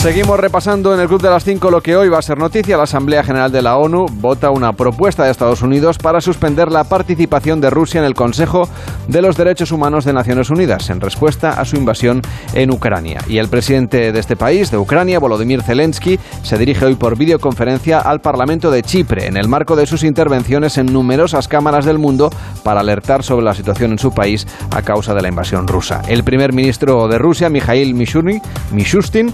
Seguimos 0.00 0.38
repasando 0.38 0.94
en 0.94 1.00
el 1.00 1.08
Club 1.08 1.20
de 1.20 1.30
las 1.30 1.42
5 1.42 1.68
lo 1.68 1.80
que 1.80 1.96
hoy 1.96 2.08
va 2.08 2.18
a 2.18 2.22
ser 2.22 2.38
noticia. 2.38 2.76
La 2.76 2.84
Asamblea 2.84 3.24
General 3.24 3.50
de 3.50 3.60
la 3.60 3.76
ONU 3.76 4.06
vota 4.12 4.50
una 4.50 4.72
propuesta 4.72 5.24
de 5.24 5.32
Estados 5.32 5.62
Unidos 5.62 5.98
para 5.98 6.20
suspender 6.20 6.70
la 6.70 6.84
participación 6.84 7.60
de 7.60 7.70
Rusia 7.70 7.98
en 7.98 8.04
el 8.04 8.14
Consejo 8.14 8.68
de 9.08 9.20
los 9.20 9.36
Derechos 9.36 9.72
Humanos 9.72 10.04
de 10.04 10.12
Naciones 10.12 10.50
Unidas 10.50 10.90
en 10.90 11.00
respuesta 11.00 11.60
a 11.60 11.64
su 11.64 11.76
invasión 11.76 12.22
en 12.54 12.70
Ucrania. 12.70 13.20
Y 13.26 13.38
el 13.38 13.48
presidente 13.48 14.12
de 14.12 14.20
este 14.20 14.36
país, 14.36 14.70
de 14.70 14.78
Ucrania, 14.78 15.18
Volodymyr 15.18 15.62
Zelensky, 15.62 16.20
se 16.42 16.58
dirige 16.58 16.84
hoy 16.84 16.94
por 16.94 17.18
videoconferencia 17.18 17.98
al 17.98 18.20
Parlamento 18.20 18.70
de 18.70 18.84
Chipre 18.84 19.26
en 19.26 19.36
el 19.36 19.48
marco 19.48 19.74
de 19.74 19.86
sus 19.86 20.04
intervenciones 20.04 20.78
en 20.78 20.86
numerosas 20.86 21.48
cámaras 21.48 21.84
del 21.84 21.98
mundo 21.98 22.30
para 22.62 22.80
alertar 22.80 23.24
sobre 23.24 23.44
la 23.44 23.54
situación 23.54 23.90
en 23.92 23.98
su 23.98 24.12
país 24.12 24.46
a 24.70 24.82
causa 24.82 25.14
de 25.14 25.22
la 25.22 25.28
invasión 25.28 25.66
rusa. 25.66 26.02
El 26.06 26.22
primer 26.22 26.52
ministro 26.52 27.08
de 27.08 27.18
Rusia, 27.18 27.48
Mikhail 27.48 27.94
Mishustin, 27.94 29.32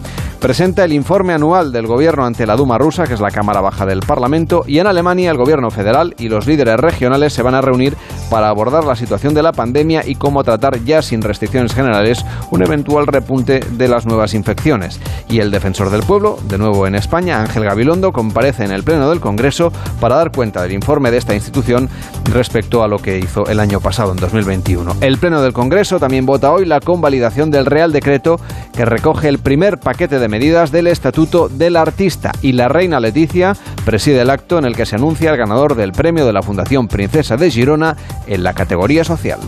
presenta 0.53 0.85
el 0.85 0.93
informe 0.93 1.33
anual 1.33 1.73
del 1.73 1.87
gobierno 1.87 2.27
ante 2.27 2.45
la 2.45 2.57
Duma 2.57 2.77
rusa, 2.77 3.07
que 3.07 3.15
es 3.15 3.21
la 3.21 3.31
Cámara 3.31 3.63
Baja 3.63 3.87
del 3.87 4.01
Parlamento, 4.01 4.65
y 4.67 4.81
en 4.81 4.87
Alemania 4.87 5.31
el 5.31 5.39
gobierno 5.39 5.71
federal 5.71 6.15
y 6.19 6.29
los 6.29 6.47
líderes 6.47 6.77
regionales 6.77 7.33
se 7.33 7.41
van 7.41 7.55
a 7.55 7.63
reunir 7.63 7.97
para 8.29 8.51
abordar 8.51 8.85
la 8.85 8.95
situación 8.95 9.33
de 9.33 9.43
la 9.43 9.53
pandemia 9.53 10.03
y 10.07 10.15
cómo 10.15 10.45
tratar 10.45 10.85
ya 10.85 11.01
sin 11.01 11.23
restricciones 11.23 11.73
generales 11.73 12.27
un 12.51 12.63
eventual 12.63 13.07
repunte 13.07 13.61
de 13.61 13.89
las 13.89 14.05
nuevas 14.05 14.35
infecciones. 14.35 15.01
Y 15.27 15.41
el 15.41 15.51
defensor 15.51 15.89
del 15.89 16.03
pueblo, 16.03 16.37
de 16.47 16.59
nuevo 16.59 16.87
en 16.87 16.97
España, 16.97 17.41
Ángel 17.41 17.65
Gabilondo, 17.65 18.13
comparece 18.13 18.65
en 18.65 18.73
el 18.73 18.83
Pleno 18.83 19.09
del 19.09 19.21
Congreso 19.21 19.73
para 20.03 20.17
dar 20.17 20.33
cuenta 20.33 20.61
del 20.63 20.73
informe 20.73 21.11
de 21.11 21.17
esta 21.17 21.35
institución 21.35 21.89
respecto 22.31 22.83
a 22.83 22.89
lo 22.89 22.99
que 22.99 23.19
hizo 23.19 23.47
el 23.47 23.59
año 23.59 23.81
pasado, 23.81 24.13
en 24.13 24.19
2021. 24.19 24.97
El 25.01 25.17
Pleno 25.17 25.41
del 25.41 25.55
Congreso 25.55 25.99
también 25.99 26.27
vota 26.27 26.53
hoy 26.53 26.67
la 26.67 26.81
convalidación 26.81 27.51
del 27.51 27.65
Real 27.65 27.91
Decreto 27.91 28.37
que 28.77 28.85
recoge 28.85 29.29
el 29.29 29.39
primer 29.39 29.79
paquete 29.79 30.19
de 30.19 30.29
medidas 30.29 30.42
del 30.43 30.89
Estatuto 30.89 31.49
del 31.49 31.77
Artista 31.77 32.33
y 32.43 32.51
la 32.51 32.67
reina 32.67 32.99
Leticia 32.99 33.57
preside 33.85 34.23
el 34.23 34.31
acto 34.31 34.59
en 34.59 34.65
el 34.65 34.75
que 34.75 34.87
se 34.87 34.97
anuncia 34.97 35.31
el 35.31 35.37
ganador 35.37 35.77
del 35.77 35.93
premio 35.93 36.27
de 36.27 36.33
la 36.33 36.43
Fundación 36.43 36.89
Princesa 36.89 37.37
de 37.37 37.49
Girona 37.49 37.97
en 38.27 38.43
la 38.43 38.53
categoría 38.53 39.05
social. 39.05 39.39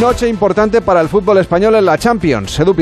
Noche 0.00 0.28
importante 0.28 0.80
para 0.82 1.00
el 1.00 1.08
fútbol 1.08 1.38
español 1.38 1.74
en 1.74 1.84
la 1.84 1.98
Champions. 1.98 2.60
Edu 2.60 2.76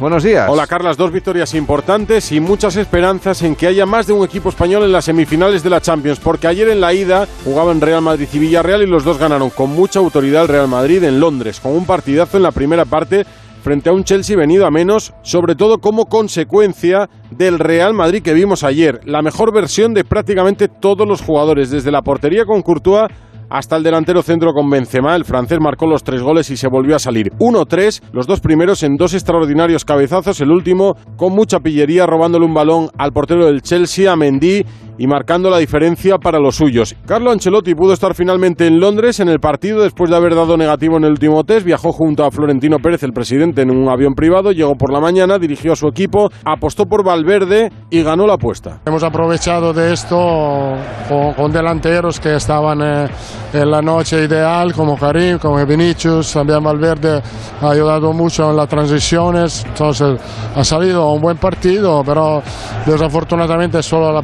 buenos 0.00 0.22
días. 0.22 0.48
Hola 0.48 0.66
Carlas, 0.66 0.96
dos 0.96 1.12
victorias 1.12 1.52
importantes 1.52 2.32
y 2.32 2.40
muchas 2.40 2.76
esperanzas 2.76 3.42
en 3.42 3.56
que 3.56 3.66
haya 3.66 3.84
más 3.84 4.06
de 4.06 4.14
un 4.14 4.24
equipo 4.24 4.48
español 4.48 4.82
en 4.84 4.92
las 4.92 5.04
semifinales 5.04 5.62
de 5.62 5.68
la 5.68 5.82
Champions, 5.82 6.20
porque 6.20 6.46
ayer 6.46 6.70
en 6.70 6.80
la 6.80 6.94
ida 6.94 7.28
jugaban 7.44 7.82
Real 7.82 8.00
Madrid 8.00 8.28
y 8.32 8.38
Villarreal 8.38 8.82
y 8.82 8.86
los 8.86 9.04
dos 9.04 9.18
ganaron 9.18 9.50
con 9.50 9.70
mucha 9.70 9.98
autoridad 9.98 10.42
el 10.42 10.48
Real 10.48 10.68
Madrid 10.68 11.04
en 11.04 11.20
Londres, 11.20 11.60
con 11.60 11.72
un 11.72 11.84
partidazo 11.84 12.38
en 12.38 12.44
la 12.44 12.50
primera 12.50 12.86
parte 12.86 13.26
frente 13.64 13.88
a 13.88 13.94
un 13.94 14.04
Chelsea 14.04 14.36
venido 14.36 14.66
a 14.66 14.70
menos, 14.70 15.14
sobre 15.22 15.54
todo 15.54 15.78
como 15.78 16.04
consecuencia 16.04 17.08
del 17.30 17.58
Real 17.58 17.94
Madrid 17.94 18.22
que 18.22 18.34
vimos 18.34 18.62
ayer. 18.62 19.00
La 19.06 19.22
mejor 19.22 19.54
versión 19.54 19.94
de 19.94 20.04
prácticamente 20.04 20.68
todos 20.68 21.08
los 21.08 21.22
jugadores, 21.22 21.70
desde 21.70 21.90
la 21.90 22.02
portería 22.02 22.44
con 22.44 22.60
Courtois 22.60 23.08
hasta 23.48 23.76
el 23.76 23.82
delantero 23.82 24.22
centro 24.22 24.52
con 24.52 24.68
Benzema. 24.68 25.16
El 25.16 25.24
francés 25.24 25.58
marcó 25.60 25.86
los 25.86 26.02
tres 26.04 26.20
goles 26.22 26.50
y 26.50 26.56
se 26.56 26.68
volvió 26.68 26.96
a 26.96 26.98
salir 26.98 27.30
1-3, 27.38 28.02
los 28.12 28.26
dos 28.26 28.40
primeros 28.40 28.82
en 28.82 28.96
dos 28.96 29.14
extraordinarios 29.14 29.84
cabezazos, 29.84 30.40
el 30.40 30.50
último 30.50 30.96
con 31.16 31.32
mucha 31.32 31.60
pillería 31.60 32.06
robándole 32.06 32.44
un 32.44 32.54
balón 32.54 32.90
al 32.98 33.12
portero 33.12 33.46
del 33.46 33.62
Chelsea, 33.62 34.12
a 34.12 34.16
Mendy, 34.16 34.64
y 34.98 35.06
marcando 35.06 35.50
la 35.50 35.58
diferencia 35.58 36.18
para 36.18 36.38
los 36.38 36.56
suyos. 36.56 36.94
Carlo 37.06 37.30
Ancelotti 37.30 37.74
pudo 37.74 37.92
estar 37.92 38.14
finalmente 38.14 38.66
en 38.66 38.80
Londres 38.80 39.20
en 39.20 39.28
el 39.28 39.40
partido 39.40 39.82
después 39.82 40.10
de 40.10 40.16
haber 40.16 40.34
dado 40.34 40.56
negativo 40.56 40.96
en 40.96 41.04
el 41.04 41.10
último 41.10 41.44
test. 41.44 41.66
Viajó 41.66 41.92
junto 41.92 42.24
a 42.24 42.30
Florentino 42.30 42.78
Pérez, 42.78 43.02
el 43.02 43.12
presidente, 43.12 43.62
en 43.62 43.70
un 43.70 43.88
avión 43.88 44.14
privado. 44.14 44.52
Llegó 44.52 44.74
por 44.76 44.92
la 44.92 45.00
mañana, 45.00 45.38
dirigió 45.38 45.72
a 45.72 45.76
su 45.76 45.88
equipo, 45.88 46.30
apostó 46.44 46.86
por 46.86 47.04
Valverde 47.04 47.70
y 47.90 48.02
ganó 48.02 48.26
la 48.26 48.34
apuesta. 48.34 48.80
Hemos 48.86 49.02
aprovechado 49.02 49.72
de 49.72 49.92
esto 49.92 50.76
con, 51.08 51.34
con 51.34 51.52
delanteros 51.52 52.20
que 52.20 52.34
estaban 52.34 52.80
eh, 52.82 53.08
en 53.52 53.70
la 53.70 53.82
noche 53.82 54.24
ideal, 54.24 54.72
como 54.72 54.96
Karim, 54.96 55.38
como 55.38 55.64
Vinicius. 55.64 56.32
También 56.32 56.62
Valverde 56.62 57.22
ha 57.60 57.70
ayudado 57.70 58.12
mucho 58.12 58.50
en 58.50 58.56
las 58.56 58.68
transiciones. 58.68 59.64
Entonces 59.66 60.20
ha 60.54 60.64
salido 60.64 61.10
un 61.12 61.20
buen 61.20 61.36
partido, 61.36 62.02
pero 62.04 62.42
desafortunadamente 62.86 63.82
solo 63.82 64.12
la 64.12 64.22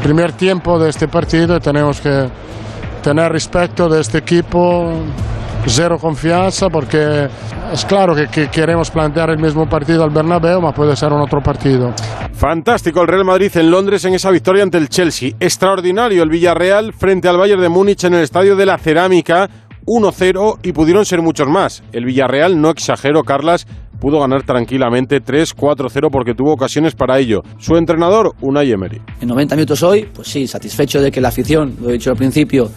primer 0.00 0.32
tiempo 0.32 0.78
de 0.78 0.90
este 0.90 1.08
partido 1.08 1.60
tenemos 1.60 2.00
que 2.00 2.28
tener 3.02 3.30
respeto 3.32 3.88
de 3.88 4.00
este 4.00 4.18
equipo, 4.18 4.92
cero 5.66 5.96
confianza 6.00 6.68
porque 6.68 7.28
es 7.72 7.84
claro 7.84 8.14
que, 8.14 8.28
que 8.28 8.48
queremos 8.48 8.90
plantear 8.90 9.30
el 9.30 9.38
mismo 9.38 9.66
partido 9.66 10.02
al 10.04 10.10
Bernabéu, 10.10 10.60
pero 10.60 10.72
puede 10.72 10.96
ser 10.96 11.12
un 11.12 11.20
otro 11.20 11.40
partido. 11.40 11.92
Fantástico 12.32 13.00
el 13.02 13.08
Real 13.08 13.24
Madrid 13.24 13.50
en 13.56 13.70
Londres 13.70 14.04
en 14.04 14.14
esa 14.14 14.30
victoria 14.30 14.62
ante 14.62 14.78
el 14.78 14.88
Chelsea. 14.88 15.32
Extraordinario 15.40 16.22
el 16.22 16.28
Villarreal 16.28 16.92
frente 16.92 17.28
al 17.28 17.36
Bayern 17.36 17.60
de 17.60 17.68
Múnich 17.68 18.04
en 18.04 18.14
el 18.14 18.22
Estadio 18.22 18.56
de 18.56 18.66
la 18.66 18.78
Cerámica. 18.78 19.48
1-0 19.86 20.58
y 20.62 20.72
pudieron 20.72 21.06
ser 21.06 21.22
muchos 21.22 21.48
más. 21.48 21.82
El 21.92 22.04
Villarreal, 22.04 22.60
no 22.60 22.68
exagero, 22.70 23.22
Carlas, 23.22 23.66
pudo 24.00 24.20
ganar 24.20 24.42
tranquilamente 24.44 25.22
3-4-0 25.22 26.10
porque 26.10 26.34
tuvo 26.34 26.52
ocasiones 26.52 26.94
para 26.94 27.18
ello. 27.18 27.42
Su 27.58 27.76
entrenador, 27.76 28.34
Unai 28.40 28.70
Emery. 28.70 29.00
En 29.20 29.28
90 29.28 29.56
minutos 29.56 29.82
hoy, 29.82 30.08
pues 30.12 30.28
sí, 30.28 30.46
satisfecho 30.46 31.00
de 31.00 31.10
que 31.10 31.20
la 31.20 31.28
afición, 31.28 31.76
lo 31.80 31.90
he 31.90 31.94
dicho 31.94 32.10
al 32.10 32.16
principio, 32.16 32.70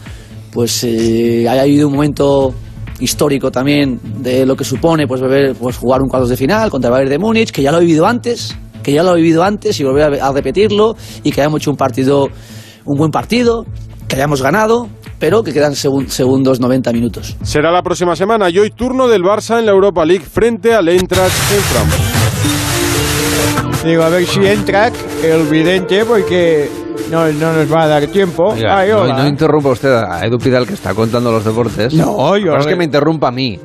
pues 0.52 0.84
eh, 0.84 1.48
haya 1.48 1.62
habido 1.62 1.88
un 1.88 1.94
momento 1.94 2.54
histórico 3.00 3.52
también 3.52 4.00
de 4.20 4.46
lo 4.46 4.56
que 4.56 4.64
supone 4.64 5.08
pues, 5.08 5.22
beber, 5.22 5.56
pues 5.56 5.78
jugar 5.78 6.02
un 6.02 6.08
cuadros 6.08 6.30
de 6.30 6.38
final 6.38 6.70
contra 6.70 6.90
el 6.90 6.92
Bayern 6.92 7.10
de 7.10 7.20
Múnich, 7.20 7.52
que 7.52 7.62
ya 7.62 7.72
lo 7.72 7.80
he 7.80 7.82
vivido 7.82 8.06
antes, 8.06 8.56
que 8.84 8.94
ya 8.94 9.04
lo 9.04 9.14
he 9.14 9.18
vivido 9.18 9.44
antes 9.44 9.80
y 9.80 9.84
volver 9.84 10.22
a, 10.22 10.28
a 10.28 10.32
repetirlo 10.32 10.96
y 11.24 11.32
que 11.32 11.42
hayamos 11.42 11.62
hecho 11.62 11.72
un 11.72 11.78
partido, 11.78 12.28
un 12.86 12.98
buen 12.98 13.12
partido, 13.12 13.66
que 14.08 14.16
hayamos 14.16 14.42
ganado, 14.42 14.88
pero 15.22 15.42
que 15.44 15.54
quedan 15.54 15.74
segun- 15.76 16.10
segundos 16.10 16.60
90 16.60 16.92
minutos. 16.92 17.38
Será 17.44 17.72
la 17.72 17.82
próxima 17.82 18.16
semana 18.18 18.50
y 18.50 18.60
hoy 18.60 18.72
turno 18.72 19.08
del 19.08 19.22
Barça 19.24 19.58
en 19.60 19.66
la 19.68 19.72
Europa 19.72 20.04
League 20.04 20.26
frente 20.26 20.74
al 20.74 20.90
Eintracht 20.90 21.32
en 21.54 21.62
Frankfurt. 21.62 22.12
Digo, 23.86 24.04
a 24.04 24.10
ver 24.10 24.26
si 24.28 24.46
entra 24.46 24.92
el 25.24 25.44
vidente 25.48 26.04
porque 26.06 26.70
no, 27.10 27.26
no 27.32 27.54
nos 27.54 27.72
va 27.74 27.84
a 27.84 27.88
dar 27.88 28.08
tiempo. 28.08 28.48
Oiga, 28.50 28.78
Ay, 28.80 28.90
no, 28.92 29.28
interrumpa 29.28 29.70
usted 29.70 29.92
a 29.94 30.26
Edu 30.26 30.38
Pidal 30.38 30.68
que 30.68 30.74
está 30.74 30.94
contando 30.94 31.32
los 31.32 31.44
deportes. 31.46 31.94
No, 31.94 32.36
yo- 32.38 32.54
No 32.54 32.60
es 32.60 32.68
que 32.68 32.76
me 32.76 32.84
interrumpa 32.86 33.30
a 33.30 33.32
mí. 33.32 33.60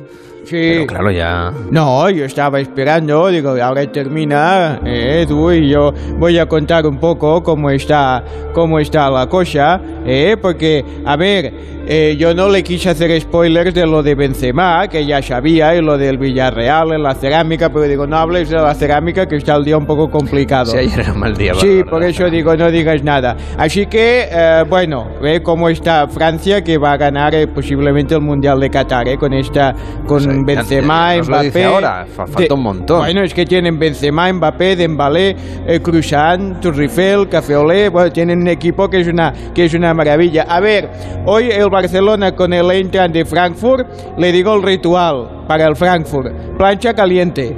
Sí. 0.47 0.55
Pero 0.55 0.87
claro, 0.87 1.11
ya. 1.11 1.51
No, 1.71 2.09
yo 2.09 2.23
estaba 2.23 2.61
esperando, 2.61 3.27
digo, 3.27 3.49
ahora 3.61 3.85
termina 3.91 4.79
eh, 4.85 5.25
Edu 5.27 5.51
y 5.51 5.67
yo 5.67 5.93
voy 6.17 6.37
a 6.39 6.45
contar 6.45 6.87
un 6.87 6.97
poco 6.99 7.43
cómo 7.43 7.69
está, 7.69 8.23
cómo 8.53 8.79
está 8.79 9.09
la 9.09 9.27
cosa, 9.27 9.81
eh, 10.05 10.37
porque, 10.41 10.85
a 11.03 11.17
ver, 11.17 11.51
eh, 11.87 12.15
yo 12.19 12.33
no 12.33 12.49
le 12.49 12.63
quise 12.63 12.89
hacer 12.89 13.19
spoilers 13.21 13.73
de 13.73 13.85
lo 13.85 14.03
de 14.03 14.13
Benzema, 14.15 14.87
que 14.87 15.05
ya 15.05 15.21
sabía, 15.21 15.75
y 15.75 15.81
lo 15.81 15.97
del 15.97 16.17
Villarreal 16.17 16.91
en 16.93 17.03
la 17.03 17.15
cerámica, 17.15 17.69
pero 17.69 17.83
digo, 17.85 18.05
no 18.05 18.17
hables 18.17 18.49
de 18.49 18.57
la 18.57 18.73
cerámica 18.75 19.25
que 19.27 19.37
está 19.37 19.55
el 19.55 19.63
día 19.63 19.77
un 19.77 19.85
poco 19.85 20.09
complicado. 20.09 20.71
Sí, 20.71 20.77
ayer 20.77 20.99
era 20.99 21.13
un 21.13 21.19
mal 21.19 21.35
día. 21.35 21.53
Sí, 21.55 21.81
por 21.89 22.03
eso 22.03 22.29
digo, 22.29 22.55
no 22.55 22.69
digas 22.69 23.03
nada. 23.03 23.35
Así 23.57 23.85
que, 23.87 24.27
eh, 24.31 24.63
bueno, 24.69 25.07
ve 25.21 25.41
cómo 25.41 25.69
está 25.69 26.07
Francia, 26.07 26.63
que 26.63 26.77
va 26.77 26.91
a 26.93 26.97
ganar 26.97 27.33
eh, 27.35 27.47
posiblemente 27.47 28.15
el 28.15 28.21
Mundial 28.21 28.59
de 28.59 28.69
Qatar, 28.69 29.07
eh, 29.07 29.17
con 29.17 29.33
esta, 29.33 29.73
con 30.05 30.45
Benzema, 30.45 31.15
nos 31.15 31.29
lo 31.29 31.41
dice 31.41 31.59
Mbappé. 31.59 31.65
ahora, 31.65 32.05
fa- 32.05 32.27
falta 32.27 32.43
de- 32.43 32.53
un 32.53 32.61
montón. 32.63 32.99
Bueno, 32.99 33.23
es 33.23 33.33
que 33.33 33.45
tienen 33.45 33.79
Benzema, 33.79 34.31
Mbappé, 34.33 34.75
Dembélé, 34.75 35.35
eh, 35.67 35.79
Cruzan, 35.81 36.59
Turrifel, 36.59 37.29
Cafeolé, 37.29 37.89
bueno, 37.89 38.11
tienen 38.11 38.39
un 38.41 38.47
equipo 38.47 38.89
que 38.89 38.99
es 39.01 39.07
una 39.07 39.33
que 39.53 39.65
es 39.65 39.73
una 39.73 39.93
maravilla. 39.93 40.43
A 40.49 40.59
ver, 40.59 40.89
hoy 41.25 41.49
el 41.49 41.69
Barcelona 41.81 42.31
con 42.31 42.53
el 42.53 42.71
Eintracht 42.71 43.13
de 43.13 43.23
Frankfurt, 43.23 43.85
le 44.17 44.31
digo 44.31 44.55
el 44.55 44.63
ritual 44.63 45.45
para 45.47 45.67
el 45.67 45.75
Frankfurt, 45.75 46.57
plancha 46.57 46.91
caliente. 46.95 47.55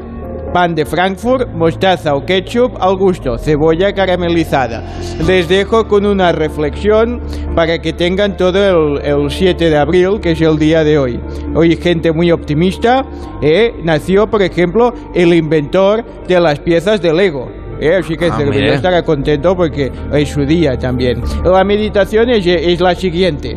Pan 0.54 0.76
de 0.76 0.86
Frankfurt, 0.86 1.48
mostaza 1.54 2.16
o 2.16 2.26
ketchup 2.26 2.76
al 2.82 2.98
gusto, 2.98 3.38
cebolla 3.38 3.94
caramelizada. 3.94 4.84
Les 5.26 5.48
dejo 5.48 5.88
con 5.88 6.06
una 6.06 6.34
reflexión 6.34 7.22
para 7.56 7.80
que 7.80 7.94
tengan 7.94 8.36
todo 8.36 8.98
el, 8.98 9.06
el 9.06 9.30
7 9.30 9.70
de 9.70 9.78
abril, 9.78 10.20
que 10.20 10.32
es 10.32 10.42
el 10.42 10.58
día 10.58 10.84
de 10.84 10.98
hoy. 10.98 11.20
Hoy 11.56 11.78
gente 11.78 12.12
muy 12.12 12.30
optimista. 12.32 13.06
¿eh? 13.42 13.72
Nació, 13.84 14.28
por 14.28 14.42
ejemplo, 14.42 14.92
el 15.16 15.34
inventor 15.34 16.04
de 16.28 16.42
las 16.42 16.60
piezas 16.60 17.02
de 17.02 17.14
Lego. 17.14 17.48
¿eh? 17.80 17.96
Así 17.96 18.18
que 18.18 18.26
Ah, 18.26 18.42
estará 18.74 19.02
contento 19.04 19.56
porque 19.56 19.90
es 20.12 20.30
su 20.30 20.46
día 20.46 20.78
también. 20.78 21.22
La 21.46 21.64
meditación 21.64 22.30
es, 22.32 22.46
es 22.46 22.82
la 22.82 22.96
siguiente. 22.96 23.56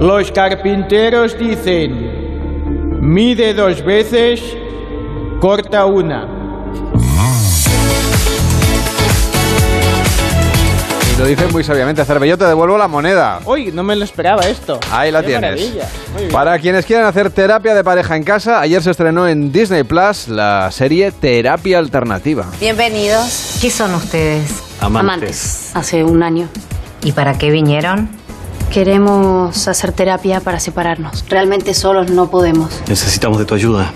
Los 0.00 0.30
carpinteros 0.30 1.36
dicen, 1.38 3.00
mide 3.00 3.52
dos 3.54 3.84
veces, 3.84 4.40
corta 5.40 5.86
una. 5.86 6.28
Y 11.12 11.18
lo 11.18 11.26
dice 11.26 11.46
muy 11.48 11.64
sabiamente. 11.64 12.04
Cervelló, 12.04 12.38
te 12.38 12.44
devuelvo 12.44 12.78
la 12.78 12.86
moneda. 12.86 13.40
Uy, 13.44 13.72
no 13.72 13.82
me 13.82 13.96
lo 13.96 14.04
esperaba 14.04 14.42
esto. 14.42 14.78
Ahí 14.92 15.10
la 15.10 15.20
Qué 15.22 15.26
tienes. 15.28 15.42
maravilla. 15.50 15.88
Muy 16.12 16.22
bien. 16.22 16.32
Para 16.32 16.58
quienes 16.60 16.86
quieran 16.86 17.06
hacer 17.06 17.30
terapia 17.30 17.74
de 17.74 17.82
pareja 17.82 18.14
en 18.14 18.22
casa, 18.22 18.60
ayer 18.60 18.80
se 18.80 18.92
estrenó 18.92 19.26
en 19.26 19.50
Disney 19.50 19.82
Plus 19.82 20.28
la 20.28 20.70
serie 20.70 21.10
Terapia 21.10 21.78
Alternativa. 21.80 22.46
Bienvenidos. 22.60 23.58
¿Qué 23.60 23.68
son 23.70 23.94
ustedes? 23.96 24.62
Amantes. 24.80 25.72
Hace 25.74 26.04
un 26.04 26.22
año. 26.22 26.48
¿Y 27.02 27.10
para 27.10 27.36
qué 27.36 27.50
vinieron? 27.50 28.08
Queremos 28.72 29.66
hacer 29.66 29.92
terapia 29.92 30.40
para 30.40 30.60
separarnos. 30.60 31.24
Realmente 31.28 31.72
solos 31.74 32.10
no 32.10 32.30
podemos. 32.30 32.82
Necesitamos 32.86 33.38
de 33.38 33.44
tu 33.44 33.54
ayuda. 33.54 33.92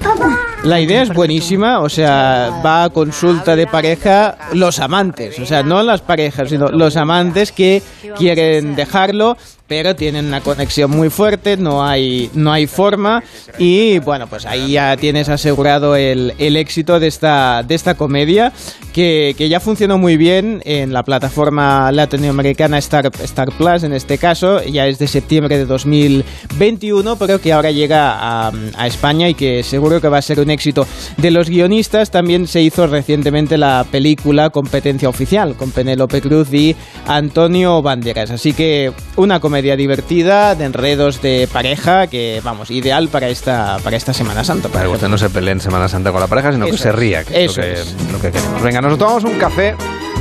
La 0.64 0.80
idea 0.80 1.02
es 1.02 1.12
buenísima, 1.12 1.80
o 1.80 1.88
sea, 1.88 2.62
va 2.64 2.84
a 2.84 2.90
consulta 2.90 3.56
de 3.56 3.66
pareja 3.66 4.36
los 4.52 4.78
amantes, 4.78 5.38
o 5.40 5.46
sea, 5.46 5.62
no 5.62 5.82
las 5.82 6.00
parejas, 6.02 6.48
sino 6.48 6.68
los 6.68 6.96
amantes 6.96 7.50
que 7.50 7.82
quieren 8.16 8.76
dejarlo, 8.76 9.36
pero 9.72 9.96
tienen 9.96 10.26
una 10.26 10.42
conexión 10.42 10.90
muy 10.90 11.08
fuerte, 11.08 11.56
no 11.56 11.82
hay, 11.82 12.28
no 12.34 12.52
hay 12.52 12.66
forma 12.66 13.24
y 13.58 14.00
bueno, 14.00 14.26
pues 14.26 14.44
ahí 14.44 14.72
ya 14.72 14.98
tienes 14.98 15.30
asegurado 15.30 15.96
el, 15.96 16.34
el 16.36 16.58
éxito 16.58 17.00
de 17.00 17.06
esta, 17.06 17.62
de 17.62 17.74
esta 17.74 17.94
comedia 17.94 18.52
que, 18.92 19.34
que 19.38 19.48
ya 19.48 19.60
funcionó 19.60 19.96
muy 19.96 20.18
bien 20.18 20.60
en 20.66 20.92
la 20.92 21.04
plataforma 21.04 21.90
latinoamericana 21.90 22.76
Star, 22.76 23.10
Star 23.22 23.50
Plus, 23.52 23.82
en 23.84 23.94
este 23.94 24.18
caso, 24.18 24.62
ya 24.62 24.86
es 24.86 24.98
de 24.98 25.06
septiembre 25.06 25.56
de 25.56 25.64
2021, 25.64 27.16
pero 27.16 27.40
que 27.40 27.54
ahora 27.54 27.70
llega 27.70 28.12
a, 28.12 28.52
a 28.76 28.86
España 28.86 29.30
y 29.30 29.34
que 29.34 29.62
seguro 29.62 30.02
que 30.02 30.08
va 30.08 30.18
a 30.18 30.22
ser 30.22 30.38
un 30.40 30.50
éxito. 30.50 30.86
De 31.16 31.30
los 31.30 31.48
guionistas 31.48 32.10
también 32.10 32.46
se 32.46 32.60
hizo 32.60 32.86
recientemente 32.86 33.56
la 33.56 33.86
película 33.90 34.50
Competencia 34.50 35.08
Oficial 35.08 35.56
con 35.56 35.70
Penélope 35.70 36.20
Cruz 36.20 36.52
y 36.52 36.76
Antonio 37.06 37.80
Banderas. 37.80 38.30
Así 38.30 38.52
que 38.52 38.92
una 39.16 39.40
comedia 39.40 39.61
divertida 39.62 40.54
de 40.54 40.64
enredos 40.64 41.22
de 41.22 41.48
pareja 41.52 42.06
que, 42.06 42.40
vamos, 42.44 42.70
ideal 42.70 43.08
para 43.08 43.28
esta, 43.28 43.78
para 43.82 43.96
esta 43.96 44.12
Semana 44.12 44.44
Santa. 44.44 44.68
Para 44.68 44.84
que 44.86 44.90
usted 44.90 45.08
no 45.08 45.18
se 45.18 45.30
pelee 45.30 45.52
en 45.52 45.60
Semana 45.60 45.88
Santa 45.88 46.10
con 46.12 46.20
la 46.20 46.26
pareja, 46.26 46.52
sino 46.52 46.64
que 46.66 46.72
Eso 46.72 46.82
se 46.82 46.88
es. 46.90 46.94
ría, 46.94 47.24
que 47.24 47.44
es, 47.44 47.50
Eso 47.52 47.60
lo, 47.60 47.66
que, 47.66 47.72
es. 47.74 47.96
lo 48.12 48.20
que 48.20 48.30
queremos. 48.32 48.62
Venga, 48.62 48.80
nos 48.80 48.98
tomamos 48.98 49.24
un 49.24 49.38
café 49.38 49.74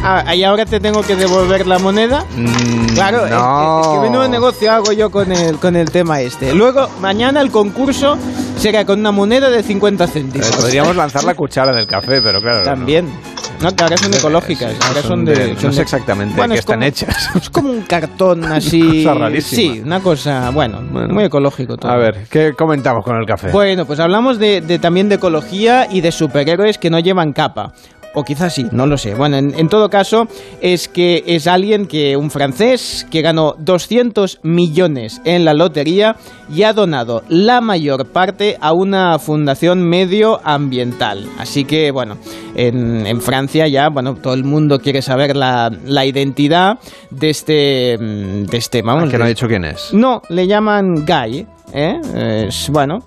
Ah, 0.03 0.33
y 0.33 0.43
ahora 0.43 0.65
te 0.65 0.79
tengo 0.79 1.03
que 1.03 1.15
devolver 1.15 1.67
la 1.67 1.77
moneda. 1.77 2.25
Mm, 2.35 2.95
claro, 2.95 3.17
es 3.17 3.23
que- 3.23 3.27
es, 3.29 3.87
que, 3.87 3.95
no. 3.97 4.01
menudo 4.01 4.27
negocio 4.27 4.71
hago 4.71 4.91
yo 4.93 5.11
con 5.11 5.31
el, 5.31 5.57
con 5.57 5.75
el 5.75 5.91
tema 5.91 6.21
este. 6.21 6.55
Luego, 6.55 6.89
mañana 6.99 7.39
el 7.41 7.51
concurso 7.51 8.17
será 8.57 8.83
con 8.83 8.99
una 8.99 9.11
moneda 9.11 9.51
de 9.51 9.61
50 9.61 10.07
céntimos. 10.07 10.49
Eh, 10.49 10.53
Podríamos 10.59 10.95
lanzar 10.95 11.23
la 11.23 11.35
cuchara 11.35 11.71
del 11.71 11.85
café, 11.85 12.19
pero 12.19 12.41
claro. 12.41 12.63
También. 12.63 13.05
No, 13.05 13.40
que 13.75 13.83
ahora 13.83 13.97
son 13.97 14.13
ecológicas. 14.13 14.73
Ahora 14.87 15.01
son 15.01 15.25
de. 15.25 15.35
son 15.55 15.63
no 15.65 15.71
sé 15.71 15.77
de- 15.77 15.81
exactamente 15.83 16.35
Bueno, 16.35 16.53
qué 16.53 16.59
es 16.59 16.59
están 16.61 16.79
como- 16.79 16.87
hechas. 16.87 17.29
Es 17.35 17.49
como 17.49 17.69
un 17.69 17.81
cartón 17.83 18.43
así. 18.51 19.03
Cosa 19.03 19.13
rarísima. 19.19 19.73
Sí, 19.75 19.79
una 19.81 19.99
cosa, 19.99 20.49
bueno, 20.51 20.81
muy 20.81 21.23
ecológico 21.25 21.77
todo. 21.77 21.91
A 21.91 21.97
ver, 21.97 22.25
¿qué 22.29 22.53
comentamos 22.53 23.03
con 23.05 23.17
el 23.17 23.25
café? 23.25 23.49
Bueno, 23.51 23.85
pues 23.85 23.99
hablamos 23.99 24.39
de, 24.39 24.61
de 24.61 24.79
también 24.79 25.07
de 25.09 25.15
ecología 25.15 25.87
y 25.89 26.01
de 26.01 26.11
superhéroes 26.11 26.77
que 26.77 26.89
no 26.89 26.99
llevan 26.99 27.33
capa. 27.33 27.73
O 28.13 28.23
quizás 28.23 28.53
sí, 28.53 28.65
no 28.71 28.85
lo 28.87 28.97
sé. 28.97 29.15
Bueno, 29.15 29.37
en, 29.37 29.53
en 29.57 29.69
todo 29.69 29.89
caso, 29.89 30.27
es 30.61 30.87
que 30.87 31.23
es 31.27 31.47
alguien 31.47 31.85
que, 31.85 32.17
un 32.17 32.29
francés, 32.29 33.07
que 33.09 33.21
ganó 33.21 33.55
200 33.57 34.39
millones 34.43 35.21
en 35.23 35.45
la 35.45 35.53
lotería 35.53 36.15
y 36.53 36.63
ha 36.63 36.73
donado 36.73 37.23
la 37.29 37.61
mayor 37.61 38.07
parte 38.07 38.57
a 38.59 38.73
una 38.73 39.17
fundación 39.19 39.81
medioambiental. 39.83 41.25
Así 41.39 41.63
que, 41.63 41.91
bueno, 41.91 42.17
en, 42.55 43.07
en 43.07 43.21
Francia 43.21 43.67
ya, 43.67 43.89
bueno, 43.89 44.15
todo 44.15 44.33
el 44.33 44.43
mundo 44.43 44.79
quiere 44.79 45.01
saber 45.01 45.35
la, 45.35 45.71
la 45.85 46.05
identidad 46.05 46.79
de 47.09 47.29
este, 47.29 47.97
mm, 47.97 48.45
de 48.45 48.57
este, 48.57 48.81
vamos. 48.81 49.09
Que 49.09 49.17
no 49.17 49.23
ha 49.23 49.27
dicho 49.27 49.47
quién 49.47 49.65
es. 49.65 49.93
no, 49.93 50.21
le 50.29 50.47
llaman 50.47 51.05
Guy, 51.05 51.47
¿eh? 51.73 52.45
Es, 52.47 52.69
bueno. 52.69 53.03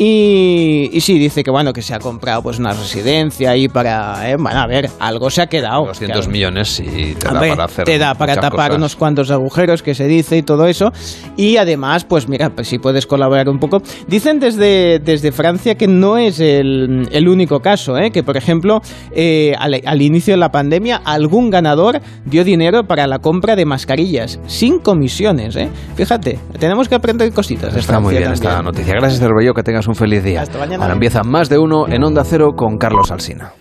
Y, 0.00 0.90
y 0.92 1.00
sí, 1.00 1.18
dice 1.18 1.42
que 1.42 1.50
bueno, 1.50 1.72
que 1.72 1.82
se 1.82 1.92
ha 1.92 1.98
comprado 1.98 2.40
pues 2.42 2.58
una 2.60 2.72
residencia 2.72 3.50
ahí 3.50 3.68
para... 3.68 4.30
eh, 4.30 4.36
bueno, 4.38 4.60
a 4.60 4.66
ver, 4.68 4.88
algo 5.00 5.28
se 5.28 5.42
ha 5.42 5.48
quedado. 5.48 5.86
200 5.86 6.26
Que- 6.26 6.32
millones 6.32 6.68
sí 6.68 7.16
te 7.18 7.26
da 7.28 7.40
para 7.40 7.64
hacer 7.64 7.84
te 7.84 7.98
da 7.98 8.14
para 8.14 8.36
tapar 8.36 8.68
cosas. 8.68 8.76
unos 8.76 8.94
cuantos 8.96 9.30
agujeros 9.32 9.82
que 9.82 9.94
se 9.96 10.06
dice 10.06 10.36
y 10.36 10.42
todo 10.42 10.66
eso. 10.66 10.92
Y 11.36 11.56
además, 11.56 12.04
pues 12.04 12.28
mira, 12.28 12.50
pues 12.50 12.68
si 12.68 12.78
puedes 12.78 13.06
colaborar 13.06 13.48
un 13.48 13.58
poco. 13.58 13.82
Dicen 14.06 14.38
desde, 14.38 15.00
desde 15.00 15.32
Francia 15.32 15.74
que 15.74 15.88
no 15.88 16.16
es 16.16 16.38
el, 16.38 17.08
el 17.10 17.28
único 17.28 17.58
caso, 17.58 17.98
¿eh? 17.98 18.12
que 18.12 18.22
por 18.22 18.36
ejemplo, 18.36 18.80
eh, 19.10 19.52
al, 19.58 19.80
al 19.84 20.00
inicio 20.02 20.34
de 20.34 20.38
la 20.38 20.50
pandemia, 20.52 21.02
algún 21.04 21.50
ganador 21.50 22.00
dio 22.24 22.44
dinero 22.44 22.84
para 22.86 23.08
la 23.08 23.18
compra 23.18 23.56
de 23.56 23.64
mascarillas, 23.64 24.38
sin 24.46 24.78
comisiones. 24.78 25.56
¿eh? 25.56 25.68
Fíjate, 25.96 26.38
tenemos 26.60 26.88
que 26.88 26.94
aprender 26.94 27.32
cositas. 27.32 27.74
Está 27.74 27.98
muy 27.98 28.16
bien 28.16 28.30
esta 28.32 28.62
noticia. 28.62 28.94
Gracias, 28.94 29.18
Cervello, 29.20 29.54
que 29.54 29.64
tengas 29.64 29.87
un 29.88 29.94
feliz 29.94 30.22
día. 30.22 30.42
Hasta 30.42 30.58
mañana. 30.58 30.84
Ahora 30.84 30.94
empieza 30.94 31.22
más 31.22 31.48
de 31.48 31.58
uno 31.58 31.88
en 31.88 32.02
Onda 32.04 32.24
Cero 32.24 32.52
con 32.56 32.78
Carlos 32.78 33.10
Alsina. 33.10 33.52